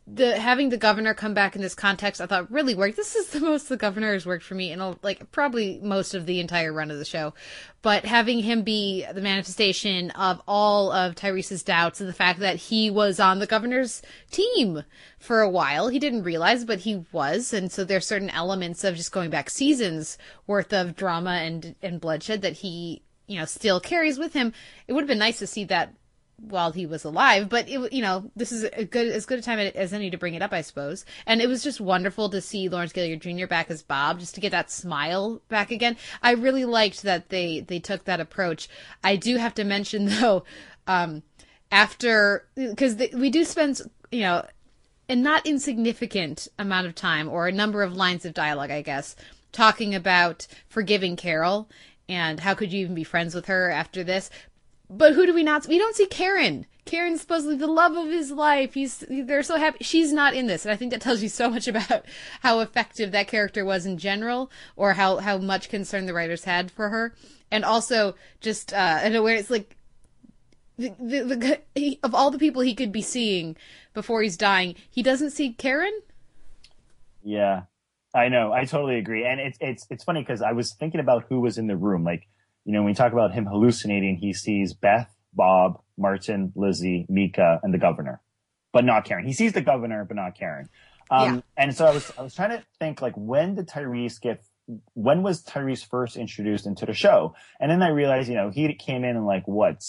the 0.07 0.37
having 0.37 0.71
the 0.71 0.77
governor 0.77 1.15
come 1.15 1.33
back 1.33 1.55
in 1.55 1.63
this 1.63 1.77
context, 1.77 2.21
I 2.21 2.27
thought 2.27 2.51
really 2.51 2.75
worked. 2.75 2.97
This 2.97 3.15
is 3.15 3.29
the 3.29 3.41
most 3.41 3.69
the 3.69 3.77
governor 3.77 4.13
has 4.13 4.27
worked 4.27 4.45
for 4.45 4.55
me 4.55 4.73
in 4.73 4.97
like 5.03 5.31
probably 5.31 5.79
most 5.81 6.15
of 6.15 6.27
the 6.27 6.41
entire 6.41 6.73
run 6.73 6.91
of 6.91 6.99
the 6.99 7.05
show. 7.05 7.35
But 7.83 8.05
having 8.05 8.41
him 8.41 8.63
be 8.63 9.07
the 9.13 9.21
manifestation 9.21 10.11
of 10.13 10.43
all 10.49 10.91
of 10.91 11.15
Tyrese's 11.15 11.63
doubts 11.63 12.01
and 12.01 12.09
the 12.09 12.15
fact 12.15 12.41
that 12.41 12.57
he 12.57 12.91
was 12.91 13.21
on 13.21 13.39
the 13.39 13.47
governor's 13.47 14.03
team 14.31 14.83
for 15.21 15.41
a 15.41 15.51
while, 15.51 15.89
he 15.89 16.01
didn't 16.01 16.25
realize, 16.25 16.65
but 16.65 16.81
he 16.81 17.05
was, 17.13 17.53
and 17.53 17.71
so 17.71 17.85
there's 17.85 18.07
certain 18.07 18.31
elements 18.31 18.83
of 18.83 18.97
just 18.97 19.13
going 19.13 19.31
back 19.31 19.51
seasons 19.51 20.19
worth 20.49 20.73
of 20.73 20.97
drama 20.97 21.35
and 21.35 21.77
and 21.81 22.01
bloodshed 22.01 22.43
that 22.43 22.55
he 22.55 23.03
you 23.33 23.39
know 23.39 23.47
still 23.47 23.81
carries 23.81 24.19
with 24.19 24.35
him. 24.35 24.53
It 24.87 24.93
would 24.93 25.03
have 25.03 25.09
been 25.09 25.19
nice 25.19 25.39
to 25.39 25.47
see 25.47 25.65
that 25.65 25.95
while 26.49 26.73
he 26.73 26.87
was 26.87 27.05
alive. 27.05 27.49
But 27.49 27.69
it, 27.69 27.93
you 27.93 28.03
know, 28.03 28.31
this 28.37 28.53
is 28.53 28.65
a 28.65 28.85
good 28.85 29.09
as 29.09 29.27
good 29.27 29.39
a 29.39 29.43
time 29.43 29.59
as 29.59 29.93
any 29.93 30.11
to 30.11 30.19
bring 30.19 30.35
it 30.35 30.43
up, 30.43 30.53
I 30.53 30.61
suppose. 30.63 31.05
And 31.27 31.41
it 31.41 31.49
was 31.49 31.63
just 31.63 31.81
wonderful 31.81 32.29
to 32.31 32.41
see 32.41 32.69
Lawrence 32.69 32.93
Gilliard 32.93 33.21
Jr. 33.21 33.47
back 33.47 33.71
as 33.71 33.83
Bob, 33.83 34.19
just 34.19 34.35
to 34.35 34.41
get 34.41 34.53
that 34.53 34.71
smile 34.71 35.41
back 35.49 35.71
again. 35.71 35.97
I 36.23 36.33
really 36.33 36.65
liked 36.65 37.03
that 37.03 37.29
they 37.29 37.61
they 37.61 37.79
took 37.79 38.05
that 38.05 38.21
approach. 38.21 38.69
I 39.03 39.17
do 39.17 39.37
have 39.37 39.55
to 39.55 39.65
mention 39.65 40.07
though, 40.21 40.45
um, 40.87 41.23
after 41.71 42.47
because 42.55 42.97
we 43.15 43.31
do 43.31 43.45
spend 43.45 43.81
you 44.11 44.21
know 44.21 44.47
a 45.09 45.17
not 45.17 45.47
insignificant 45.47 46.49
amount 46.59 46.87
of 46.87 46.95
time 46.95 47.29
or 47.29 47.47
a 47.47 47.53
number 47.53 47.83
of 47.83 47.97
lines 47.97 48.25
of 48.25 48.35
dialogue, 48.35 48.71
I 48.71 48.83
guess, 48.83 49.15
talking 49.53 49.95
about 49.95 50.47
forgiving 50.69 51.17
Carol 51.17 51.69
and 52.13 52.41
how 52.41 52.55
could 52.55 52.73
you 52.73 52.81
even 52.81 52.95
be 52.95 53.05
friends 53.05 53.35
with 53.35 53.47
her 53.47 53.71
after 53.71 54.05
this? 54.05 54.29
But 54.91 55.15
who 55.15 55.25
do 55.25 55.33
we 55.33 55.43
not? 55.43 55.67
We 55.67 55.79
don't 55.79 55.97
see 55.97 56.07
Karen. 56.07 56.67
Karen's 56.85 57.23
supposedly 57.23 57.57
the 57.57 57.67
love 57.67 57.97
of 57.97 58.11
his 58.11 58.31
life. 58.31 58.75
He's 58.75 59.05
they're 59.09 59.43
so 59.43 59.57
happy. 59.57 59.83
She's 59.83 60.13
not 60.13 60.35
in 60.35 60.49
this, 60.49 60.67
and 60.67 60.73
I 60.73 60.77
think 60.77 60.91
that 60.91 61.01
tells 61.01 61.23
you 61.23 61.29
so 61.29 61.49
much 61.49 61.67
about 61.73 62.05
how 62.41 62.61
effective 62.61 63.13
that 63.13 63.29
character 63.29 63.65
was 63.65 63.87
in 63.87 63.97
general, 63.97 64.51
or 64.77 64.93
how 64.95 65.19
how 65.19 65.39
much 65.39 65.71
concern 65.71 66.07
the 66.07 66.13
writers 66.13 66.45
had 66.45 66.71
for 66.71 66.91
her, 66.91 67.15
and 67.51 67.65
also 67.65 68.15
just 68.41 68.73
uh, 68.73 68.99
an 69.03 69.15
awareness 69.15 69.49
like 69.49 69.77
the, 70.77 70.91
the, 70.99 71.23
the 71.23 71.61
he, 71.75 71.99
of 72.03 72.15
all 72.15 72.31
the 72.31 72.39
people 72.39 72.63
he 72.63 72.75
could 72.75 72.93
be 72.93 73.03
seeing 73.03 73.57
before 73.95 74.23
he's 74.23 74.37
dying, 74.37 74.75
he 74.91 75.03
doesn't 75.03 75.31
see 75.31 75.53
Karen. 75.53 76.03
Yeah, 77.23 77.63
I 78.15 78.29
know. 78.29 78.53
I 78.53 78.65
totally 78.65 78.99
agree, 78.99 79.25
and 79.25 79.41
it's 79.41 79.59
it's 79.61 79.87
it's 79.91 80.05
funny 80.05 80.21
because 80.21 80.43
I 80.43 80.53
was 80.53 80.75
thinking 80.75 81.01
about 81.01 81.25
who 81.29 81.41
was 81.41 81.59
in 81.59 81.67
the 81.67 81.77
room, 81.77 82.05
like 82.05 82.29
you 82.65 82.73
know, 82.73 82.81
when 82.81 82.91
we 82.91 82.95
talk 82.95 83.13
about 83.13 83.33
him 83.33 83.47
hallucinating, 83.47 84.17
he 84.17 84.33
sees 84.33 84.73
Beth, 84.73 85.13
Bob, 85.33 85.81
Martin, 85.99 86.53
Lizzie, 86.55 87.07
Mika, 87.09 87.61
and 87.63 87.75
the 87.75 87.79
governor, 87.79 88.21
but 88.73 88.85
not 88.85 89.05
Karen. 89.05 89.27
He 89.27 89.33
sees 89.33 89.53
the 89.53 89.63
governor, 89.63 90.05
but 90.05 90.17
not 90.17 90.37
Karen. 90.37 90.69
Um, 91.11 91.37
yeah. 91.37 91.41
And 91.57 91.77
so 91.77 91.87
I 91.87 91.93
was, 91.93 92.13
I 92.19 92.23
was 92.23 92.35
trying 92.35 92.51
to 92.51 92.65
think 92.79 93.03
like, 93.03 93.15
when 93.17 93.55
did 93.57 93.69
Tyrese 93.69 94.21
get, 94.21 94.45
when 94.95 95.23
was 95.23 95.43
Tyrese 95.45 95.85
first 95.87 96.17
introduced 96.17 96.67
into 96.67 96.87
the 96.87 96.95
show? 96.95 97.35
And 97.61 97.71
then 97.71 97.83
I 97.83 97.89
realized, 97.89 98.29
you 98.29 98.35
know, 98.35 98.51
he 98.51 98.73
came 98.75 99.05
in 99.05 99.17
in 99.17 99.25
like 99.25 99.47
what, 99.47 99.83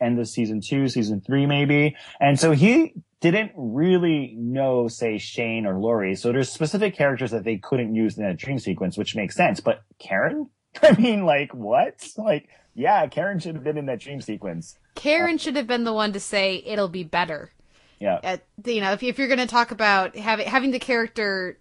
end 0.00 0.18
of 0.18 0.28
season 0.28 0.60
two, 0.60 0.88
season 0.88 1.20
three, 1.20 1.46
maybe. 1.46 1.96
And 2.20 2.38
so 2.38 2.52
he 2.52 2.94
didn't 3.20 3.52
really 3.54 4.34
know, 4.38 4.88
say, 4.88 5.18
Shane 5.18 5.66
or 5.66 5.78
Lori. 5.78 6.14
So 6.16 6.32
there's 6.32 6.50
specific 6.50 6.96
characters 6.96 7.30
that 7.30 7.44
they 7.44 7.58
couldn't 7.58 7.94
use 7.94 8.16
in 8.16 8.24
that 8.24 8.38
dream 8.38 8.58
sequence, 8.58 8.96
which 8.96 9.14
makes 9.14 9.36
sense. 9.36 9.60
But 9.60 9.82
Karen? 9.98 10.48
I 10.82 10.92
mean, 10.92 11.24
like, 11.24 11.54
what? 11.54 12.06
Like, 12.16 12.48
yeah, 12.74 13.06
Karen 13.08 13.38
should 13.38 13.56
have 13.56 13.64
been 13.64 13.76
in 13.76 13.86
that 13.86 14.00
dream 14.00 14.20
sequence. 14.20 14.78
Karen 14.94 15.34
uh, 15.34 15.38
should 15.38 15.56
have 15.56 15.66
been 15.66 15.84
the 15.84 15.92
one 15.92 16.12
to 16.12 16.20
say 16.20 16.62
it'll 16.64 16.88
be 16.88 17.04
better. 17.04 17.50
Yeah. 17.98 18.20
At, 18.22 18.44
you 18.64 18.80
know, 18.80 18.92
if, 18.92 19.02
if 19.02 19.18
you're 19.18 19.28
going 19.28 19.40
to 19.40 19.46
talk 19.46 19.70
about 19.70 20.16
having 20.16 20.46
having 20.46 20.70
the 20.70 20.78
character 20.78 21.58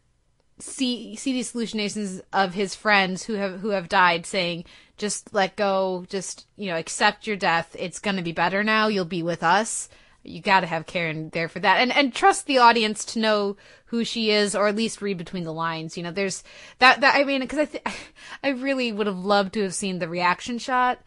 see 0.60 1.16
see 1.16 1.34
these 1.34 1.52
hallucinations 1.52 2.22
of 2.32 2.54
his 2.54 2.76
friends 2.76 3.24
who 3.24 3.34
have 3.34 3.60
who 3.60 3.70
have 3.70 3.90
died, 3.90 4.26
saying, 4.26 4.64
"Just 4.98 5.34
let 5.34 5.58
go, 5.58 6.06
just 6.10 6.48
you 6.56 6.68
know, 6.68 6.78
accept 6.78 7.28
your 7.28 7.36
death. 7.36 7.76
It's 7.78 8.00
going 8.00 8.16
to 8.16 8.22
be 8.22 8.32
better 8.32 8.64
now. 8.64 8.88
You'll 8.88 9.06
be 9.06 9.24
with 9.24 9.44
us." 9.44 9.90
You 10.24 10.42
got 10.42 10.62
to 10.62 10.68
have 10.68 10.86
Karen 10.86 11.30
there 11.30 11.48
for 11.48 11.60
that, 11.60 11.80
and 11.80 11.92
and 11.92 12.14
trust 12.14 12.46
the 12.46 12.58
audience 12.58 13.06
to 13.06 13.20
know 13.20 13.58
who 13.86 14.04
she 14.04 14.32
is, 14.32 14.56
or 14.56 14.68
at 14.68 14.76
least 14.76 15.02
read 15.02 15.18
between 15.18 15.44
the 15.44 15.54
lines. 15.54 15.98
You 15.98 16.04
know, 16.04 16.12
there's 16.12 16.44
that 16.80 17.02
that 17.02 17.16
I 17.16 17.24
mean, 17.24 17.42
because 17.42 17.60
I 17.60 17.66
th- 17.66 17.84
I 18.44 18.50
really 18.50 18.92
would 18.92 19.08
have 19.08 19.18
loved 19.18 19.54
to 19.54 19.64
have 19.64 19.74
seen 19.74 20.00
the 20.00 20.10
reaction 20.10 20.58
shot 20.58 21.00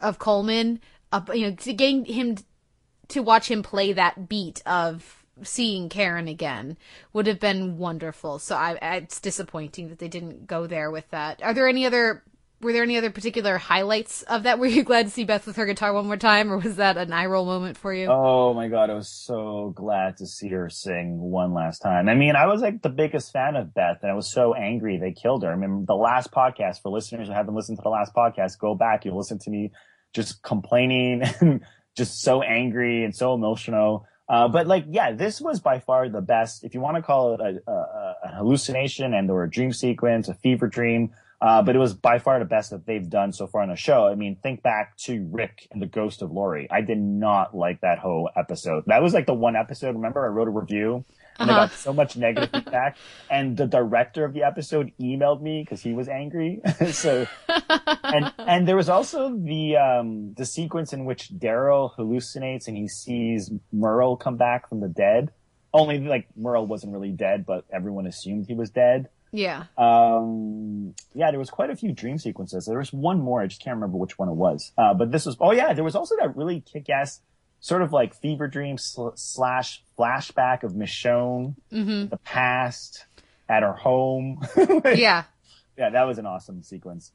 of 0.00 0.18
Coleman, 0.18 0.80
uh, 1.12 1.22
you 1.32 1.50
know, 1.50 1.56
to 1.56 1.72
gain 1.72 2.04
him 2.04 2.36
to 3.08 3.20
watch 3.22 3.50
him 3.50 3.62
play 3.62 3.92
that 3.92 4.28
beat 4.28 4.62
of 4.66 5.24
seeing 5.42 5.88
Karen 5.88 6.28
again 6.28 6.76
would 7.12 7.26
have 7.26 7.40
been 7.40 7.76
wonderful. 7.76 8.38
So 8.38 8.56
I, 8.56 8.78
it's 8.82 9.20
disappointing 9.20 9.88
that 9.88 9.98
they 9.98 10.08
didn't 10.08 10.46
go 10.46 10.66
there 10.66 10.90
with 10.90 11.10
that. 11.10 11.42
Are 11.42 11.52
there 11.52 11.68
any 11.68 11.86
other 11.86 12.22
were 12.64 12.72
there 12.72 12.82
any 12.82 12.96
other 12.96 13.10
particular 13.10 13.58
highlights 13.58 14.22
of 14.22 14.44
that? 14.44 14.58
Were 14.64 14.66
you 14.66 14.82
glad 14.82 15.06
to 15.06 15.10
see 15.10 15.24
Beth 15.24 15.46
with 15.46 15.56
her 15.56 15.66
guitar 15.66 15.92
one 15.92 16.06
more 16.06 16.16
time, 16.16 16.50
or 16.50 16.58
was 16.58 16.76
that 16.76 16.96
an 16.96 17.12
eye 17.12 17.26
roll 17.26 17.44
moment 17.44 17.76
for 17.76 17.92
you? 17.92 18.08
Oh 18.10 18.54
my 18.54 18.68
god, 18.68 18.90
I 18.90 18.94
was 18.94 19.08
so 19.08 19.72
glad 19.76 20.16
to 20.16 20.26
see 20.26 20.48
her 20.48 20.70
sing 20.70 21.20
one 21.20 21.52
last 21.52 21.80
time. 21.80 22.08
I 22.08 22.14
mean, 22.14 22.34
I 22.34 22.46
was 22.46 22.62
like 22.62 22.82
the 22.82 22.88
biggest 22.88 23.32
fan 23.32 23.54
of 23.54 23.74
Beth, 23.74 23.98
and 24.02 24.10
I 24.10 24.14
was 24.14 24.32
so 24.32 24.54
angry 24.54 24.96
they 24.96 25.12
killed 25.12 25.44
her. 25.44 25.52
I 25.52 25.56
mean, 25.56 25.84
the 25.86 25.94
last 25.94 26.32
podcast 26.32 26.82
for 26.82 26.90
listeners 26.90 27.28
who 27.28 27.34
haven't 27.34 27.54
listened 27.54 27.78
to 27.78 27.82
the 27.82 27.90
last 27.90 28.14
podcast, 28.14 28.58
go 28.58 28.74
back. 28.74 29.04
You'll 29.04 29.18
listen 29.18 29.38
to 29.40 29.50
me 29.50 29.70
just 30.14 30.42
complaining 30.42 31.22
and 31.40 31.60
just 31.94 32.22
so 32.22 32.42
angry 32.42 33.04
and 33.04 33.14
so 33.14 33.34
emotional. 33.34 34.06
Uh, 34.26 34.48
but 34.48 34.66
like, 34.66 34.86
yeah, 34.88 35.12
this 35.12 35.40
was 35.40 35.60
by 35.60 35.80
far 35.80 36.08
the 36.08 36.22
best. 36.22 36.64
If 36.64 36.72
you 36.72 36.80
want 36.80 36.96
to 36.96 37.02
call 37.02 37.34
it 37.34 37.40
a, 37.40 37.70
a, 37.70 38.14
a 38.24 38.28
hallucination 38.36 39.12
and 39.12 39.30
or 39.30 39.44
a 39.44 39.50
dream 39.50 39.72
sequence, 39.72 40.28
a 40.28 40.34
fever 40.34 40.66
dream, 40.66 41.10
uh, 41.40 41.62
but 41.62 41.76
it 41.76 41.78
was 41.78 41.94
by 41.94 42.18
far 42.18 42.38
the 42.38 42.44
best 42.44 42.70
that 42.70 42.86
they've 42.86 43.08
done 43.08 43.32
so 43.32 43.46
far 43.46 43.62
on 43.62 43.68
the 43.68 43.76
show. 43.76 44.06
I 44.06 44.14
mean, 44.14 44.36
think 44.42 44.62
back 44.62 44.96
to 44.98 45.26
Rick 45.30 45.68
and 45.70 45.82
the 45.82 45.86
Ghost 45.86 46.22
of 46.22 46.30
Lori. 46.30 46.68
I 46.70 46.80
did 46.80 46.98
not 46.98 47.54
like 47.54 47.80
that 47.80 47.98
whole 47.98 48.30
episode. 48.36 48.84
That 48.86 49.02
was 49.02 49.14
like 49.14 49.26
the 49.26 49.34
one 49.34 49.56
episode. 49.56 49.94
Remember, 49.94 50.24
I 50.24 50.28
wrote 50.28 50.48
a 50.48 50.52
review 50.52 51.04
and 51.38 51.50
uh-huh. 51.50 51.60
I 51.60 51.66
got 51.66 51.72
so 51.72 51.92
much 51.92 52.16
negative 52.16 52.50
feedback. 52.50 52.96
And 53.30 53.56
the 53.56 53.66
director 53.66 54.24
of 54.24 54.32
the 54.32 54.42
episode 54.42 54.92
emailed 55.00 55.42
me 55.42 55.62
because 55.62 55.82
he 55.82 55.92
was 55.92 56.08
angry. 56.08 56.60
so, 56.92 57.26
and 58.02 58.32
and 58.38 58.68
there 58.68 58.76
was 58.76 58.88
also 58.88 59.36
the 59.36 59.76
um 59.76 60.34
the 60.34 60.46
sequence 60.46 60.92
in 60.92 61.04
which 61.04 61.30
Daryl 61.30 61.94
hallucinates 61.96 62.68
and 62.68 62.76
he 62.76 62.88
sees 62.88 63.50
Merle 63.72 64.16
come 64.16 64.36
back 64.36 64.68
from 64.68 64.80
the 64.80 64.88
dead. 64.88 65.32
Only 65.72 65.98
like 65.98 66.28
Merle 66.36 66.66
wasn't 66.66 66.92
really 66.92 67.10
dead, 67.10 67.44
but 67.44 67.64
everyone 67.72 68.06
assumed 68.06 68.46
he 68.46 68.54
was 68.54 68.70
dead. 68.70 69.08
Yeah. 69.34 69.64
Um, 69.76 70.94
yeah, 71.12 71.30
there 71.30 71.40
was 71.40 71.50
quite 71.50 71.70
a 71.70 71.76
few 71.76 71.92
dream 71.92 72.18
sequences. 72.18 72.66
There 72.66 72.78
was 72.78 72.92
one 72.92 73.20
more. 73.20 73.42
I 73.42 73.48
just 73.48 73.60
can't 73.60 73.74
remember 73.74 73.98
which 73.98 74.16
one 74.16 74.28
it 74.28 74.34
was. 74.34 74.72
Uh, 74.78 74.94
but 74.94 75.10
this 75.10 75.26
was, 75.26 75.36
oh 75.40 75.52
yeah, 75.52 75.72
there 75.72 75.82
was 75.82 75.96
also 75.96 76.14
that 76.20 76.36
really 76.36 76.60
kick-ass 76.60 77.20
sort 77.58 77.82
of 77.82 77.92
like 77.92 78.14
fever 78.14 78.46
dream 78.46 78.78
sl- 78.78 79.08
slash 79.16 79.82
flashback 79.98 80.62
of 80.62 80.72
Michonne, 80.72 81.56
mm-hmm. 81.72 82.08
the 82.08 82.18
past 82.18 83.06
at 83.48 83.64
her 83.64 83.72
home. 83.72 84.40
yeah. 84.84 85.24
Yeah, 85.76 85.90
that 85.90 86.04
was 86.04 86.18
an 86.18 86.26
awesome 86.26 86.62
sequence. 86.62 87.10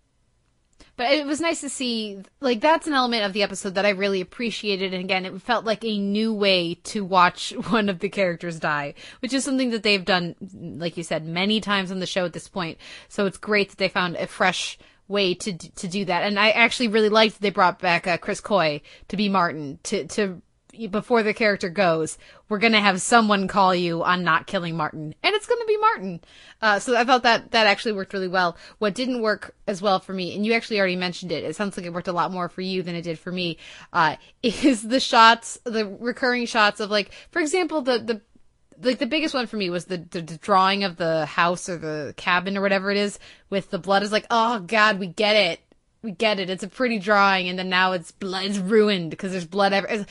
But 1.00 1.14
it 1.14 1.26
was 1.26 1.40
nice 1.40 1.62
to 1.62 1.70
see, 1.70 2.22
like, 2.42 2.60
that's 2.60 2.86
an 2.86 2.92
element 2.92 3.24
of 3.24 3.32
the 3.32 3.42
episode 3.42 3.76
that 3.76 3.86
I 3.86 3.92
really 3.92 4.20
appreciated. 4.20 4.94
And 4.94 5.02
again, 5.02 5.26
it 5.26 5.42
felt 5.42 5.64
like 5.64 5.86
a 5.86 5.98
new 5.98 6.34
way 6.34 6.74
to 6.74 7.06
watch 7.06 7.52
one 7.70 7.88
of 7.88 8.00
the 8.00 8.10
characters 8.10 8.60
die, 8.60 8.96
which 9.22 9.32
is 9.32 9.46
something 9.46 9.70
that 9.70 9.84
they've 9.84 10.04
done, 10.04 10.36
like 10.52 10.98
you 10.98 11.04
said, 11.04 11.26
many 11.26 11.62
times 11.62 11.90
on 11.90 12.02
the 12.02 12.06
show 12.06 12.26
at 12.26 12.34
this 12.34 12.50
point. 12.50 12.80
So 13.08 13.26
it's 13.26 13.38
great 13.38 13.70
that 13.70 13.78
they 13.78 13.88
found 13.88 14.18
a 14.18 14.28
fresh 14.28 14.78
way 15.08 15.36
to 15.36 15.54
to 15.54 15.88
do 15.88 16.04
that. 16.04 16.24
And 16.24 16.38
I 16.38 16.50
actually 16.50 16.90
really 16.90 17.08
liked 17.08 17.40
they 17.40 17.50
brought 17.50 17.80
back 17.80 18.06
uh, 18.06 18.18
Chris 18.18 18.42
Coy 18.42 18.82
to 19.08 19.16
be 19.16 19.30
Martin 19.30 19.80
to 19.84 20.06
to 20.06 20.42
before 20.90 21.24
the 21.24 21.34
character 21.34 21.70
goes, 21.70 22.18
we're 22.48 22.60
gonna 22.60 22.82
have 22.82 23.02
someone 23.02 23.48
call 23.48 23.74
you 23.74 24.04
on 24.04 24.24
not 24.24 24.48
killing 24.48 24.78
Martin, 24.78 25.16
and 25.24 25.36
it's 25.36 25.48
gonna 25.48 25.66
be 25.66 25.78
Martin. 25.78 26.22
Uh, 26.62 26.80
so 26.80 26.96
I 26.96 27.06
felt 27.06 27.24
that 27.24 27.52
that 27.52 27.68
actually 27.68 27.94
worked 27.94 28.14
really 28.14 28.28
well. 28.28 28.58
What 28.78 28.96
didn't 28.96 29.22
work 29.22 29.56
as 29.68 29.82
well 29.82 30.00
for 30.00 30.14
me, 30.14 30.36
and 30.36 30.46
you 30.46 30.54
actually 30.54 30.80
already 30.80 30.96
mentioned 30.96 31.32
it, 31.32 31.44
it 31.44 31.56
sounds 31.56 31.78
like 31.78 31.86
it 31.86 31.94
worked 31.94 32.08
a 32.08 32.14
lot 32.14 32.32
more 32.32 32.50
for 32.50 32.62
you 32.62 32.84
than 32.84 32.96
it 32.96 33.02
did 33.02 33.20
for 33.20 33.32
me, 33.32 33.58
uh, 33.94 34.16
is 34.44 34.88
the 34.88 35.00
shots, 35.00 35.60
the 35.64 35.86
recurring 35.86 36.46
shots 36.46 36.80
of 36.80 36.90
like, 36.90 37.12
for 37.32 37.40
example, 37.40 37.82
the 37.82 38.00
the 38.00 38.22
like 38.82 39.00
the 39.00 39.06
biggest 39.06 39.34
one 39.34 39.46
for 39.46 39.58
me 39.58 39.70
was 39.70 39.86
the, 39.86 39.98
the, 39.98 40.22
the 40.22 40.38
drawing 40.38 40.86
of 40.86 40.96
the 40.96 41.26
house 41.26 41.68
or 41.68 41.78
the 41.78 42.14
cabin 42.16 42.58
or 42.58 42.62
whatever 42.62 42.90
it 42.90 42.96
is 42.96 43.20
with 43.50 43.70
the 43.72 43.78
blood 43.78 44.04
is 44.04 44.12
like, 44.12 44.26
oh 44.32 44.60
god, 44.60 45.00
we 45.00 45.08
get 45.08 45.36
it 45.36 45.60
we 46.02 46.12
get 46.12 46.40
it. 46.40 46.50
It's 46.50 46.64
a 46.64 46.68
pretty 46.68 47.00
drawing, 47.00 47.50
and 47.50 47.60
then 47.60 47.70
now 47.70 47.92
it's 47.92 48.12
blood. 48.12 48.46
It's 48.46 48.58
ruined 48.58 49.10
because 49.10 49.32
there's 49.32 49.46
blood 49.46 49.74
everywhere 49.74 50.06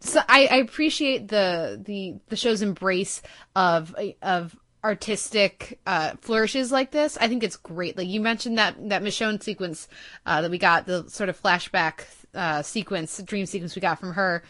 so 0.00 0.20
I, 0.28 0.46
I 0.46 0.56
appreciate 0.56 1.28
the 1.28 1.80
the 1.84 2.16
the 2.28 2.36
show's 2.36 2.62
embrace 2.62 3.22
of 3.54 3.94
of 4.22 4.56
artistic 4.82 5.78
uh, 5.86 6.12
flourishes 6.20 6.72
like 6.72 6.90
this. 6.90 7.18
I 7.18 7.28
think 7.28 7.44
it's 7.44 7.56
great. 7.56 7.96
Like 7.96 8.08
you 8.08 8.20
mentioned 8.20 8.58
that 8.58 8.88
that 8.88 9.02
Michonne 9.02 9.42
sequence 9.42 9.88
uh, 10.26 10.42
that 10.42 10.50
we 10.50 10.58
got, 10.58 10.86
the 10.86 11.08
sort 11.08 11.28
of 11.28 11.40
flashback 11.40 12.04
uh, 12.34 12.62
sequence, 12.62 13.18
dream 13.22 13.46
sequence 13.46 13.74
we 13.74 13.82
got 13.82 14.00
from 14.00 14.14
her 14.14 14.42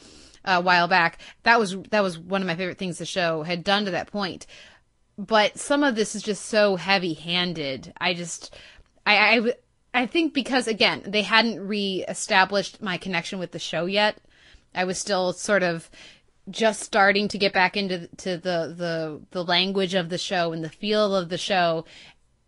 uh, 0.44 0.52
a 0.58 0.60
while 0.60 0.88
back. 0.88 1.18
That 1.42 1.58
was 1.58 1.76
that 1.90 2.02
was 2.02 2.18
one 2.18 2.40
of 2.42 2.46
my 2.46 2.56
favorite 2.56 2.78
things 2.78 2.98
the 2.98 3.06
show 3.06 3.42
had 3.42 3.64
done 3.64 3.84
to 3.86 3.90
that 3.90 4.10
point. 4.10 4.46
But 5.18 5.58
some 5.58 5.82
of 5.82 5.96
this 5.96 6.14
is 6.14 6.22
just 6.22 6.46
so 6.46 6.76
heavy-handed. 6.76 7.92
I 8.00 8.14
just, 8.14 8.56
I, 9.04 9.36
I, 9.36 9.52
I 9.92 10.06
think 10.06 10.32
because 10.32 10.66
again 10.66 11.02
they 11.06 11.20
hadn't 11.22 11.60
re-established 11.60 12.80
my 12.80 12.96
connection 12.96 13.38
with 13.38 13.50
the 13.50 13.58
show 13.58 13.84
yet. 13.84 14.16
I 14.74 14.84
was 14.84 14.98
still 14.98 15.32
sort 15.32 15.62
of 15.62 15.90
just 16.48 16.80
starting 16.80 17.28
to 17.28 17.38
get 17.38 17.52
back 17.52 17.76
into 17.76 18.08
to 18.18 18.36
the 18.36 18.74
the 18.76 19.20
the 19.30 19.44
language 19.44 19.94
of 19.94 20.08
the 20.08 20.18
show 20.18 20.52
and 20.52 20.64
the 20.64 20.70
feel 20.70 21.14
of 21.14 21.28
the 21.28 21.38
show. 21.38 21.84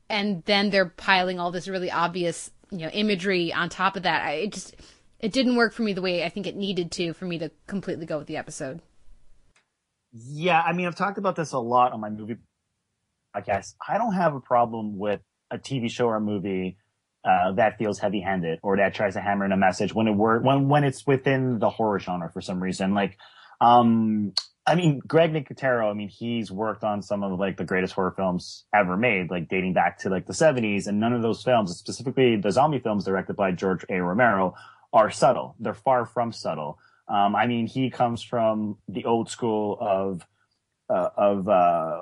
And 0.08 0.42
then 0.44 0.70
they're 0.70 0.88
piling 0.88 1.40
all 1.40 1.50
this 1.50 1.68
really 1.68 1.90
obvious 1.90 2.50
you 2.70 2.78
know 2.78 2.88
imagery 2.88 3.52
on 3.52 3.68
top 3.68 3.96
of 3.96 4.02
that. 4.04 4.24
I, 4.24 4.32
it 4.32 4.52
just 4.52 4.76
it 5.22 5.32
didn't 5.32 5.56
work 5.56 5.72
for 5.72 5.82
me 5.82 5.92
the 5.92 6.02
way 6.02 6.24
i 6.24 6.28
think 6.28 6.46
it 6.46 6.56
needed 6.56 6.90
to 6.90 7.14
for 7.14 7.24
me 7.24 7.38
to 7.38 7.50
completely 7.66 8.04
go 8.04 8.18
with 8.18 8.26
the 8.26 8.36
episode. 8.36 8.82
Yeah 10.12 10.60
i 10.60 10.72
mean 10.72 10.86
i've 10.86 10.96
talked 10.96 11.18
about 11.18 11.36
this 11.36 11.52
a 11.52 11.58
lot 11.58 11.92
on 11.92 12.00
my 12.00 12.10
movie 12.10 12.36
podcast. 13.34 13.74
I 13.88 13.96
don't 13.96 14.12
have 14.12 14.34
a 14.34 14.40
problem 14.40 14.98
with 14.98 15.20
a 15.50 15.58
tv 15.58 15.90
show 15.90 16.06
or 16.06 16.16
a 16.16 16.20
movie 16.20 16.76
uh, 17.24 17.52
that 17.52 17.78
feels 17.78 17.98
heavy-handed 17.98 18.58
or 18.62 18.76
that 18.76 18.94
tries 18.94 19.14
to 19.14 19.20
hammer 19.20 19.44
in 19.44 19.52
a 19.52 19.56
message 19.56 19.94
when 19.94 20.08
it 20.08 20.14
were 20.14 20.40
when 20.40 20.68
when 20.68 20.84
it's 20.84 21.06
within 21.06 21.58
the 21.58 21.70
horror 21.70 21.98
genre 21.98 22.30
for 22.30 22.40
some 22.40 22.62
reason. 22.62 22.94
Like, 22.94 23.16
um, 23.60 24.32
I 24.66 24.74
mean, 24.74 25.00
Greg 25.06 25.32
Nicotero. 25.32 25.90
I 25.90 25.94
mean, 25.94 26.08
he's 26.08 26.50
worked 26.50 26.84
on 26.84 27.02
some 27.02 27.22
of 27.22 27.38
like 27.38 27.56
the 27.56 27.64
greatest 27.64 27.94
horror 27.94 28.14
films 28.16 28.64
ever 28.74 28.96
made, 28.96 29.30
like 29.30 29.48
dating 29.48 29.72
back 29.72 29.98
to 30.00 30.08
like 30.08 30.26
the 30.26 30.32
'70s, 30.32 30.86
and 30.86 31.00
none 31.00 31.12
of 31.12 31.22
those 31.22 31.42
films, 31.42 31.76
specifically 31.76 32.36
the 32.36 32.50
zombie 32.50 32.78
films 32.78 33.04
directed 33.04 33.36
by 33.36 33.52
George 33.52 33.84
A. 33.88 34.00
Romero, 34.00 34.54
are 34.92 35.10
subtle. 35.10 35.56
They're 35.58 35.74
far 35.74 36.06
from 36.06 36.32
subtle. 36.32 36.78
Um, 37.08 37.34
I 37.34 37.46
mean, 37.46 37.66
he 37.66 37.90
comes 37.90 38.22
from 38.22 38.78
the 38.88 39.04
old 39.04 39.30
school 39.30 39.78
of 39.80 40.26
uh, 40.88 41.08
of 41.16 41.48
uh, 41.48 42.00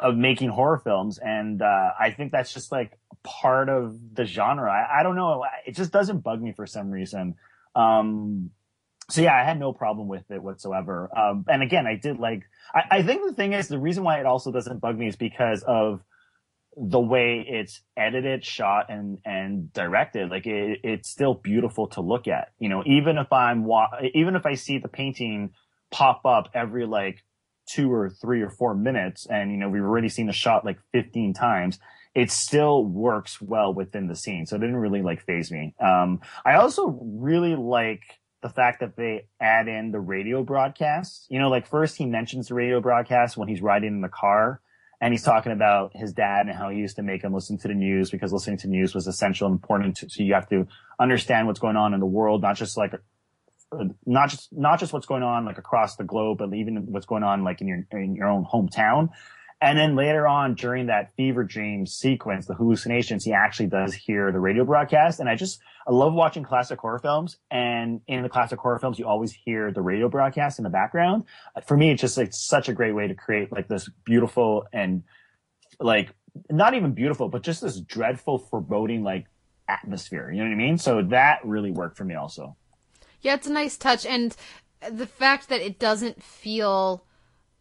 of 0.00 0.16
making 0.16 0.48
horror 0.50 0.78
films, 0.78 1.18
and 1.18 1.62
uh, 1.62 1.90
I 1.98 2.10
think 2.10 2.32
that's 2.32 2.52
just 2.52 2.72
like 2.72 2.98
part 3.22 3.68
of 3.68 3.98
the 4.14 4.24
genre. 4.24 4.70
I, 4.70 5.00
I, 5.00 5.02
don't 5.02 5.16
know. 5.16 5.44
It 5.66 5.76
just 5.76 5.92
doesn't 5.92 6.20
bug 6.20 6.40
me 6.40 6.52
for 6.52 6.66
some 6.66 6.90
reason. 6.90 7.36
Um, 7.74 8.50
so 9.10 9.20
yeah, 9.20 9.34
I 9.34 9.44
had 9.44 9.58
no 9.58 9.72
problem 9.72 10.08
with 10.08 10.30
it 10.30 10.42
whatsoever. 10.42 11.08
Um, 11.16 11.44
and 11.48 11.62
again, 11.62 11.86
I 11.86 11.96
did 11.96 12.18
like, 12.18 12.44
I, 12.74 12.98
I, 12.98 13.02
think 13.02 13.22
the 13.26 13.34
thing 13.34 13.52
is 13.52 13.68
the 13.68 13.78
reason 13.78 14.04
why 14.04 14.20
it 14.20 14.26
also 14.26 14.50
doesn't 14.50 14.80
bug 14.80 14.98
me 14.98 15.08
is 15.08 15.16
because 15.16 15.62
of 15.66 16.02
the 16.76 17.00
way 17.00 17.44
it's 17.46 17.80
edited, 17.96 18.44
shot, 18.44 18.86
and, 18.88 19.18
and 19.24 19.72
directed. 19.72 20.30
Like 20.30 20.46
it, 20.46 20.80
it's 20.82 21.10
still 21.10 21.34
beautiful 21.34 21.88
to 21.88 22.00
look 22.00 22.28
at, 22.28 22.52
you 22.58 22.68
know, 22.68 22.82
even 22.86 23.18
if 23.18 23.32
I'm, 23.32 23.64
wa- 23.64 23.90
even 24.14 24.36
if 24.36 24.46
I 24.46 24.54
see 24.54 24.78
the 24.78 24.88
painting 24.88 25.50
pop 25.90 26.24
up 26.24 26.50
every 26.54 26.86
like 26.86 27.22
two 27.66 27.92
or 27.92 28.10
three 28.10 28.40
or 28.40 28.50
four 28.50 28.74
minutes 28.74 29.26
and, 29.26 29.50
you 29.50 29.58
know, 29.58 29.68
we've 29.68 29.82
already 29.82 30.08
seen 30.08 30.26
the 30.26 30.32
shot 30.32 30.64
like 30.64 30.78
15 30.92 31.34
times 31.34 31.78
it 32.14 32.30
still 32.30 32.84
works 32.84 33.40
well 33.40 33.72
within 33.72 34.06
the 34.06 34.16
scene. 34.16 34.46
So 34.46 34.56
it 34.56 34.60
didn't 34.60 34.76
really 34.76 35.02
like 35.02 35.24
faze 35.24 35.50
me. 35.50 35.74
Um, 35.80 36.20
I 36.44 36.54
also 36.54 36.98
really 37.02 37.56
like 37.56 38.02
the 38.42 38.50
fact 38.50 38.80
that 38.80 38.96
they 38.96 39.26
add 39.40 39.68
in 39.68 39.92
the 39.92 40.00
radio 40.00 40.42
broadcast. 40.42 41.26
You 41.30 41.38
know, 41.38 41.48
like 41.48 41.66
first 41.66 41.96
he 41.96 42.06
mentions 42.06 42.48
the 42.48 42.54
radio 42.54 42.80
broadcast 42.80 43.36
when 43.36 43.48
he's 43.48 43.62
riding 43.62 43.94
in 43.94 44.00
the 44.00 44.08
car 44.08 44.60
and 45.00 45.12
he's 45.12 45.22
talking 45.22 45.52
about 45.52 45.92
his 45.94 46.12
dad 46.12 46.46
and 46.46 46.56
how 46.56 46.68
he 46.68 46.78
used 46.78 46.96
to 46.96 47.02
make 47.02 47.24
him 47.24 47.32
listen 47.32 47.56
to 47.58 47.68
the 47.68 47.74
news 47.74 48.10
because 48.10 48.32
listening 48.32 48.58
to 48.58 48.68
news 48.68 48.94
was 48.94 49.06
essential 49.06 49.46
and 49.46 49.54
important. 49.54 49.96
To, 49.98 50.10
so 50.10 50.22
you 50.22 50.34
have 50.34 50.48
to 50.50 50.66
understand 51.00 51.46
what's 51.46 51.60
going 51.60 51.76
on 51.76 51.94
in 51.94 52.00
the 52.00 52.06
world, 52.06 52.42
not 52.42 52.56
just 52.56 52.76
like 52.76 52.92
not 54.04 54.28
just 54.28 54.52
not 54.52 54.78
just 54.78 54.92
what's 54.92 55.06
going 55.06 55.22
on 55.22 55.44
like 55.44 55.58
across 55.58 55.96
the 55.96 56.04
globe, 56.04 56.38
but 56.38 56.52
even 56.52 56.92
what's 56.92 57.06
going 57.06 57.22
on 57.22 57.42
like 57.42 57.60
in 57.60 57.68
your 57.68 57.86
in 57.90 58.14
your 58.14 58.28
own 58.28 58.44
hometown. 58.44 59.08
And 59.62 59.78
then 59.78 59.94
later 59.94 60.26
on 60.26 60.54
during 60.54 60.86
that 60.86 61.14
fever 61.14 61.44
dream 61.44 61.86
sequence, 61.86 62.46
the 62.46 62.54
hallucinations, 62.54 63.24
he 63.24 63.32
actually 63.32 63.68
does 63.68 63.94
hear 63.94 64.32
the 64.32 64.40
radio 64.40 64.64
broadcast. 64.64 65.20
And 65.20 65.28
I 65.28 65.36
just, 65.36 65.60
I 65.86 65.92
love 65.92 66.14
watching 66.14 66.42
classic 66.42 66.80
horror 66.80 66.98
films. 66.98 67.38
And 67.48 68.00
in 68.08 68.24
the 68.24 68.28
classic 68.28 68.58
horror 68.58 68.80
films, 68.80 68.98
you 68.98 69.06
always 69.06 69.30
hear 69.30 69.70
the 69.70 69.80
radio 69.80 70.08
broadcast 70.08 70.58
in 70.58 70.64
the 70.64 70.68
background. 70.68 71.26
For 71.64 71.76
me, 71.76 71.92
it's 71.92 72.00
just 72.00 72.18
like 72.18 72.32
such 72.32 72.68
a 72.68 72.72
great 72.72 72.90
way 72.90 73.06
to 73.06 73.14
create 73.14 73.52
like 73.52 73.68
this 73.68 73.88
beautiful 74.04 74.66
and 74.72 75.04
like, 75.78 76.10
not 76.50 76.74
even 76.74 76.92
beautiful, 76.92 77.28
but 77.28 77.42
just 77.42 77.60
this 77.60 77.78
dreadful, 77.78 78.38
foreboding 78.38 79.04
like 79.04 79.26
atmosphere. 79.68 80.32
You 80.32 80.38
know 80.38 80.48
what 80.48 80.54
I 80.54 80.56
mean? 80.56 80.76
So 80.76 81.02
that 81.02 81.38
really 81.44 81.70
worked 81.70 81.96
for 81.96 82.04
me 82.04 82.16
also. 82.16 82.56
Yeah, 83.20 83.34
it's 83.34 83.46
a 83.46 83.52
nice 83.52 83.76
touch. 83.76 84.04
And 84.06 84.36
the 84.90 85.06
fact 85.06 85.48
that 85.50 85.60
it 85.60 85.78
doesn't 85.78 86.20
feel, 86.20 87.04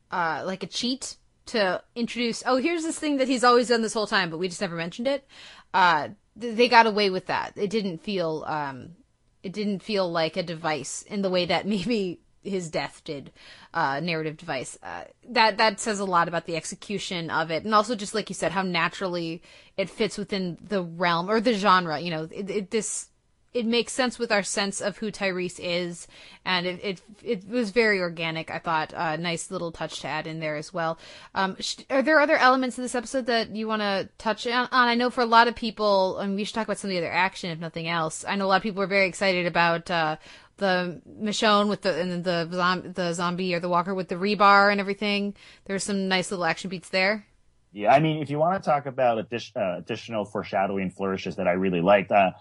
uh, 0.10 0.42
like 0.48 0.64
a 0.64 0.68
cheat 0.68 1.18
to 1.52 1.82
introduce 1.96 2.44
oh 2.46 2.58
here's 2.58 2.84
this 2.84 3.00
thing 3.00 3.18
that 3.18 3.28
he's 3.28 3.44
always 3.44 3.68
done 3.68 3.82
this 3.82 3.94
whole 3.94 4.08
time 4.08 4.30
but 4.30 4.38
we 4.38 4.48
just 4.48 4.62
never 4.62 4.76
mentioned 4.76 5.08
it. 5.08 5.26
Uh 5.74 6.10
they 6.36 6.70
got 6.70 6.88
away 6.88 7.10
with 7.10 7.26
that. 7.28 7.54
It 7.56 7.70
didn't 7.70 8.00
feel 8.00 8.44
um 8.48 8.96
it 9.44 9.54
didn't 9.54 9.80
feel 9.80 10.12
like 10.12 10.38
a 10.38 10.44
device 10.44 11.04
in 11.04 11.22
the 11.22 11.30
way 11.30 11.46
that 11.46 11.66
maybe 11.76 12.22
his 12.44 12.70
death 12.70 13.02
did 13.04 13.32
uh 13.74 14.00
narrative 14.00 14.38
device. 14.38 14.78
Uh, 14.82 15.04
that 15.30 15.58
that 15.58 15.80
says 15.80 16.00
a 16.00 16.06
lot 16.06 16.28
about 16.28 16.46
the 16.46 16.56
execution 16.56 17.30
of 17.30 17.52
it. 17.52 17.64
And 17.64 17.76
also 17.76 17.96
just 17.96 18.16
like 18.16 18.30
you 18.30 18.36
said 18.36 18.52
how 18.52 18.64
naturally 18.64 19.42
it 19.78 19.90
fits 19.90 20.18
within 20.18 20.58
the 20.62 20.84
realm 20.84 21.30
or 21.30 21.40
the 21.42 21.54
genre 21.54 22.00
you 22.00 22.12
know 22.12 22.28
it, 22.32 22.50
it, 22.50 22.72
this 22.72 23.10
it 23.54 23.66
makes 23.66 23.92
sense 23.92 24.18
with 24.18 24.32
our 24.32 24.44
sense 24.44 24.80
of 24.80 24.98
who 24.98 25.12
Tyrese 25.12 25.60
is, 25.60 26.08
and 26.46 26.66
it 26.66 26.80
it, 26.84 27.02
it 27.24 27.50
was 27.50 27.72
very 27.72 28.00
organic. 28.00 28.50
I 28.50 28.60
thought 28.60 28.94
a 28.94 29.02
uh, 29.02 29.16
nice 29.18 29.52
little 29.52 29.72
touch 29.72 30.00
to 30.02 30.08
add 30.08 30.28
in 30.28 30.40
there 30.40 30.56
as 30.56 30.74
well. 30.74 30.98
Um, 31.36 31.58
sh- 31.60 31.78
are 31.90 32.02
there 32.02 32.20
other 32.20 32.38
elements 32.38 32.78
in 32.78 32.84
this 32.84 32.96
episode 32.96 33.26
that 33.26 33.56
you 33.56 33.68
want 33.68 33.82
to 33.82 34.10
touch 34.18 34.48
on? 34.48 34.70
I 34.72 34.96
know 34.96 35.10
for 35.10 35.22
a 35.22 35.26
lot 35.26 35.48
of 35.48 35.56
people, 35.56 36.18
and 36.20 36.36
we 36.36 36.44
should 36.44 36.56
talk 36.56 36.68
about 36.68 36.78
some 36.78 36.90
of 36.90 36.94
the 36.94 37.00
other 37.00 37.12
action, 37.12 37.52
if 37.52 37.60
nothing 37.60 37.88
else. 37.88 38.24
I 38.28 38.36
know 38.36 38.46
a 38.46 38.48
lot 38.48 38.58
of 38.58 38.64
people 38.64 38.82
are 38.84 38.88
very 38.88 39.08
excited 39.08 39.46
about 39.46 39.92
uh, 39.92 40.16
the 40.58 41.02
Michonne 41.20 41.68
with 41.68 41.82
the 41.82 42.00
and 42.00 42.24
the 42.24 42.92
the 42.94 43.14
zombie 43.14 43.54
or 43.54 43.60
the 43.60 43.70
walker 43.70 43.94
with 43.94 44.08
the 44.08 44.16
rebar 44.16 44.72
and 44.72 44.80
everything. 44.80 45.36
There's 45.66 45.84
some 45.84 46.08
nice 46.08 46.32
little 46.32 46.46
action 46.46 46.70
beats 46.70 46.90
there. 46.90 47.26
Yeah, 47.74 47.94
I 47.94 48.00
mean, 48.00 48.22
if 48.22 48.30
you 48.30 48.38
want 48.38 48.62
to 48.62 48.70
talk 48.70 48.86
about 48.86 49.18
uh, 49.18 49.78
additional 49.78 50.26
foreshadowing 50.26 50.92
flourishes 50.92 51.38
that 51.38 51.48
I 51.48 51.54
really 51.54 51.80
liked, 51.80 52.12
uh, 52.12 52.32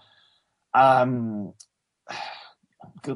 um, 0.73 1.53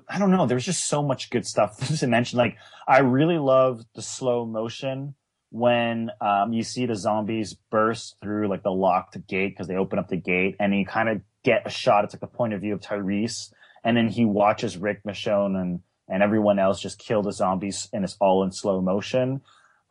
I 0.10 0.18
don't 0.18 0.32
know. 0.32 0.48
There's 0.48 0.66
just 0.66 0.88
so 0.88 1.04
much 1.04 1.30
good 1.30 1.46
stuff 1.46 1.78
to 2.00 2.08
mention. 2.08 2.38
Like, 2.38 2.58
I 2.88 3.00
really 3.00 3.38
love 3.38 3.86
the 3.94 4.02
slow 4.02 4.46
motion 4.46 5.16
when 5.52 6.12
um, 6.20 6.54
you 6.54 6.64
see 6.64 6.86
the 6.86 6.96
zombies 6.96 7.56
burst 7.70 8.18
through 8.22 8.48
like 8.50 8.64
the 8.64 8.72
locked 8.72 9.26
gate 9.28 9.54
because 9.54 9.68
they 9.68 9.76
open 9.76 10.00
up 10.00 10.10
the 10.10 10.18
gate 10.18 10.56
and 10.60 10.76
you 10.76 10.86
kind 10.86 11.08
of 11.08 11.22
get 11.44 11.66
a 11.66 11.70
shot. 11.70 12.04
It's 12.04 12.14
like 12.14 12.22
the 12.22 12.28
point 12.28 12.54
of 12.54 12.62
view 12.62 12.74
of 12.74 12.82
Tyrese, 12.82 13.54
and 13.84 13.96
then 13.96 14.10
he 14.10 14.26
watches 14.26 14.78
Rick 14.78 15.04
Michonne 15.04 15.56
and 15.60 15.80
and 16.08 16.22
everyone 16.22 16.60
else 16.60 16.82
just 16.82 17.00
kill 17.00 17.24
the 17.24 17.32
zombies, 17.32 17.90
and 17.94 18.04
it's 18.04 18.18
all 18.20 18.44
in 18.44 18.52
slow 18.52 18.82
motion. 18.82 19.42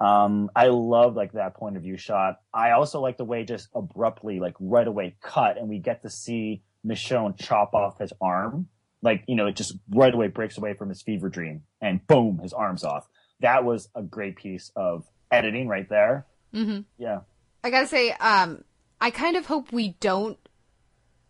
Um, 0.01 0.51
I 0.55 0.69
love 0.69 1.17
like 1.17 1.33
that 1.33 1.55
point 1.55 1.77
of 1.77 1.83
view 1.83 1.97
shot. 1.97 2.41
I 2.53 2.73
also 2.73 3.01
like 3.01 3.17
the 3.17 3.25
way 3.25 3.45
just 3.45 3.69
abruptly, 3.75 4.41
like 4.41 4.55
right 4.61 4.87
away, 4.87 5.17
cut, 5.23 5.57
and 5.57 5.69
we 5.69 5.79
get 5.79 6.03
to 6.03 6.11
see 6.11 6.63
Michonne 6.87 7.39
chop 7.39 7.75
off 7.75 7.99
his 7.99 8.13
arm. 8.21 8.69
Like, 9.03 9.25
you 9.27 9.37
know, 9.37 9.47
it 9.47 9.57
just 9.57 9.77
right 9.91 10.13
away 10.13 10.29
breaks 10.29 10.57
away 10.57 10.75
from 10.75 10.89
his 10.89 11.03
fever 11.03 11.29
dream 11.29 11.63
and 11.81 12.07
boom, 12.07 12.39
his 12.39 12.53
arm's 12.53 12.85
off. 12.85 13.07
That 13.41 13.65
was 13.65 13.89
a 13.95 14.03
great 14.03 14.37
piece 14.37 14.71
of 14.77 15.05
editing 15.31 15.69
right 15.69 15.89
there. 15.89 16.27
Mm-hmm. 16.55 16.81
Yeah. 16.99 17.21
I 17.63 17.71
gotta 17.71 17.87
say, 17.87 18.13
um, 18.13 18.65
I 19.01 19.11
kind 19.11 19.37
of 19.37 19.47
hope 19.47 19.73
we 19.73 19.97
don't 20.01 20.39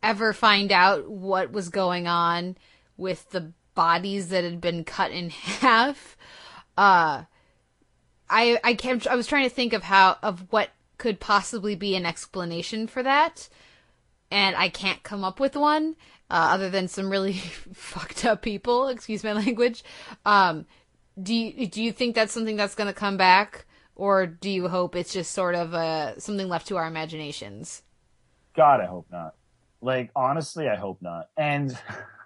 ever 0.02 0.32
find 0.32 0.70
out 0.70 1.08
what 1.08 1.50
was 1.50 1.70
going 1.70 2.06
on 2.06 2.56
with 2.96 3.30
the 3.30 3.52
bodies 3.74 4.28
that 4.28 4.44
had 4.44 4.60
been 4.60 4.84
cut 4.84 5.10
in 5.10 5.30
half. 5.30 6.16
Uh, 6.76 7.24
I 8.28 8.58
I 8.62 8.74
kept 8.74 9.06
I 9.06 9.16
was 9.16 9.26
trying 9.26 9.48
to 9.48 9.54
think 9.54 9.72
of 9.72 9.82
how 9.82 10.16
of 10.22 10.46
what 10.50 10.70
could 10.98 11.20
possibly 11.20 11.74
be 11.74 11.96
an 11.96 12.06
explanation 12.06 12.86
for 12.86 13.02
that, 13.02 13.48
and 14.34 14.56
I 14.56 14.68
can't 14.68 15.00
come 15.04 15.22
up 15.22 15.38
with 15.38 15.54
one 15.54 15.94
uh, 16.28 16.48
other 16.50 16.68
than 16.68 16.88
some 16.88 17.08
really 17.08 17.34
fucked 17.72 18.24
up 18.24 18.42
people. 18.42 18.88
Excuse 18.88 19.22
my 19.22 19.32
language. 19.32 19.84
Um, 20.26 20.66
do 21.22 21.32
you 21.32 21.68
do 21.68 21.80
you 21.80 21.92
think 21.92 22.16
that's 22.16 22.32
something 22.32 22.56
that's 22.56 22.74
going 22.74 22.88
to 22.88 22.92
come 22.92 23.16
back, 23.16 23.64
or 23.94 24.26
do 24.26 24.50
you 24.50 24.66
hope 24.66 24.96
it's 24.96 25.12
just 25.12 25.30
sort 25.30 25.54
of 25.54 25.72
uh, 25.72 26.18
something 26.18 26.48
left 26.48 26.66
to 26.68 26.76
our 26.76 26.88
imaginations? 26.88 27.82
God, 28.56 28.80
I 28.80 28.86
hope 28.86 29.06
not. 29.12 29.36
Like 29.80 30.10
honestly, 30.16 30.68
I 30.68 30.74
hope 30.74 30.98
not. 31.00 31.28
And 31.36 31.70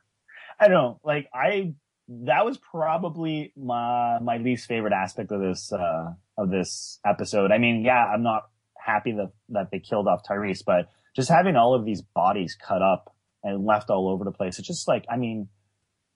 I 0.60 0.68
don't 0.68 0.72
know. 0.72 1.00
Like 1.04 1.28
I, 1.34 1.74
that 2.08 2.46
was 2.46 2.56
probably 2.56 3.52
my 3.54 4.18
my 4.20 4.38
least 4.38 4.66
favorite 4.66 4.94
aspect 4.94 5.30
of 5.30 5.42
this 5.42 5.70
uh 5.70 6.14
of 6.38 6.48
this 6.48 7.00
episode. 7.04 7.52
I 7.52 7.58
mean, 7.58 7.82
yeah, 7.84 8.06
I'm 8.06 8.22
not 8.22 8.44
happy 8.78 9.12
that 9.12 9.32
that 9.50 9.70
they 9.70 9.80
killed 9.80 10.08
off 10.08 10.22
Tyrese, 10.26 10.64
but 10.64 10.88
just 11.18 11.30
having 11.30 11.56
all 11.56 11.74
of 11.74 11.84
these 11.84 12.00
bodies 12.00 12.56
cut 12.56 12.80
up 12.80 13.12
and 13.42 13.66
left 13.66 13.90
all 13.90 14.08
over 14.08 14.22
the 14.22 14.30
place, 14.30 14.60
it's 14.60 14.68
just 14.68 14.86
like, 14.86 15.04
I 15.10 15.16
mean, 15.16 15.48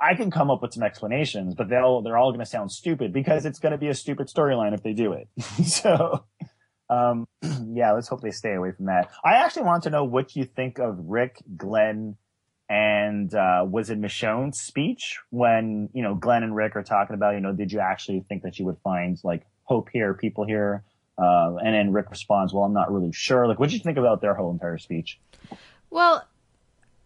I 0.01 0.15
can 0.15 0.31
come 0.31 0.49
up 0.49 0.63
with 0.63 0.73
some 0.73 0.85
explanations, 0.85 1.57
but 1.57 1.69
they'll 1.69 2.03
they're 2.03 2.17
all 2.17 2.31
going 2.31 2.39
to 2.39 2.47
sound 2.47 2.71
stupid 2.71 3.13
because 3.13 3.45
it's 3.45 3.59
going 3.59 3.73
to 3.73 3.79
be 3.79 3.89
a 3.89 3.95
stupid 3.95 4.29
storyline 4.29 4.75
if 4.75 4.85
they 4.85 4.93
do 4.93 5.13
it. 5.13 5.29
so 5.67 6.25
um, 6.89 7.27
yeah, 7.75 7.91
let's 7.91 8.07
hope 8.07 8.21
they 8.21 8.31
stay 8.31 8.55
away 8.55 8.71
from 8.77 8.87
that. 8.87 9.11
I 9.25 9.35
actually 9.35 9.65
want 9.65 9.83
to 9.85 9.91
know 9.91 10.05
what 10.05 10.37
you 10.37 10.45
think 10.45 10.79
of 10.79 10.97
Rick, 11.01 11.43
Glenn, 11.57 12.17
and 12.69 13.35
uh, 13.35 13.65
was 13.67 13.91
it 13.91 13.99
Michonne's 13.99 14.61
speech 14.61 15.19
when 15.31 15.89
you 15.95 16.05
know 16.05 16.15
Glenn 16.15 16.45
and 16.45 16.55
Rick 16.55 16.77
are 16.77 16.85
talking 16.85 17.15
about 17.15 17.35
you 17.35 17.41
know 17.41 17.53
did 17.53 17.73
you 17.73 17.81
actually 17.81 18.25
think 18.29 18.45
that 18.45 18.61
you 18.61 18.67
would 18.67 18.79
find 18.85 19.19
like 19.25 19.43
hope 19.65 19.89
here, 19.93 20.15
people 20.15 20.47
here, 20.47 20.85
uh, 21.19 21.57
and 21.63 21.75
then 21.75 21.93
Rick 21.93 22.11
responds, 22.11 22.53
well, 22.53 22.65
I'm 22.65 22.73
not 22.73 22.93
really 22.93 23.13
sure. 23.13 23.47
Like, 23.47 23.59
what 23.59 23.69
did 23.69 23.77
you 23.77 23.83
think 23.83 23.99
about 23.99 24.21
their 24.21 24.35
whole 24.35 24.51
entire 24.51 24.79
speech? 24.79 25.21
Well, 25.91 26.27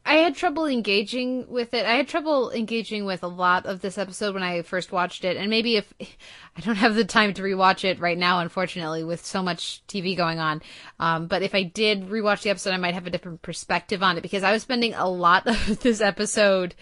I 0.06 0.18
had 0.18 0.36
trouble 0.36 0.66
engaging 0.66 1.48
with 1.48 1.74
it. 1.74 1.84
I 1.84 1.94
had 1.94 2.06
trouble 2.06 2.52
engaging 2.52 3.06
with 3.06 3.24
a 3.24 3.28
lot 3.28 3.66
of 3.66 3.80
this 3.80 3.98
episode 3.98 4.34
when 4.34 4.44
I 4.44 4.62
first 4.62 4.92
watched 4.92 5.24
it, 5.24 5.36
and 5.36 5.50
maybe 5.50 5.76
if 5.76 5.92
I 6.56 6.60
don't 6.60 6.76
have 6.76 6.94
the 6.94 7.04
time 7.04 7.34
to 7.34 7.42
rewatch 7.42 7.82
it 7.82 7.98
right 7.98 8.16
now, 8.16 8.38
unfortunately, 8.38 9.02
with 9.02 9.26
so 9.26 9.42
much 9.42 9.82
TV 9.88 10.16
going 10.16 10.38
on. 10.38 10.62
Um, 11.00 11.26
but 11.26 11.42
if 11.42 11.56
I 11.56 11.64
did 11.64 12.08
rewatch 12.08 12.42
the 12.42 12.50
episode, 12.50 12.72
I 12.72 12.76
might 12.76 12.94
have 12.94 13.08
a 13.08 13.10
different 13.10 13.42
perspective 13.42 14.04
on 14.04 14.16
it 14.16 14.20
because 14.20 14.44
I 14.44 14.52
was 14.52 14.62
spending 14.62 14.94
a 14.94 15.08
lot 15.08 15.46
of 15.48 15.80
this 15.80 16.00
episode 16.00 16.76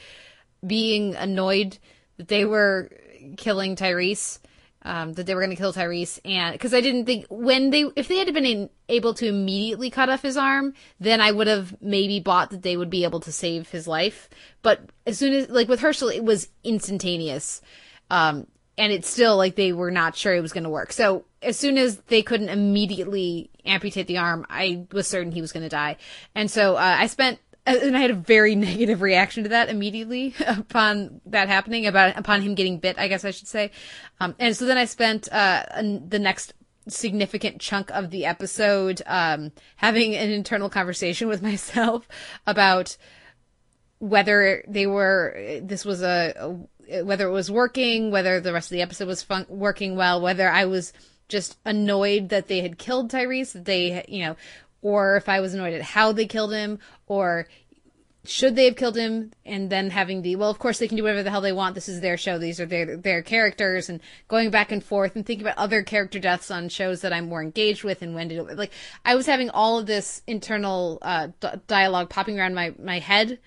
being 0.64 1.14
annoyed 1.14 1.78
that 2.18 2.28
they 2.28 2.44
were 2.44 2.90
killing 3.38 3.74
Tyrese 3.74 4.38
um, 4.84 5.14
that 5.14 5.26
they 5.26 5.34
were 5.34 5.40
going 5.40 5.50
to 5.50 5.56
kill 5.56 5.72
Tyrese, 5.72 6.20
and 6.24 6.52
because 6.52 6.74
I 6.74 6.80
didn't 6.80 7.06
think 7.06 7.26
when 7.30 7.70
they 7.70 7.84
if 7.96 8.08
they 8.08 8.18
had 8.18 8.32
been 8.34 8.44
in, 8.44 8.70
able 8.88 9.14
to 9.14 9.26
immediately 9.26 9.90
cut 9.90 10.10
off 10.10 10.22
his 10.22 10.36
arm, 10.36 10.74
then 11.00 11.20
I 11.20 11.32
would 11.32 11.46
have 11.46 11.80
maybe 11.80 12.20
bought 12.20 12.50
that 12.50 12.62
they 12.62 12.76
would 12.76 12.90
be 12.90 13.04
able 13.04 13.20
to 13.20 13.32
save 13.32 13.70
his 13.70 13.88
life. 13.88 14.28
But 14.62 14.80
as 15.06 15.18
soon 15.18 15.32
as 15.32 15.48
like 15.48 15.68
with 15.68 15.80
Hershel, 15.80 16.10
it 16.10 16.24
was 16.24 16.48
instantaneous, 16.62 17.62
um, 18.10 18.46
and 18.76 18.92
it's 18.92 19.08
still 19.08 19.36
like 19.36 19.56
they 19.56 19.72
were 19.72 19.90
not 19.90 20.16
sure 20.16 20.34
it 20.34 20.42
was 20.42 20.52
going 20.52 20.64
to 20.64 20.70
work. 20.70 20.92
So 20.92 21.24
as 21.40 21.58
soon 21.58 21.78
as 21.78 21.96
they 22.08 22.22
couldn't 22.22 22.50
immediately 22.50 23.50
amputate 23.64 24.06
the 24.06 24.18
arm, 24.18 24.44
I 24.50 24.86
was 24.92 25.06
certain 25.06 25.32
he 25.32 25.40
was 25.40 25.52
going 25.52 25.62
to 25.62 25.70
die, 25.70 25.96
and 26.34 26.50
so 26.50 26.76
uh, 26.76 26.96
I 26.98 27.06
spent 27.06 27.38
and 27.66 27.96
I 27.96 28.00
had 28.00 28.10
a 28.10 28.14
very 28.14 28.54
negative 28.56 29.02
reaction 29.02 29.44
to 29.44 29.48
that 29.50 29.68
immediately 29.68 30.34
upon 30.46 31.20
that 31.26 31.48
happening, 31.48 31.86
about 31.86 32.18
upon 32.18 32.42
him 32.42 32.54
getting 32.54 32.78
bit, 32.78 32.98
I 32.98 33.08
guess 33.08 33.24
I 33.24 33.30
should 33.30 33.48
say. 33.48 33.70
Um, 34.20 34.34
and 34.38 34.56
so 34.56 34.66
then 34.66 34.78
I 34.78 34.84
spent 34.84 35.28
uh, 35.32 35.64
the 36.06 36.18
next 36.18 36.54
significant 36.86 37.60
chunk 37.60 37.90
of 37.90 38.10
the 38.10 38.26
episode 38.26 39.00
um, 39.06 39.52
having 39.76 40.14
an 40.14 40.30
internal 40.30 40.68
conversation 40.68 41.28
with 41.28 41.42
myself 41.50 42.06
about 42.46 42.96
whether 43.98 44.62
they 44.68 44.86
were 44.86 45.60
this 45.62 45.84
was 45.84 46.02
a, 46.02 46.34
a 46.90 47.02
whether 47.02 47.26
it 47.26 47.32
was 47.32 47.50
working, 47.50 48.10
whether 48.10 48.40
the 48.40 48.52
rest 48.52 48.70
of 48.70 48.74
the 48.76 48.82
episode 48.82 49.08
was 49.08 49.22
fun- 49.22 49.46
working 49.48 49.96
well, 49.96 50.20
whether 50.20 50.48
I 50.50 50.66
was 50.66 50.92
just 51.28 51.56
annoyed 51.64 52.28
that 52.28 52.48
they 52.48 52.60
had 52.60 52.78
killed 52.78 53.10
Tyrese, 53.10 53.52
that 53.52 53.64
they, 53.64 54.04
you 54.08 54.24
know, 54.24 54.36
or 54.84 55.16
if 55.16 55.28
I 55.28 55.40
was 55.40 55.54
annoyed 55.54 55.74
at 55.74 55.82
how 55.82 56.12
they 56.12 56.26
killed 56.26 56.52
him, 56.52 56.78
or 57.06 57.48
should 58.26 58.54
they 58.54 58.66
have 58.66 58.76
killed 58.76 58.96
him 58.96 59.32
and 59.44 59.68
then 59.68 59.90
having 59.90 60.22
the 60.22 60.36
well 60.36 60.50
of 60.50 60.58
course 60.58 60.78
they 60.78 60.88
can 60.88 60.96
do 60.96 61.02
whatever 61.02 61.22
the 61.22 61.30
hell 61.30 61.40
they 61.40 61.52
want. 61.52 61.74
This 61.74 61.88
is 61.88 62.00
their 62.00 62.16
show. 62.16 62.38
These 62.38 62.60
are 62.60 62.66
their 62.66 62.96
their 62.96 63.22
characters 63.22 63.88
and 63.88 64.00
going 64.28 64.50
back 64.50 64.70
and 64.70 64.84
forth 64.84 65.16
and 65.16 65.26
thinking 65.26 65.46
about 65.46 65.58
other 65.58 65.82
character 65.82 66.18
deaths 66.18 66.50
on 66.50 66.68
shows 66.68 67.00
that 67.02 67.12
i'm 67.12 67.28
more 67.28 67.42
engaged 67.42 67.84
with 67.84 68.00
and 68.00 68.14
when 68.14 68.28
did 68.28 68.38
it. 68.38 68.56
Like 68.56 68.72
i 69.04 69.14
was 69.14 69.26
having 69.26 69.50
all 69.50 69.78
of 69.78 69.86
this 69.86 70.22
internal 70.26 70.98
uh, 71.02 71.28
d- 71.40 71.48
dialogue 71.66 72.08
popping 72.08 72.38
around 72.38 72.54
my 72.54 72.74
my 72.78 72.98
head 72.98 73.38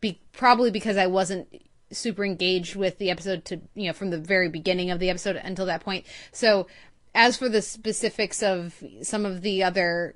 be, 0.00 0.20
probably 0.32 0.70
because 0.70 0.96
i 0.96 1.06
wasn't 1.06 1.48
super 1.92 2.24
engaged 2.24 2.76
with 2.76 2.98
the 2.98 3.10
episode 3.10 3.44
to 3.46 3.60
you 3.74 3.88
know 3.88 3.92
from 3.92 4.10
the 4.10 4.18
very 4.18 4.48
beginning 4.48 4.90
of 4.90 5.00
the 5.00 5.10
episode 5.10 5.36
until 5.36 5.66
that 5.66 5.82
point. 5.82 6.06
So 6.30 6.68
as 7.14 7.36
for 7.36 7.48
the 7.48 7.62
specifics 7.62 8.42
of 8.42 8.80
some 9.02 9.26
of 9.26 9.42
the 9.42 9.64
other 9.64 10.14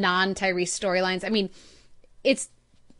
non 0.00 0.34
Tyrese 0.34 0.78
storylines. 0.78 1.24
I 1.24 1.28
mean, 1.28 1.50
it's 2.24 2.48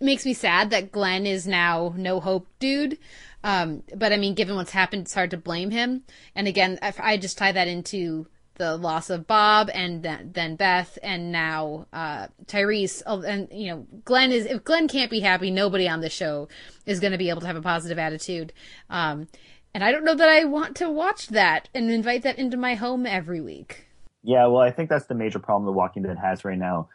makes 0.01 0.27
me 0.27 0.35
sad 0.35 0.71
that 0.71 0.93
Glenn 0.93 1.27
is 1.27 1.47
now 1.47 1.95
no 1.97 2.21
hope 2.21 2.49
dude. 2.59 2.99
Um, 3.45 3.83
but 3.95 4.13
I 4.13 4.17
mean, 4.17 4.35
given 4.35 4.57
what's 4.57 4.73
happened, 4.73 5.03
it's 5.03 5.15
hard 5.15 5.31
to 5.31 5.37
blame 5.37 5.71
him. 5.71 6.03
And 6.35 6.47
again, 6.47 6.79
I 6.83 7.17
just 7.17 7.39
tie 7.39 7.53
that 7.53 7.69
into 7.69 8.27
the 8.57 8.77
loss 8.77 9.11
of 9.11 9.27
Bob 9.27 9.71
and 9.73 10.03
then 10.03 10.57
Beth 10.57 10.99
and 11.03 11.33
now 11.33 11.87
uh, 11.93 12.29
Tyrese. 12.47 13.03
And 13.07 13.49
you 13.51 13.71
know, 13.71 13.87
Glenn 14.05 14.33
is 14.33 14.47
if 14.47 14.65
Glenn 14.65 14.89
can't 14.89 15.11
be 15.11 15.21
happy, 15.21 15.51
nobody 15.51 15.89
on 15.89 16.01
the 16.01 16.11
show 16.11 16.49
is 16.87 17.01
going 17.01 17.13
to 17.13 17.19
be 17.19 17.31
able 17.31 17.41
to 17.41 17.47
have 17.47 17.57
a 17.57 17.63
positive 17.63 17.99
attitude. 17.99 18.53
Um, 18.91 19.29
and 19.75 19.83
I 19.83 19.91
don't 19.91 20.05
know 20.05 20.15
that 20.15 20.29
I 20.29 20.45
want 20.45 20.77
to 20.77 20.91
watch 20.91 21.29
that 21.29 21.69
and 21.75 21.91
invite 21.91 22.23
that 22.23 22.39
into 22.39 22.57
my 22.57 22.75
home 22.75 23.07
every 23.07 23.41
week. 23.41 23.87
Yeah, 24.23 24.47
well, 24.47 24.63
I 24.63 24.71
think 24.71 24.89
that's 24.89 25.07
the 25.07 25.15
major 25.15 25.39
problem 25.39 25.67
The 25.67 25.73
Walking 25.73 26.03
Dead 26.03 26.19
has 26.19 26.45
right 26.45 26.59
now. 26.59 26.89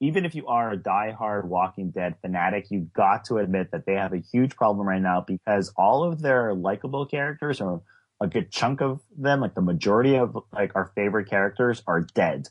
Even 0.00 0.24
if 0.24 0.34
you 0.34 0.46
are 0.46 0.72
a 0.72 0.78
diehard 0.78 1.44
Walking 1.44 1.90
Dead 1.90 2.14
fanatic, 2.22 2.66
you've 2.70 2.92
got 2.92 3.24
to 3.26 3.36
admit 3.36 3.72
that 3.72 3.84
they 3.86 3.94
have 3.94 4.12
a 4.12 4.18
huge 4.18 4.56
problem 4.56 4.86
right 4.86 5.02
now 5.02 5.24
because 5.26 5.72
all 5.76 6.04
of 6.04 6.22
their 6.22 6.54
likable 6.54 7.06
characters, 7.06 7.60
or 7.60 7.82
a 8.20 8.26
good 8.26 8.50
chunk 8.50 8.80
of 8.80 9.00
them, 9.18 9.40
like 9.40 9.54
the 9.54 9.60
majority 9.60 10.16
of 10.16 10.38
like 10.52 10.74
our 10.74 10.92
favorite 10.94 11.28
characters, 11.28 11.82
are 11.86 12.00
dead. 12.00 12.48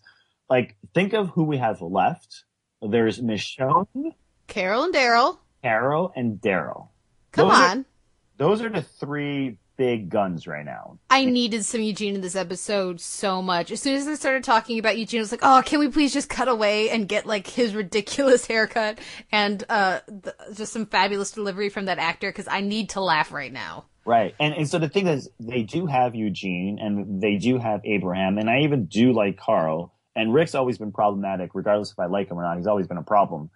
Like, 0.49 0.75
think 0.93 1.13
of 1.13 1.29
who 1.29 1.43
we 1.43 1.57
have 1.57 1.81
left. 1.81 2.43
There's 2.81 3.19
Michonne, 3.19 4.13
Carol, 4.47 4.83
and 4.83 4.93
Daryl. 4.93 5.37
Carol 5.63 6.11
and 6.15 6.39
Daryl. 6.39 6.89
Come 7.31 7.49
those 7.49 7.57
on. 7.57 7.79
Are, 7.79 7.85
those 8.37 8.61
are 8.61 8.69
the 8.69 8.81
three 8.81 9.59
big 9.79 10.09
guns 10.09 10.45
right 10.45 10.65
now. 10.65 10.99
I 11.09 11.23
needed 11.23 11.63
some 11.63 11.79
Eugene 11.79 12.13
in 12.13 12.19
this 12.19 12.35
episode 12.35 12.99
so 12.99 13.41
much. 13.41 13.71
As 13.71 13.81
soon 13.81 13.95
as 13.95 14.05
they 14.05 14.15
started 14.15 14.43
talking 14.43 14.77
about 14.77 14.97
Eugene, 14.97 15.21
I 15.21 15.23
was 15.23 15.31
like, 15.31 15.39
"Oh, 15.41 15.63
can 15.65 15.79
we 15.79 15.87
please 15.87 16.11
just 16.11 16.27
cut 16.27 16.49
away 16.49 16.89
and 16.89 17.07
get 17.07 17.25
like 17.25 17.47
his 17.47 17.73
ridiculous 17.73 18.45
haircut 18.47 18.99
and 19.31 19.63
uh 19.69 20.01
the, 20.07 20.35
just 20.53 20.73
some 20.73 20.85
fabulous 20.85 21.31
delivery 21.31 21.69
from 21.69 21.85
that 21.85 21.97
actor 21.97 22.29
because 22.29 22.49
I 22.49 22.59
need 22.59 22.89
to 22.89 23.01
laugh 23.01 23.31
right 23.31 23.53
now." 23.53 23.85
Right, 24.05 24.35
and 24.37 24.53
and 24.53 24.69
so 24.69 24.79
the 24.79 24.89
thing 24.89 25.07
is, 25.07 25.29
they 25.39 25.63
do 25.63 25.85
have 25.85 26.13
Eugene 26.13 26.77
and 26.81 27.21
they 27.21 27.37
do 27.37 27.57
have 27.57 27.79
Abraham, 27.85 28.37
and 28.37 28.49
I 28.49 28.59
even 28.59 28.85
do 28.85 29.13
like 29.13 29.37
Carl. 29.37 29.93
And 30.13 30.33
Rick's 30.33 30.55
always 30.55 30.77
been 30.77 30.91
problematic, 30.91 31.51
regardless 31.53 31.91
if 31.91 31.99
I 31.99 32.07
like 32.07 32.29
him 32.29 32.37
or 32.37 32.43
not. 32.43 32.57
He's 32.57 32.67
always 32.67 32.87
been 32.87 32.97
a 32.97 33.03
problem. 33.03 33.49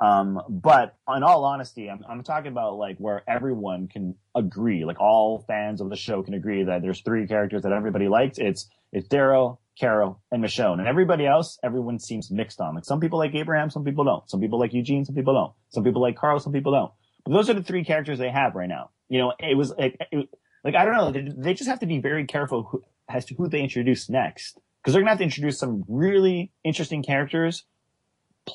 Um, 0.00 0.40
but 0.48 0.96
in 1.14 1.22
all 1.22 1.44
honesty, 1.44 1.90
I'm, 1.90 2.02
I'm 2.08 2.22
talking 2.22 2.50
about 2.50 2.76
like 2.76 2.96
where 2.96 3.22
everyone 3.28 3.86
can 3.86 4.14
agree, 4.34 4.84
like 4.84 4.98
all 4.98 5.44
fans 5.46 5.80
of 5.80 5.90
the 5.90 5.96
show 5.96 6.22
can 6.22 6.32
agree 6.32 6.64
that 6.64 6.80
there's 6.80 7.02
three 7.02 7.26
characters 7.26 7.62
that 7.62 7.72
everybody 7.72 8.08
likes. 8.08 8.38
It's, 8.38 8.68
it's 8.92 9.08
Daryl, 9.08 9.58
Carol, 9.78 10.20
and 10.32 10.42
Michonne. 10.42 10.78
And 10.78 10.88
everybody 10.88 11.26
else, 11.26 11.58
everyone 11.62 11.98
seems 11.98 12.30
mixed 12.30 12.60
on. 12.60 12.74
Like 12.74 12.86
some 12.86 13.00
people 13.00 13.18
like 13.18 13.34
Abraham, 13.34 13.68
some 13.68 13.84
people 13.84 14.04
don't. 14.04 14.28
Some 14.28 14.40
people 14.40 14.58
like 14.58 14.72
Eugene, 14.72 15.04
some 15.04 15.14
people 15.14 15.34
don't. 15.34 15.52
Some 15.68 15.84
people 15.84 16.00
like 16.00 16.16
Carl, 16.16 16.40
some 16.40 16.52
people 16.52 16.72
don't. 16.72 16.92
But 17.24 17.32
those 17.34 17.50
are 17.50 17.54
the 17.54 17.62
three 17.62 17.84
characters 17.84 18.18
they 18.18 18.30
have 18.30 18.54
right 18.54 18.68
now. 18.68 18.90
You 19.10 19.18
know, 19.18 19.32
it 19.38 19.56
was 19.56 19.70
like, 19.76 19.98
it, 20.10 20.28
like 20.64 20.74
I 20.74 20.84
don't 20.86 20.94
know. 20.94 21.10
They, 21.12 21.28
they, 21.36 21.54
just 21.54 21.68
have 21.68 21.80
to 21.80 21.86
be 21.86 21.98
very 21.98 22.24
careful 22.26 22.62
who, 22.64 22.82
as 23.08 23.26
to 23.26 23.34
who 23.34 23.48
they 23.48 23.60
introduce 23.60 24.08
next, 24.08 24.58
because 24.82 24.94
they're 24.94 25.02
gonna 25.02 25.10
have 25.10 25.18
to 25.18 25.24
introduce 25.24 25.58
some 25.58 25.84
really 25.88 26.52
interesting 26.64 27.02
characters 27.02 27.64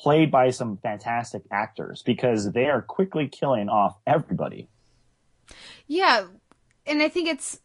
played 0.02 0.30
by 0.30 0.50
some 0.50 0.76
fantastic 0.78 1.42
actors 1.50 2.02
because 2.02 2.52
they 2.52 2.66
are 2.66 2.82
quickly 2.82 3.28
killing 3.28 3.68
off 3.68 3.96
everybody. 4.06 4.68
Yeah, 5.86 6.26
and 6.86 7.02
I 7.02 7.08
think 7.08 7.28
it's 7.28 7.60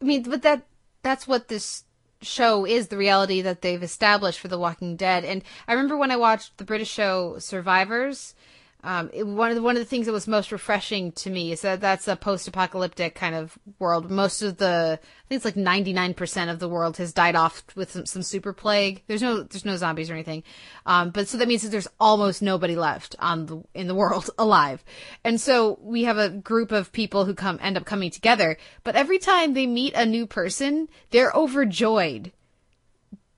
I 0.00 0.04
mean, 0.04 0.22
but 0.22 0.42
that 0.42 0.66
that's 1.02 1.26
what 1.26 1.48
this 1.48 1.84
show 2.22 2.64
is 2.64 2.88
the 2.88 2.96
reality 2.96 3.42
that 3.42 3.62
they've 3.62 3.82
established 3.82 4.40
for 4.40 4.48
The 4.48 4.58
Walking 4.58 4.96
Dead. 4.96 5.24
And 5.24 5.44
I 5.68 5.72
remember 5.72 5.96
when 5.96 6.10
I 6.10 6.16
watched 6.16 6.56
the 6.56 6.64
British 6.64 6.90
show 6.90 7.38
Survivors, 7.38 8.34
um, 8.84 9.10
it, 9.14 9.26
one 9.26 9.50
of 9.50 9.56
the, 9.56 9.62
one 9.62 9.76
of 9.76 9.80
the 9.80 9.86
things 9.86 10.04
that 10.06 10.12
was 10.12 10.28
most 10.28 10.52
refreshing 10.52 11.10
to 11.12 11.30
me 11.30 11.52
is 11.52 11.62
that 11.62 11.80
that's 11.80 12.06
a 12.06 12.16
post-apocalyptic 12.16 13.14
kind 13.14 13.34
of 13.34 13.58
world. 13.78 14.10
Most 14.10 14.42
of 14.42 14.58
the, 14.58 15.00
I 15.02 15.28
think 15.28 15.42
it's 15.42 15.44
like 15.44 15.54
99% 15.54 16.50
of 16.50 16.58
the 16.58 16.68
world 16.68 16.98
has 16.98 17.14
died 17.14 17.34
off 17.34 17.64
with 17.74 17.90
some, 17.90 18.04
some 18.04 18.22
super 18.22 18.52
plague. 18.52 19.02
There's 19.06 19.22
no, 19.22 19.42
there's 19.42 19.64
no 19.64 19.76
zombies 19.76 20.10
or 20.10 20.12
anything. 20.12 20.44
Um, 20.84 21.10
but 21.10 21.28
so 21.28 21.38
that 21.38 21.48
means 21.48 21.62
that 21.62 21.70
there's 21.70 21.88
almost 21.98 22.42
nobody 22.42 22.76
left 22.76 23.16
on 23.18 23.46
the, 23.46 23.62
in 23.72 23.86
the 23.86 23.94
world 23.94 24.28
alive. 24.38 24.84
And 25.24 25.40
so 25.40 25.78
we 25.80 26.04
have 26.04 26.18
a 26.18 26.28
group 26.28 26.70
of 26.70 26.92
people 26.92 27.24
who 27.24 27.34
come, 27.34 27.58
end 27.62 27.78
up 27.78 27.86
coming 27.86 28.10
together. 28.10 28.58
But 28.82 28.96
every 28.96 29.18
time 29.18 29.54
they 29.54 29.66
meet 29.66 29.94
a 29.94 30.04
new 30.04 30.26
person, 30.26 30.88
they're 31.10 31.32
overjoyed 31.34 32.32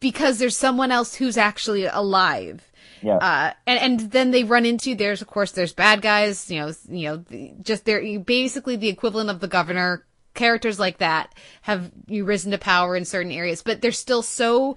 because 0.06 0.38
there's 0.38 0.56
someone 0.56 0.92
else 0.92 1.16
who's 1.16 1.36
actually 1.36 1.84
alive. 1.84 2.70
Yeah. 3.02 3.16
Uh, 3.16 3.52
and, 3.66 3.80
and 3.80 4.12
then 4.12 4.30
they 4.30 4.44
run 4.44 4.64
into, 4.64 4.94
there's, 4.94 5.20
of 5.20 5.26
course, 5.26 5.50
there's 5.50 5.72
bad 5.72 6.00
guys, 6.00 6.48
you 6.48 6.60
know, 6.60 6.72
you 6.88 7.08
know, 7.08 7.54
just 7.60 7.84
they're 7.84 8.20
basically 8.20 8.76
the 8.76 8.88
equivalent 8.88 9.30
of 9.30 9.40
the 9.40 9.48
governor. 9.48 10.06
Characters 10.34 10.78
like 10.78 10.98
that 10.98 11.34
have 11.62 11.90
you 12.06 12.24
risen 12.24 12.52
to 12.52 12.58
power 12.58 12.94
in 12.94 13.04
certain 13.04 13.32
areas, 13.32 13.62
but 13.62 13.80
they're 13.80 13.90
still 13.90 14.22
so 14.22 14.76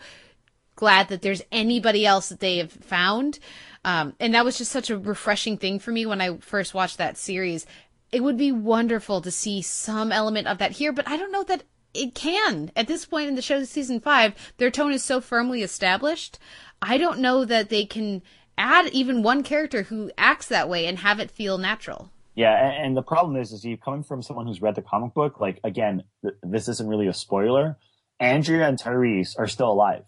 glad 0.75 1.09
that 1.09 1.21
there's 1.21 1.43
anybody 1.51 2.07
else 2.07 2.29
that 2.29 2.39
they 2.39 2.57
have 2.57 2.71
found. 2.71 3.37
Um, 3.85 4.15
and 4.19 4.33
that 4.33 4.45
was 4.45 4.57
just 4.57 4.71
such 4.71 4.89
a 4.89 4.97
refreshing 4.97 5.57
thing 5.57 5.77
for 5.77 5.91
me 5.91 6.07
when 6.07 6.21
I 6.21 6.37
first 6.37 6.73
watched 6.73 6.97
that 6.97 7.17
series. 7.17 7.67
It 8.11 8.23
would 8.23 8.37
be 8.37 8.51
wonderful 8.51 9.21
to 9.21 9.29
see 9.29 9.61
some 9.61 10.11
element 10.11 10.47
of 10.47 10.57
that 10.57 10.71
here, 10.71 10.91
but 10.91 11.07
I 11.07 11.17
don't 11.17 11.31
know 11.31 11.43
that 11.43 11.65
it 11.93 12.15
can. 12.15 12.71
At 12.75 12.87
this 12.87 13.05
point 13.05 13.29
in 13.29 13.35
the 13.35 13.41
show, 13.41 13.63
season 13.63 13.99
five, 13.99 14.33
their 14.57 14.71
tone 14.71 14.93
is 14.93 15.03
so 15.03 15.21
firmly 15.21 15.63
established. 15.63 16.39
I 16.81 16.97
don't 16.97 17.19
know 17.19 17.45
that 17.45 17.69
they 17.69 17.85
can 17.85 18.21
add 18.57 18.87
even 18.87 19.23
one 19.23 19.43
character 19.43 19.83
who 19.83 20.11
acts 20.17 20.47
that 20.47 20.69
way 20.69 20.85
and 20.85 20.99
have 20.99 21.19
it 21.19 21.31
feel 21.31 21.57
natural. 21.57 22.11
Yeah, 22.35 22.53
and, 22.55 22.95
the 22.95 23.01
problem 23.01 23.35
is, 23.35 23.51
is 23.51 23.65
you 23.65 23.75
coming 23.75 24.03
from 24.03 24.21
someone 24.21 24.47
who's 24.47 24.61
read 24.61 24.75
the 24.75 24.81
comic 24.81 25.13
book. 25.13 25.41
Like 25.41 25.59
again, 25.63 26.03
th- 26.21 26.35
this 26.41 26.69
isn't 26.69 26.87
really 26.87 27.07
a 27.07 27.13
spoiler. 27.13 27.77
Andrea 28.19 28.67
and 28.67 28.79
Tyrese 28.79 29.37
are 29.37 29.47
still 29.47 29.71
alive. 29.71 30.03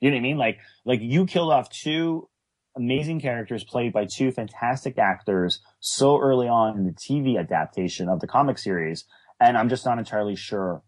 You 0.00 0.10
know 0.10 0.16
what 0.16 0.20
I 0.20 0.22
mean? 0.22 0.36
Like, 0.36 0.58
like 0.84 1.00
you 1.00 1.24
killed 1.26 1.52
off 1.52 1.70
two 1.70 2.28
amazing 2.76 3.20
characters 3.20 3.64
played 3.64 3.92
by 3.92 4.06
two 4.06 4.32
fantastic 4.32 4.98
actors 4.98 5.60
so 5.80 6.18
early 6.18 6.48
on 6.48 6.76
in 6.76 6.84
the 6.84 6.92
TV 6.92 7.38
adaptation 7.38 8.08
of 8.08 8.20
the 8.20 8.26
comic 8.26 8.58
series, 8.58 9.04
and 9.40 9.56
I'm 9.56 9.68
just 9.68 9.86
not 9.86 9.98
entirely 9.98 10.36
sure 10.36 10.82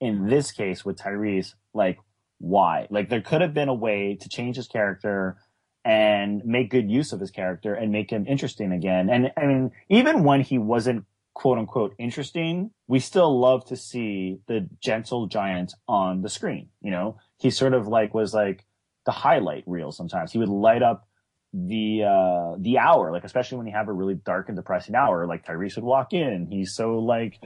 in 0.00 0.26
this 0.28 0.50
case 0.50 0.84
with 0.84 0.96
Tyrese, 0.96 1.54
like 1.74 1.98
why? 2.38 2.86
Like 2.90 3.08
there 3.08 3.20
could 3.20 3.40
have 3.40 3.54
been 3.54 3.68
a 3.68 3.74
way 3.74 4.16
to 4.20 4.28
change 4.28 4.56
his 4.56 4.68
character 4.68 5.36
and 5.84 6.44
make 6.44 6.70
good 6.70 6.90
use 6.90 7.12
of 7.12 7.20
his 7.20 7.30
character 7.30 7.74
and 7.74 7.90
make 7.92 8.10
him 8.10 8.26
interesting 8.26 8.72
again. 8.72 9.08
And 9.10 9.32
I 9.36 9.46
mean, 9.46 9.70
even 9.88 10.24
when 10.24 10.40
he 10.42 10.58
wasn't 10.58 11.04
quote 11.34 11.58
unquote 11.58 11.94
interesting, 11.98 12.70
we 12.86 13.00
still 13.00 13.38
love 13.38 13.64
to 13.66 13.76
see 13.76 14.40
the 14.48 14.68
gentle 14.80 15.26
giant 15.26 15.72
on 15.86 16.22
the 16.22 16.28
screen. 16.28 16.68
You 16.80 16.90
know, 16.90 17.18
he 17.38 17.50
sort 17.50 17.74
of 17.74 17.88
like 17.88 18.14
was 18.14 18.34
like 18.34 18.64
the 19.06 19.12
highlight 19.12 19.64
reel 19.66 19.92
sometimes. 19.92 20.32
He 20.32 20.38
would 20.38 20.48
light 20.48 20.82
up 20.82 21.08
the 21.54 22.02
uh 22.04 22.56
the 22.58 22.78
hour, 22.78 23.10
like 23.10 23.24
especially 23.24 23.58
when 23.58 23.66
you 23.66 23.72
have 23.72 23.88
a 23.88 23.92
really 23.92 24.14
dark 24.14 24.48
and 24.48 24.56
depressing 24.56 24.94
hour, 24.94 25.26
like 25.26 25.46
Tyrese 25.46 25.76
would 25.76 25.84
walk 25.84 26.12
in. 26.12 26.48
He's 26.50 26.74
so 26.74 26.98
like 26.98 27.40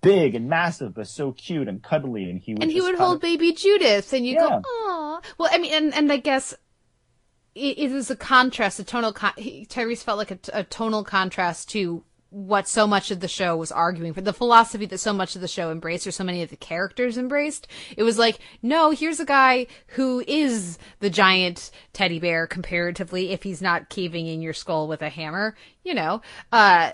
big 0.00 0.34
and 0.34 0.48
massive, 0.48 0.94
but 0.94 1.08
so 1.08 1.32
cute 1.32 1.68
and 1.68 1.82
cuddly, 1.82 2.30
and 2.30 2.40
he 2.40 2.54
would 2.54 2.62
and 2.62 2.72
he 2.72 2.80
would 2.80 2.96
hold 2.96 3.16
of... 3.16 3.20
baby 3.22 3.52
Judith, 3.52 4.12
and 4.12 4.26
you 4.26 4.34
yeah. 4.34 4.48
go, 4.48 4.62
"Aw." 4.64 5.20
Well, 5.38 5.50
I 5.52 5.58
mean, 5.58 5.72
and 5.72 5.94
and 5.94 6.12
I 6.12 6.18
guess 6.18 6.54
it, 7.54 7.78
it 7.78 7.92
is 7.92 8.10
a 8.10 8.16
contrast, 8.16 8.78
a 8.78 8.84
tonal. 8.84 9.12
Con- 9.12 9.32
he, 9.36 9.66
Tyrese 9.66 10.02
felt 10.02 10.18
like 10.18 10.30
a, 10.30 10.38
a 10.52 10.64
tonal 10.64 11.04
contrast 11.04 11.68
to 11.70 12.04
what 12.30 12.68
so 12.68 12.86
much 12.86 13.10
of 13.10 13.20
the 13.20 13.28
show 13.28 13.56
was 13.56 13.72
arguing 13.72 14.12
for 14.12 14.20
the 14.20 14.34
philosophy 14.34 14.84
that 14.84 14.98
so 14.98 15.14
much 15.14 15.34
of 15.34 15.40
the 15.40 15.48
show 15.48 15.70
embraced 15.70 16.06
or 16.06 16.10
so 16.10 16.22
many 16.22 16.42
of 16.42 16.50
the 16.50 16.56
characters 16.56 17.16
embraced. 17.16 17.66
It 17.96 18.02
was 18.02 18.18
like, 18.18 18.38
no, 18.60 18.90
here's 18.90 19.18
a 19.18 19.24
guy 19.24 19.66
who 19.88 20.22
is 20.28 20.78
the 21.00 21.08
giant 21.08 21.70
teddy 21.94 22.18
bear 22.18 22.46
comparatively 22.46 23.30
if 23.30 23.44
he's 23.44 23.62
not 23.62 23.88
caving 23.88 24.26
in 24.26 24.42
your 24.42 24.52
skull 24.52 24.88
with 24.88 25.00
a 25.00 25.08
hammer, 25.08 25.56
you 25.82 25.94
know. 25.94 26.20
Uh 26.52 26.92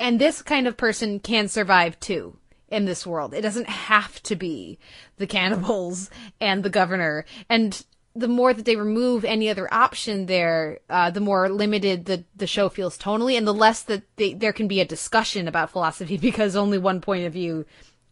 and 0.00 0.18
this 0.18 0.42
kind 0.42 0.66
of 0.66 0.76
person 0.76 1.20
can 1.20 1.46
survive 1.46 2.00
too 2.00 2.36
in 2.68 2.86
this 2.86 3.06
world. 3.06 3.34
It 3.34 3.42
doesn't 3.42 3.68
have 3.68 4.22
to 4.24 4.34
be 4.34 4.78
the 5.18 5.26
cannibals 5.26 6.10
and 6.40 6.62
the 6.62 6.70
governor. 6.70 7.24
And 7.48 7.84
the 8.14 8.28
more 8.28 8.52
that 8.52 8.64
they 8.64 8.76
remove 8.76 9.24
any 9.24 9.48
other 9.48 9.72
option 9.72 10.26
there, 10.26 10.80
uh, 10.88 11.10
the 11.10 11.20
more 11.20 11.48
limited 11.48 12.06
the, 12.06 12.24
the 12.34 12.46
show 12.46 12.68
feels 12.68 12.98
tonally, 12.98 13.36
and 13.36 13.46
the 13.46 13.54
less 13.54 13.82
that 13.82 14.02
they, 14.16 14.34
there 14.34 14.52
can 14.52 14.66
be 14.66 14.80
a 14.80 14.84
discussion 14.84 15.46
about 15.46 15.70
philosophy 15.70 16.16
because 16.18 16.56
only 16.56 16.78
one 16.78 17.00
point 17.00 17.26
of 17.26 17.32
view 17.32 17.66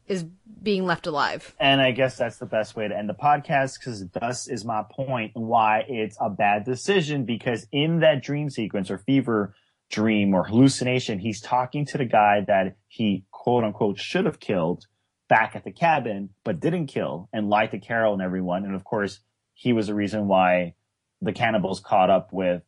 is 0.07 0.24
being 0.62 0.84
left 0.86 1.07
alive. 1.07 1.55
And 1.61 1.80
I 1.80 1.93
guess 1.93 2.16
that's 2.16 2.39
the 2.39 2.47
best 2.47 2.76
way 2.76 2.89
to 2.89 2.97
end 2.97 3.09
the 3.09 3.14
podcast 3.14 3.78
because 3.78 4.07
thus 4.09 4.49
is 4.49 4.64
my 4.64 4.84
point 4.91 5.32
why 5.34 5.84
it's 5.89 6.16
a 6.20 6.30
bad 6.30 6.64
decision 6.64 7.24
because 7.24 7.66
in 7.72 8.01
that 8.01 8.22
dream 8.22 8.51
sequence 8.51 8.91
or 8.91 8.99
fever 8.99 9.55
dream 9.91 10.34
or 10.34 10.45
hallucination, 10.45 11.18
he's 11.18 11.41
talking 11.41 11.86
to 11.86 11.99
the 11.99 12.05
guy 12.05 12.45
that 12.47 12.76
he 12.89 13.24
quote 13.30 13.64
unquote 13.64 13.99
should 13.99 14.26
have 14.26 14.41
killed 14.41 14.86
back 15.28 15.55
at 15.55 15.64
the 15.64 15.72
cabin, 15.72 16.30
but 16.45 16.61
didn't 16.61 16.86
kill 16.86 17.28
and 17.32 17.49
lied 17.49 17.70
to 17.70 17.78
Carol 17.78 18.14
and 18.14 18.22
everyone. 18.22 18.64
And 18.64 18.74
of 18.74 18.84
course, 18.84 19.20
he 19.55 19.72
was 19.72 19.86
the 19.86 19.95
reason 19.95 20.28
why 20.28 20.74
the 21.20 21.32
cannibals 21.32 21.80
caught 21.80 22.11
up 22.11 22.32
with 22.32 22.62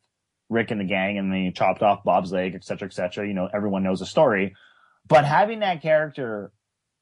Rick 0.49 0.71
and 0.71 0.81
the 0.81 0.85
gang 0.85 1.17
and 1.17 1.31
they 1.31 1.51
chopped 1.55 1.81
off 1.81 2.03
Bob's 2.03 2.31
leg, 2.31 2.53
et 2.55 2.63
cetera, 2.63 2.87
et 2.87 2.93
cetera. 2.93 3.27
You 3.27 3.33
know, 3.33 3.49
everyone 3.51 3.83
knows 3.83 3.99
the 3.99 4.05
story. 4.05 4.55
But 5.07 5.25
having 5.25 5.59
that 5.59 5.81
character 5.81 6.51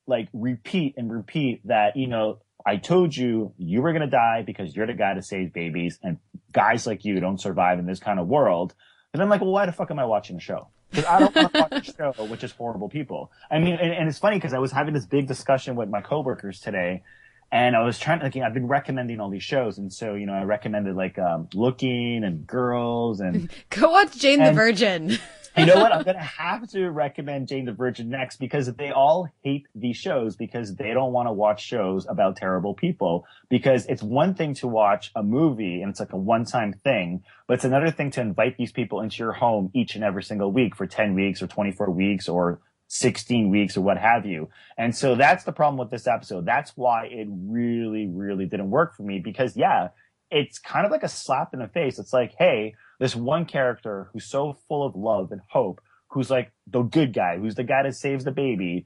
like 0.08 0.30
repeat 0.34 0.96
and 0.98 1.12
repeat 1.12 1.68
that, 1.68 1.96
you 1.96 2.08
know, 2.08 2.40
I 2.66 2.78
told 2.78 3.16
you 3.16 3.54
you 3.58 3.82
were 3.82 3.94
going 3.94 4.02
to 4.02 4.08
die 4.08 4.44
because 4.46 4.76
you're 4.76 4.88
the 4.88 4.94
guy 4.94 5.14
to 5.14 5.22
save 5.22 5.54
babies 5.54 5.98
and 6.04 6.18
guys 6.52 6.86
like 6.86 7.06
you 7.06 7.20
don't 7.20 7.42
survive 7.42 7.80
in 7.80 7.86
this 7.86 8.00
kind 8.00 8.20
of 8.20 8.28
world. 8.28 8.74
And 9.14 9.22
I'm 9.22 9.30
like, 9.30 9.42
well, 9.42 9.52
why 9.52 9.66
the 9.66 9.72
fuck 9.72 9.90
am 9.92 10.00
I 10.00 10.06
watching 10.06 10.38
a 10.38 10.40
show? 10.40 10.68
Because 10.92 11.06
I 11.06 11.20
don't 11.20 11.36
want 11.36 11.54
to 11.54 11.68
watch 11.72 11.90
a 11.90 11.94
show 12.16 12.26
which 12.26 12.44
is 12.44 12.52
horrible 12.52 12.90
people. 12.90 13.32
I 13.50 13.60
mean, 13.60 13.76
and, 13.76 13.92
and 13.92 14.08
it's 14.08 14.20
funny 14.20 14.38
because 14.38 14.54
I 14.54 14.60
was 14.60 14.72
having 14.72 14.94
this 14.94 15.06
big 15.06 15.28
discussion 15.28 15.76
with 15.76 15.90
my 15.90 16.02
coworkers 16.02 16.60
today 16.60 17.04
and 17.52 17.76
I 17.76 17.84
was 17.84 17.98
trying 17.98 18.20
to, 18.20 18.26
like, 18.26 18.38
I've 18.38 18.54
been 18.54 18.68
recommending 18.68 19.20
all 19.20 19.30
these 19.30 19.44
shows. 19.44 19.80
And 19.80 19.92
so, 19.92 20.14
you 20.14 20.28
know, 20.28 20.34
I 20.34 20.44
recommended 20.44 20.96
like, 20.96 21.18
um, 21.18 21.48
Looking 21.56 22.24
and 22.24 22.46
Girls 22.46 23.20
and. 23.20 23.50
Go 23.72 23.90
watch 23.90 24.16
Jane 24.18 24.42
and, 24.42 24.50
the 24.50 24.60
Virgin. 24.60 25.18
You 25.58 25.66
know 25.66 25.76
what? 25.76 25.92
I'm 25.92 26.04
going 26.06 26.18
to 26.18 26.22
have 26.22 26.68
to 26.70 26.90
recommend 26.90 27.48
Jane 27.48 27.66
the 27.66 27.74
Virgin 27.74 28.10
next 28.10 28.38
because 28.38 28.74
they 28.74 28.92
all 28.92 29.30
hate 29.44 29.68
these 29.76 29.98
shows 29.98 30.36
because 30.36 30.76
they 30.76 30.94
don't 30.94 31.14
want 31.14 31.28
to 31.28 31.34
watch 31.34 31.64
shows 31.64 32.06
about 32.08 32.36
terrible 32.36 32.74
people. 32.74 33.26
Because 33.50 33.86
it's 33.88 34.04
one 34.04 34.36
thing 34.36 34.54
to 34.56 34.68
watch 34.68 35.12
a 35.16 35.24
movie 35.24 35.82
and 35.82 35.90
it's 35.90 36.00
like 36.00 36.14
a 36.14 36.18
one 36.18 36.46
time 36.46 36.74
thing, 36.74 37.24
but 37.48 37.56
it's 37.56 37.66
another 37.66 37.92
thing 37.92 38.12
to 38.12 38.22
invite 38.22 38.58
these 38.58 38.72
people 38.72 39.02
into 39.02 39.18
your 39.24 39.34
home 39.34 39.72
each 39.74 39.96
and 39.96 40.04
every 40.04 40.24
single 40.24 40.52
week 40.52 40.76
for 40.76 40.88
10 40.88 41.16
weeks 41.16 41.42
or 41.42 41.48
24 41.48 41.90
weeks 41.90 42.28
or 42.28 42.60
16 42.90 43.50
weeks 43.50 43.78
or 43.78 43.82
what 43.82 43.98
have 43.98 44.26
you. 44.26 44.50
And 44.78 44.96
so 44.96 45.16
that's 45.16 45.44
the 45.44 45.52
problem 45.52 45.78
with 45.78 45.92
this 45.92 46.08
episode. 46.08 46.46
That's 46.46 46.72
why 46.76 47.06
it 47.06 47.28
really, 47.30 48.08
really 48.08 48.46
didn't 48.46 48.72
work 48.72 48.96
for 48.96 49.04
me 49.04 49.20
because 49.20 49.56
yeah, 49.56 49.90
it's 50.32 50.60
kind 50.60 50.86
of 50.86 50.92
like 50.92 51.04
a 51.04 51.10
slap 51.10 51.54
in 51.54 51.60
the 51.60 51.68
face. 51.68 52.00
It's 52.00 52.14
like, 52.14 52.34
hey, 52.38 52.76
this 53.00 53.16
one 53.16 53.46
character 53.46 54.10
who's 54.14 54.26
so 54.26 54.58
full 54.68 54.86
of 54.86 54.96
love 54.96 55.32
and 55.32 55.42
hope, 55.50 55.82
who's 56.10 56.30
like 56.30 56.52
the 56.68 56.82
good 56.82 57.14
guy, 57.14 57.38
who's 57.38 57.56
the 57.56 57.64
guy 57.64 57.84
that 57.84 57.96
saves 57.96 58.26
the 58.26 58.32
baby. 58.32 58.86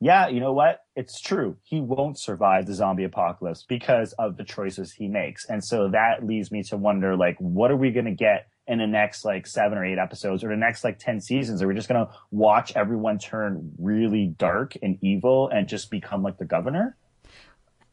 Yeah, 0.00 0.28
you 0.28 0.40
know 0.40 0.52
what? 0.52 0.80
It's 0.96 1.20
true. 1.20 1.56
He 1.62 1.80
won't 1.80 2.18
survive 2.18 2.66
the 2.66 2.74
zombie 2.74 3.04
apocalypse 3.04 3.62
because 3.62 4.14
of 4.14 4.36
the 4.36 4.42
choices 4.42 4.92
he 4.92 5.06
makes. 5.06 5.44
And 5.48 5.64
so 5.64 5.90
that 5.90 6.26
leads 6.26 6.50
me 6.50 6.64
to 6.64 6.76
wonder, 6.76 7.16
like, 7.16 7.36
what 7.38 7.70
are 7.70 7.76
we 7.76 7.92
going 7.92 8.06
to 8.06 8.10
get 8.10 8.48
in 8.66 8.78
the 8.78 8.86
next 8.86 9.24
like 9.24 9.46
seven 9.46 9.76
or 9.76 9.84
eight 9.84 9.98
episodes 9.98 10.42
or 10.42 10.48
the 10.48 10.56
next 10.56 10.82
like 10.82 10.98
10 10.98 11.20
seasons? 11.20 11.62
Are 11.62 11.68
we 11.68 11.74
just 11.74 11.88
going 11.88 12.04
to 12.04 12.12
watch 12.30 12.72
everyone 12.74 13.18
turn 13.18 13.72
really 13.78 14.26
dark 14.26 14.74
and 14.82 14.98
evil 15.02 15.48
and 15.48 15.68
just 15.68 15.90
become 15.90 16.22
like 16.22 16.38
the 16.38 16.44
governor? 16.46 16.96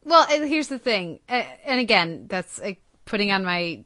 Well, 0.04 0.26
here's 0.28 0.68
the 0.68 0.80
thing. 0.80 1.20
And 1.28 1.80
again, 1.80 2.26
that's 2.28 2.60
like 2.60 2.82
putting 3.06 3.32
on 3.32 3.44
my 3.44 3.86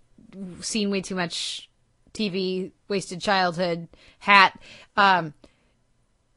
seen 0.62 0.92
way 0.92 1.02
too 1.02 1.16
much 1.16 1.70
TV, 2.14 2.72
wasted 2.88 3.22
childhood 3.22 3.88
hat. 4.20 4.60
Um, 4.96 5.34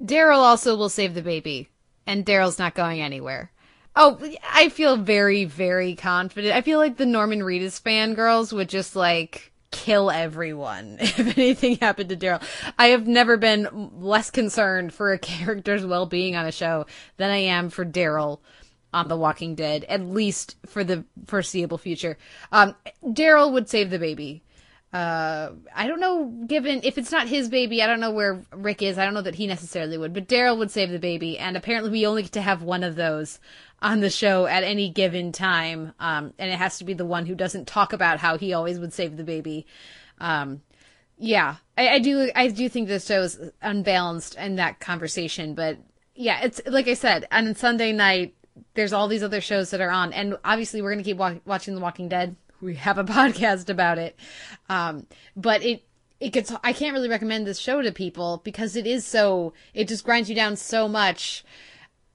Daryl 0.02 0.38
also 0.38 0.76
will 0.76 0.88
save 0.88 1.14
the 1.14 1.22
baby, 1.22 1.68
and 2.06 2.24
Daryl's 2.24 2.58
not 2.58 2.74
going 2.74 3.00
anywhere. 3.00 3.50
Oh, 3.94 4.18
I 4.52 4.68
feel 4.68 4.96
very, 4.96 5.44
very 5.44 5.94
confident. 5.94 6.54
I 6.54 6.60
feel 6.60 6.78
like 6.78 6.98
the 6.98 7.06
Norman 7.06 7.40
Reedus 7.40 7.80
fangirls 7.80 8.52
would 8.52 8.68
just 8.68 8.94
like 8.94 9.52
kill 9.70 10.10
everyone 10.10 10.96
if 11.00 11.38
anything 11.38 11.76
happened 11.76 12.10
to 12.10 12.16
Daryl. 12.16 12.42
I 12.78 12.88
have 12.88 13.06
never 13.06 13.36
been 13.36 13.90
less 13.98 14.30
concerned 14.30 14.92
for 14.92 15.12
a 15.12 15.18
character's 15.18 15.86
well 15.86 16.06
being 16.06 16.36
on 16.36 16.46
a 16.46 16.52
show 16.52 16.86
than 17.16 17.30
I 17.30 17.38
am 17.38 17.70
for 17.70 17.84
Daryl 17.84 18.40
on 18.96 19.08
The 19.08 19.16
Walking 19.16 19.54
Dead, 19.54 19.84
at 19.84 20.00
least 20.00 20.56
for 20.66 20.82
the 20.82 21.04
foreseeable 21.26 21.78
future. 21.78 22.16
Um, 22.50 22.74
Daryl 23.04 23.52
would 23.52 23.68
save 23.68 23.90
the 23.90 23.98
baby. 23.98 24.42
uh, 24.92 25.50
I 25.74 25.86
don't 25.88 26.00
know, 26.00 26.32
given 26.46 26.80
if 26.82 26.96
it's 26.96 27.12
not 27.12 27.28
his 27.28 27.48
baby, 27.50 27.82
I 27.82 27.86
don't 27.86 28.00
know 28.00 28.12
where 28.12 28.42
Rick 28.52 28.80
is. 28.82 28.96
I 28.96 29.04
don't 29.04 29.12
know 29.12 29.20
that 29.22 29.34
he 29.34 29.46
necessarily 29.46 29.98
would, 29.98 30.14
but 30.14 30.28
Daryl 30.28 30.56
would 30.58 30.70
save 30.70 30.90
the 30.90 30.98
baby. 30.98 31.38
And 31.38 31.56
apparently, 31.56 31.90
we 31.90 32.06
only 32.06 32.22
get 32.22 32.32
to 32.32 32.40
have 32.40 32.62
one 32.62 32.82
of 32.82 32.96
those 32.96 33.38
on 33.82 34.00
the 34.00 34.08
show 34.08 34.46
at 34.46 34.64
any 34.64 34.88
given 34.88 35.32
time. 35.32 35.92
Um, 36.00 36.32
and 36.38 36.50
it 36.50 36.56
has 36.56 36.78
to 36.78 36.84
be 36.84 36.94
the 36.94 37.04
one 37.04 37.26
who 37.26 37.34
doesn't 37.34 37.66
talk 37.66 37.92
about 37.92 38.20
how 38.20 38.38
he 38.38 38.54
always 38.54 38.78
would 38.78 38.94
save 38.94 39.18
the 39.18 39.24
baby. 39.24 39.66
Um, 40.18 40.62
yeah, 41.18 41.56
I, 41.76 41.88
I 41.88 41.98
do. 41.98 42.30
I 42.34 42.48
do 42.48 42.68
think 42.68 42.88
this 42.88 43.06
show 43.06 43.20
is 43.22 43.38
unbalanced 43.60 44.36
in 44.36 44.56
that 44.56 44.80
conversation, 44.80 45.54
but 45.54 45.78
yeah, 46.14 46.40
it's 46.42 46.60
like 46.66 46.88
I 46.88 46.94
said, 46.94 47.26
on 47.30 47.54
Sunday 47.54 47.92
night, 47.92 48.34
there's 48.74 48.92
all 48.92 49.08
these 49.08 49.22
other 49.22 49.40
shows 49.40 49.70
that 49.70 49.80
are 49.80 49.90
on, 49.90 50.12
and 50.12 50.36
obviously 50.44 50.82
we're 50.82 50.92
gonna 50.92 51.02
keep 51.02 51.16
wa- 51.16 51.34
watching 51.44 51.74
The 51.74 51.80
Walking 51.80 52.08
Dead. 52.08 52.36
We 52.60 52.74
have 52.76 52.98
a 52.98 53.04
podcast 53.04 53.68
about 53.68 53.98
it, 53.98 54.18
um, 54.68 55.06
but 55.36 55.62
it 55.62 55.84
it 56.20 56.30
gets. 56.30 56.52
I 56.64 56.72
can't 56.72 56.94
really 56.94 57.08
recommend 57.08 57.46
this 57.46 57.58
show 57.58 57.82
to 57.82 57.92
people 57.92 58.40
because 58.44 58.76
it 58.76 58.86
is 58.86 59.06
so. 59.06 59.52
It 59.74 59.88
just 59.88 60.04
grinds 60.04 60.28
you 60.28 60.34
down 60.34 60.56
so 60.56 60.88
much. 60.88 61.44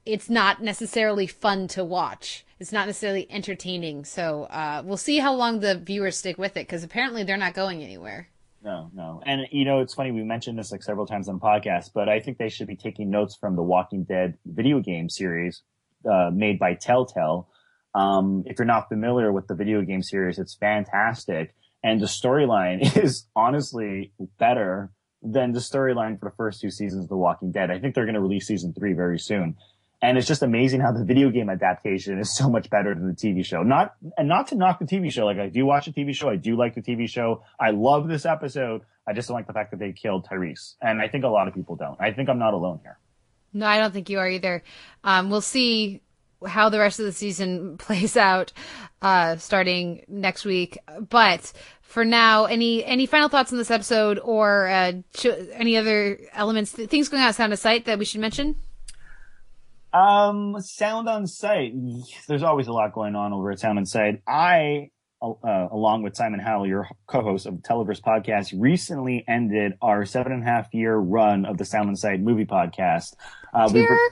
It's 0.06 0.30
not 0.30 0.62
necessarily 0.62 1.28
fun 1.28 1.68
to 1.70 1.84
watch. 1.84 2.46
It's 2.60 2.72
not 2.72 2.88
necessarily 2.88 3.28
entertaining. 3.30 4.06
So 4.06 4.44
uh, 4.44 4.82
we'll 4.86 4.98
see 4.98 5.18
how 5.18 5.34
long 5.34 5.60
the 5.60 5.76
viewers 5.76 6.18
stick 6.18 6.38
with 6.38 6.58
it 6.58 6.68
because 6.68 6.84
apparently 6.84 7.24
they're 7.24 7.38
not 7.38 7.54
going 7.54 7.84
anywhere. 7.84 8.30
No, 8.64 8.92
no. 8.94 9.22
And 9.26 9.48
you 9.52 9.66
know, 9.66 9.80
it's 9.80 9.94
funny, 9.94 10.12
we 10.12 10.24
mentioned 10.24 10.58
this 10.58 10.72
like 10.72 10.84
several 10.84 11.08
times 11.08 11.28
on 11.28 11.36
the 11.36 11.42
podcast, 11.42 11.92
but 11.94 12.08
I 12.08 12.20
think 12.20 12.38
they 12.38 12.50
should 12.50 12.68
be 12.68 12.76
taking 12.76 13.10
notes 13.10 13.36
from 13.36 13.56
the 13.56 13.64
Walking 13.64 14.04
Dead 14.04 14.38
video 14.46 14.80
game 14.80 15.10
series, 15.10 15.64
uh, 16.10 16.32
made 16.34 16.60
by 16.60 16.74
Telltale. 16.74 17.47
Um, 17.93 18.43
if 18.45 18.58
you're 18.58 18.66
not 18.66 18.88
familiar 18.89 19.32
with 19.32 19.47
the 19.47 19.56
video 19.56 19.82
game 19.82 20.02
series, 20.02 20.39
it's 20.39 20.56
fantastic. 20.56 21.54
And 21.84 21.99
the 21.99 22.06
storyline 22.06 22.97
is 23.04 23.28
honestly 23.36 24.14
better 24.39 24.91
than 25.22 25.52
the 25.52 25.60
storyline 25.60 26.20
for 26.20 26.30
the 26.30 26.36
first 26.36 26.62
two 26.62 26.72
seasons 26.72 27.06
of 27.06 27.10
The 27.10 27.18
Walking 27.18 27.52
Dead. 27.52 27.70
I 27.70 27.80
think 27.80 27.95
they're 27.95 28.06
going 28.06 28.16
to 28.16 28.22
release 28.22 28.47
season 28.47 28.74
three 28.74 28.93
very 28.93 29.20
soon. 29.20 29.56
And 30.04 30.18
it's 30.18 30.28
just 30.28 30.41
amazing 30.41 30.82
how 30.82 30.91
the 30.91 31.04
video 31.04 31.30
game 31.30 31.47
adaptation 31.47 32.18
is 32.20 32.36
so 32.36 32.49
much 32.49 32.72
better 32.72 32.95
than 32.95 33.08
the 33.08 33.14
TV 33.14 33.45
show. 33.45 33.62
Not, 33.62 33.93
and 34.18 34.28
not 34.28 34.47
to 34.47 34.56
knock 34.56 34.80
the 34.80 34.86
TV 34.86 35.12
show. 35.12 35.26
Like 35.26 35.38
I 35.38 35.47
do 35.47 35.64
watch 35.66 35.86
the 35.86 35.91
TV 35.91 36.16
show. 36.16 36.28
I 36.30 36.38
do 36.38 36.58
like 36.58 36.74
the 36.74 36.82
TV 36.82 37.08
show. 37.08 37.43
I 37.60 37.70
love 37.70 38.08
this 38.08 38.26
episode. 38.26 38.82
I 39.08 39.14
just 39.14 39.28
don't 39.28 39.36
like 39.36 39.45
the 39.45 39.54
fact 39.54 39.70
that 39.72 39.80
they 39.80 39.91
killed 39.91 40.26
Tyrese. 40.26 40.76
And 40.82 41.02
I 41.02 41.08
think 41.08 41.24
a 41.24 41.28
lot 41.28 41.47
of 41.47 41.54
people 41.54 41.76
don't. 41.76 41.97
I 41.99 42.14
think 42.14 42.30
I'm 42.30 42.39
not 42.39 42.56
alone 42.56 42.80
here. 42.82 42.97
No, 43.54 43.66
I 43.66 43.78
don't 43.78 43.91
think 43.91 44.10
you 44.10 44.20
are 44.20 44.30
either. 44.30 44.64
Um, 45.04 45.30
we'll 45.30 45.41
see 45.41 46.02
how 46.45 46.70
the 46.70 46.80
rest 46.80 46.99
of 46.99 47.06
the 47.06 47.12
season 47.12 47.78
plays 47.80 48.18
out, 48.18 48.54
uh, 49.02 49.38
starting 49.38 50.04
next 50.08 50.45
week. 50.45 50.78
But 51.10 51.52
for 51.82 52.06
now, 52.06 52.45
any 52.45 52.84
any 52.86 53.06
final 53.06 53.30
thoughts 53.30 53.52
on 53.52 53.58
this 53.58 53.72
episode 53.72 54.20
or 54.24 54.68
uh, 54.68 54.93
any 55.54 55.78
other 55.78 56.20
elements, 56.34 56.72
things 56.72 57.10
going 57.10 57.22
on 57.22 57.34
Sound 57.34 57.54
on 57.54 57.58
Sight 57.58 57.86
that 57.86 57.99
we 57.99 58.06
should 58.06 58.22
mention? 58.22 58.56
Um, 59.93 60.56
Sound 60.62 61.10
on 61.10 61.28
Sight. 61.28 61.74
There's 62.28 62.43
always 62.43 62.68
a 62.68 62.72
lot 62.72 62.93
going 62.93 63.16
on 63.16 63.34
over 63.34 63.52
at 63.52 63.60
Sound 63.60 63.78
on 63.78 63.86
Sight. 63.86 64.22
I, 64.26 64.89
uh, 65.22 65.68
along 65.72 66.04
with 66.04 66.16
Simon 66.16 66.40
Howell, 66.40 66.68
your 66.68 66.88
co-host 67.08 67.46
of 67.46 67.62
the 67.62 67.68
Televerse 67.68 68.02
podcast, 68.02 68.54
recently 68.58 69.24
ended 69.28 69.78
our 69.82 70.06
seven 70.06 70.32
and 70.32 70.44
a 70.44 70.46
half 70.46 70.74
year 70.74 70.96
run 70.96 71.46
of 71.46 71.58
the 71.58 71.66
Sound 71.66 71.90
on 71.90 71.96
Sight 71.96 72.20
movie 72.20 72.46
podcast. 72.46 73.16
Uh, 73.54 73.70
we 73.74 73.82
re- 73.82 74.10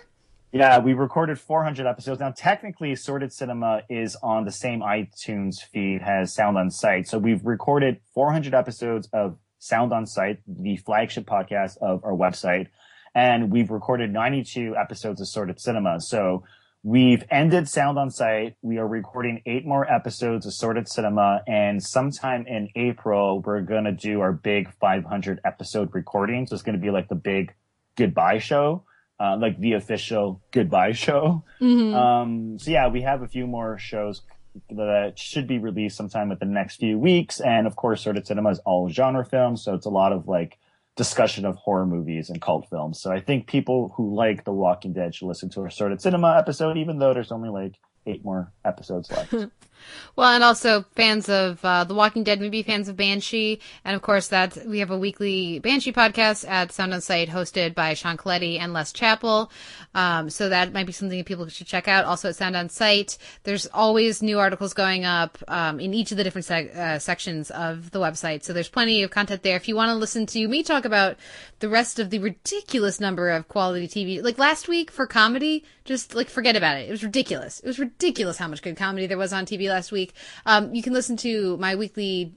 yeah, 0.52 0.80
we 0.80 0.94
recorded 0.94 1.40
400 1.40 1.86
episodes. 1.86 2.20
Now, 2.20 2.32
technically, 2.32 2.96
Sordid 2.96 3.32
Cinema 3.32 3.84
is 3.90 4.16
on 4.24 4.46
the 4.46 4.52
same 4.52 4.82
iTunes 4.82 5.64
feed 5.64 6.02
as 6.02 6.34
Sound 6.34 6.58
on 6.58 6.72
Sight. 6.72 7.08
So 7.08 7.20
we've 7.20 7.46
recorded 7.46 8.00
400 8.14 8.54
episodes 8.54 9.08
of 9.14 9.38
Sound 9.60 9.94
on 9.94 10.06
Sight, 10.06 10.40
the 10.48 10.78
flagship 10.78 11.26
podcast 11.26 11.78
of 11.78 12.04
our 12.04 12.14
website 12.14 12.68
and 13.16 13.52
we've 13.52 13.72
recorded 13.72 14.12
92 14.12 14.76
episodes 14.76 15.22
of 15.22 15.28
Sordid 15.28 15.60
Cinema. 15.60 16.00
So 16.00 16.44
we've 16.84 17.24
ended 17.30 17.68
Sound 17.68 17.98
on 17.98 18.10
Sight. 18.10 18.56
We 18.62 18.78
are 18.78 18.88
recording 18.88 19.42
eight 19.46 19.66
more 19.66 19.90
episodes 19.92 20.46
of 20.46 20.54
Sordid 20.54 20.88
Cinema, 20.88 21.42
and 21.48 21.84
sometime 21.84 22.46
in 22.48 22.70
April 22.76 23.42
we're 23.42 23.62
gonna 23.62 23.92
do 23.92 24.22
our 24.22 24.32
big 24.32 24.72
500 24.80 25.42
episode 25.44 25.94
recording. 25.94 26.48
So 26.48 26.54
it's 26.54 26.64
gonna 26.64 26.78
be 26.78 26.92
like 26.92 27.10
the 27.10 27.16
big 27.16 27.54
goodbye 27.96 28.40
show. 28.40 28.84
Uh, 29.22 29.36
like 29.38 29.60
the 29.60 29.74
official 29.74 30.42
goodbye 30.52 30.94
show. 30.94 31.44
Mm-hmm. 31.60 31.94
Um, 31.94 32.58
so 32.58 32.72
yeah, 32.72 32.88
we 32.88 33.02
have 33.02 33.22
a 33.22 33.28
few 33.28 33.48
more 33.48 33.78
shows 33.78 34.22
that 34.70 35.20
should 35.20 35.46
be 35.46 35.58
released 35.58 35.98
sometime 35.98 36.30
within 36.30 36.48
the 36.48 36.54
next 36.54 36.78
few 36.78 36.98
weeks. 36.98 37.42
And 37.42 37.68
of 37.68 37.76
course, 37.76 38.02
Sordid 38.02 38.28
Cinema 38.28 38.50
is 38.52 38.60
all 38.60 38.90
genre 38.90 39.26
films. 39.26 39.64
So 39.64 39.74
it's 39.74 39.86
a 39.86 39.90
lot 39.90 40.14
of 40.14 40.28
like 40.30 40.58
discussion 41.00 41.46
of 41.46 41.56
horror 41.56 41.86
movies 41.86 42.30
and 42.30 42.42
cult 42.42 42.68
films. 42.70 43.00
So 43.00 43.10
I 43.10 43.22
think 43.22 43.48
people 43.48 43.94
who 43.96 44.14
like 44.14 44.44
The 44.44 44.52
Walking 44.52 44.92
Dead 44.92 45.16
should 45.16 45.30
listen 45.30 45.50
to 45.52 45.62
our 45.62 45.70
Sordid 45.70 46.02
Cinema 46.02 46.36
episode, 46.38 46.78
even 46.78 47.00
though 47.00 47.14
there's 47.14 47.32
only 47.32 47.48
like 47.48 47.76
eight 48.06 48.26
more 48.26 48.52
episodes 48.66 49.10
left. 49.10 49.34
well, 50.16 50.30
and 50.30 50.44
also 50.44 50.86
fans 50.96 51.30
of 51.30 51.64
uh, 51.64 51.84
The 51.84 51.94
Walking 51.94 52.24
Dead, 52.24 52.42
maybe 52.42 52.64
fans 52.64 52.90
of 52.90 52.98
Banshee, 52.98 53.60
and 53.86 53.96
of 53.96 54.02
course 54.02 54.28
that 54.30 54.58
we 54.66 54.80
have 54.80 54.92
a 54.92 54.98
weekly 54.98 55.60
Banshee 55.60 55.94
podcast 55.94 56.48
at 56.48 56.72
Sound 56.72 56.94
on 56.94 57.02
Sight, 57.02 57.30
hosted 57.30 57.76
by 57.76 57.94
Sean 57.94 58.18
Colletti 58.18 58.60
and 58.60 58.74
Les 58.74 58.92
Chappell. 58.92 59.52
Um, 59.96 60.30
so 60.30 60.50
that 60.50 60.74
might 60.74 60.86
be 60.86 60.92
something 60.92 61.18
that 61.18 61.26
people 61.26 61.48
should 61.48 61.68
check 61.68 61.88
out. 61.88 62.06
Also 62.06 62.30
at 62.30 62.36
Sound 62.36 62.56
on 62.56 62.70
Sight, 62.70 63.18
there's 63.44 63.68
always 63.68 64.22
new 64.22 64.40
articles 64.40 64.74
going 64.74 65.06
up 65.06 65.38
um, 65.48 65.80
in 65.80 65.94
each 65.94 66.12
of 66.12 66.18
the 66.18 66.24
different 66.24 66.50
uh, 66.50 67.00
sections 67.00 67.50
of 67.52 67.92
the 67.92 68.00
website. 68.00 68.44
So 68.44 68.54
there's 68.54 68.70
plenty 68.70 69.04
of 69.04 69.12
content 69.12 69.44
there. 69.44 69.56
If 69.56 69.68
you 69.68 69.76
want 69.76 69.90
to 69.90 69.96
listen 69.96 70.26
to 70.28 70.48
me 70.48 70.64
talk 70.64 70.86
about 70.86 71.18
the 71.60 71.70
rest 71.70 72.00
of 72.00 72.10
the 72.10 72.20
ridiculous 72.20 73.00
number 73.00 73.30
of 73.30 73.48
quality 73.48 73.88
TV, 73.88 74.24
like 74.24 74.38
last 74.38 74.68
week 74.68 74.92
for 74.92 75.08
comedy, 75.08 75.64
just 75.86 76.14
like 76.16 76.30
forget 76.30 76.56
about 76.56 76.78
it. 76.78 76.88
It 76.88 76.92
was 76.92 77.04
ridiculous. 77.04 77.60
It 77.60 77.68
was 77.68 77.80
ridiculous 77.80 78.38
how 78.38 78.48
much 78.48 78.62
good 78.62 78.78
comedy 78.78 79.08
there 79.08 79.18
was 79.18 79.34
on 79.34 79.46
TV 79.46 79.69
last 79.70 79.92
week. 79.92 80.14
Um, 80.46 80.74
you 80.74 80.82
can 80.82 80.94
listen 80.94 81.18
to 81.18 81.58
my 81.58 81.76
weekly 81.76 82.34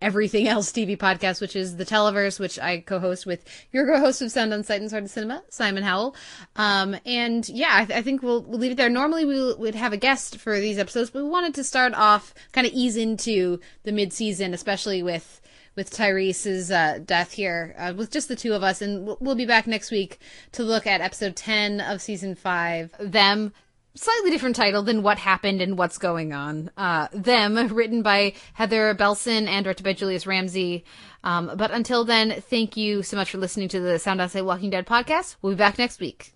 everything 0.00 0.46
else 0.48 0.72
TV 0.72 0.96
podcast, 0.96 1.40
which 1.40 1.56
is 1.56 1.76
the 1.76 1.84
Televerse, 1.84 2.38
which 2.38 2.58
I 2.58 2.80
co-host 2.80 3.26
with 3.26 3.44
your 3.72 3.86
co-host 3.86 4.22
of 4.22 4.30
Sound 4.30 4.52
on 4.52 4.62
Sight 4.62 4.80
and 4.80 4.90
Sordid 4.90 5.10
Cinema, 5.10 5.42
Simon 5.48 5.82
Howell. 5.82 6.14
Um, 6.56 6.96
and 7.04 7.48
yeah, 7.48 7.70
I, 7.72 7.84
th- 7.84 7.98
I, 7.98 8.02
think 8.02 8.22
we'll, 8.22 8.42
we'll 8.42 8.58
leave 8.58 8.72
it 8.72 8.76
there. 8.76 8.90
Normally 8.90 9.24
we 9.24 9.54
would 9.54 9.74
have 9.74 9.92
a 9.92 9.96
guest 9.96 10.38
for 10.38 10.58
these 10.60 10.78
episodes, 10.78 11.10
but 11.10 11.22
we 11.22 11.28
wanted 11.28 11.54
to 11.54 11.64
start 11.64 11.94
off, 11.94 12.34
kind 12.52 12.66
of 12.66 12.72
ease 12.72 12.96
into 12.96 13.60
the 13.84 13.92
mid-season, 13.92 14.54
especially 14.54 15.02
with 15.02 15.40
with 15.76 15.90
Tyrese's 15.90 16.70
uh, 16.70 17.00
death 17.04 17.32
here, 17.32 17.74
uh, 17.78 17.92
with 17.94 18.10
just 18.10 18.28
the 18.28 18.36
two 18.36 18.54
of 18.54 18.62
us, 18.62 18.80
and 18.80 19.06
we'll, 19.06 19.18
we'll 19.20 19.34
be 19.34 19.44
back 19.44 19.66
next 19.66 19.90
week 19.90 20.18
to 20.52 20.62
look 20.62 20.86
at 20.86 21.02
episode 21.02 21.36
ten 21.36 21.80
of 21.80 22.00
season 22.00 22.34
five. 22.34 22.94
Them 22.98 23.52
slightly 23.96 24.30
different 24.30 24.56
title 24.56 24.82
than 24.82 25.02
what 25.02 25.18
happened 25.18 25.60
and 25.60 25.76
what's 25.76 25.98
going 25.98 26.32
on. 26.32 26.70
Uh, 26.76 27.08
them, 27.12 27.56
written 27.74 28.02
by 28.02 28.34
Heather 28.54 28.94
Bellson 28.94 29.48
and 29.48 29.64
directed 29.64 29.82
by 29.82 29.92
Julius 29.92 30.26
Ramsay. 30.26 30.84
Um, 31.24 31.52
but 31.56 31.70
until 31.70 32.04
then, 32.04 32.40
thank 32.42 32.76
you 32.76 33.02
so 33.02 33.16
much 33.16 33.30
for 33.30 33.38
listening 33.38 33.68
to 33.70 33.80
the 33.80 33.98
Sound 33.98 34.20
on 34.20 34.28
Sight 34.28 34.44
Walking 34.44 34.70
Dead 34.70 34.86
podcast. 34.86 35.36
We'll 35.42 35.54
be 35.54 35.58
back 35.58 35.78
next 35.78 36.00
week. 36.00 36.32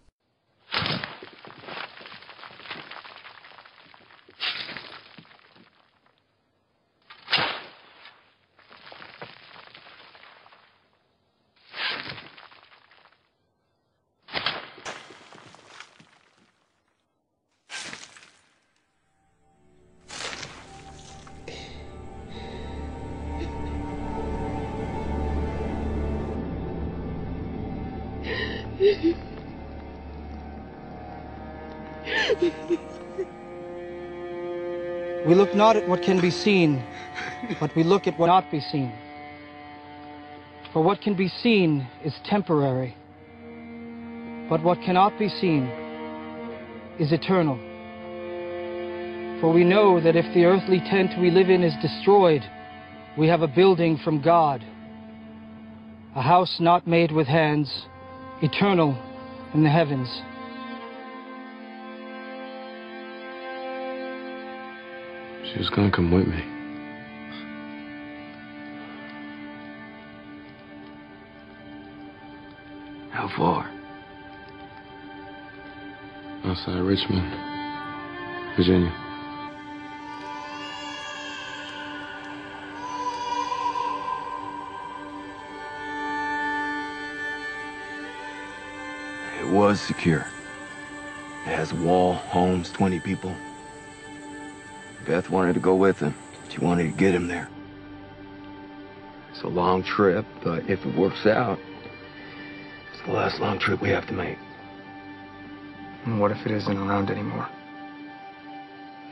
Not 35.60 35.76
at 35.76 35.86
what 35.86 36.00
can 36.00 36.18
be 36.22 36.30
seen, 36.30 36.82
but 37.60 37.70
we 37.76 37.82
look 37.82 38.06
at 38.06 38.18
what 38.18 38.28
not 38.28 38.50
be 38.50 38.60
seen. 38.60 38.90
For 40.72 40.82
what 40.82 41.02
can 41.02 41.12
be 41.12 41.28
seen 41.28 41.86
is 42.02 42.14
temporary, 42.24 42.96
but 44.48 44.62
what 44.62 44.80
cannot 44.80 45.18
be 45.18 45.28
seen 45.28 45.64
is 46.98 47.12
eternal. 47.12 47.58
For 49.42 49.52
we 49.52 49.64
know 49.64 50.00
that 50.00 50.16
if 50.16 50.32
the 50.32 50.46
earthly 50.46 50.80
tent 50.80 51.20
we 51.20 51.30
live 51.30 51.50
in 51.50 51.62
is 51.62 51.74
destroyed, 51.82 52.42
we 53.18 53.28
have 53.28 53.42
a 53.42 53.54
building 53.60 53.98
from 53.98 54.22
God, 54.22 54.64
a 56.16 56.22
house 56.22 56.58
not 56.58 56.86
made 56.86 57.12
with 57.12 57.26
hands, 57.26 57.70
eternal 58.40 58.96
in 59.52 59.62
the 59.62 59.68
heavens. 59.68 60.08
She 65.52 65.58
was 65.58 65.68
gonna 65.68 65.90
come 65.90 66.12
with 66.12 66.28
me. 66.28 66.44
How 73.10 73.26
far? 73.36 73.68
Outside 76.44 76.80
Richmond, 76.82 77.28
Virginia. 78.56 78.92
It 89.40 89.48
was 89.48 89.80
secure. 89.80 90.26
It 91.44 91.56
has 91.56 91.72
a 91.72 91.74
wall, 91.74 92.14
homes, 92.14 92.70
20 92.70 93.00
people. 93.00 93.34
Beth 95.10 95.28
wanted 95.28 95.54
to 95.54 95.60
go 95.60 95.74
with 95.74 95.98
him. 95.98 96.14
She 96.50 96.60
wanted 96.60 96.84
to 96.84 96.96
get 96.96 97.12
him 97.12 97.26
there. 97.26 97.48
It's 99.32 99.42
a 99.42 99.48
long 99.48 99.82
trip, 99.82 100.24
but 100.44 100.70
if 100.70 100.86
it 100.86 100.96
works 100.96 101.26
out, 101.26 101.58
it's 102.92 103.02
the 103.04 103.10
last 103.10 103.40
long 103.40 103.58
trip 103.58 103.82
we 103.82 103.88
have 103.88 104.06
to 104.06 104.12
make. 104.12 104.38
And 106.04 106.20
what 106.20 106.30
if 106.30 106.46
it 106.46 106.52
isn't 106.52 106.76
around 106.76 107.10
anymore? 107.10 107.48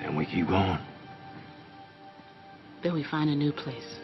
Then 0.01 0.14
we 0.14 0.24
keep 0.24 0.46
going. 0.46 0.78
Then 2.84 2.94
we 2.94 3.03
find 3.03 3.28
a 3.28 3.34
new 3.34 3.51
place. 3.51 3.99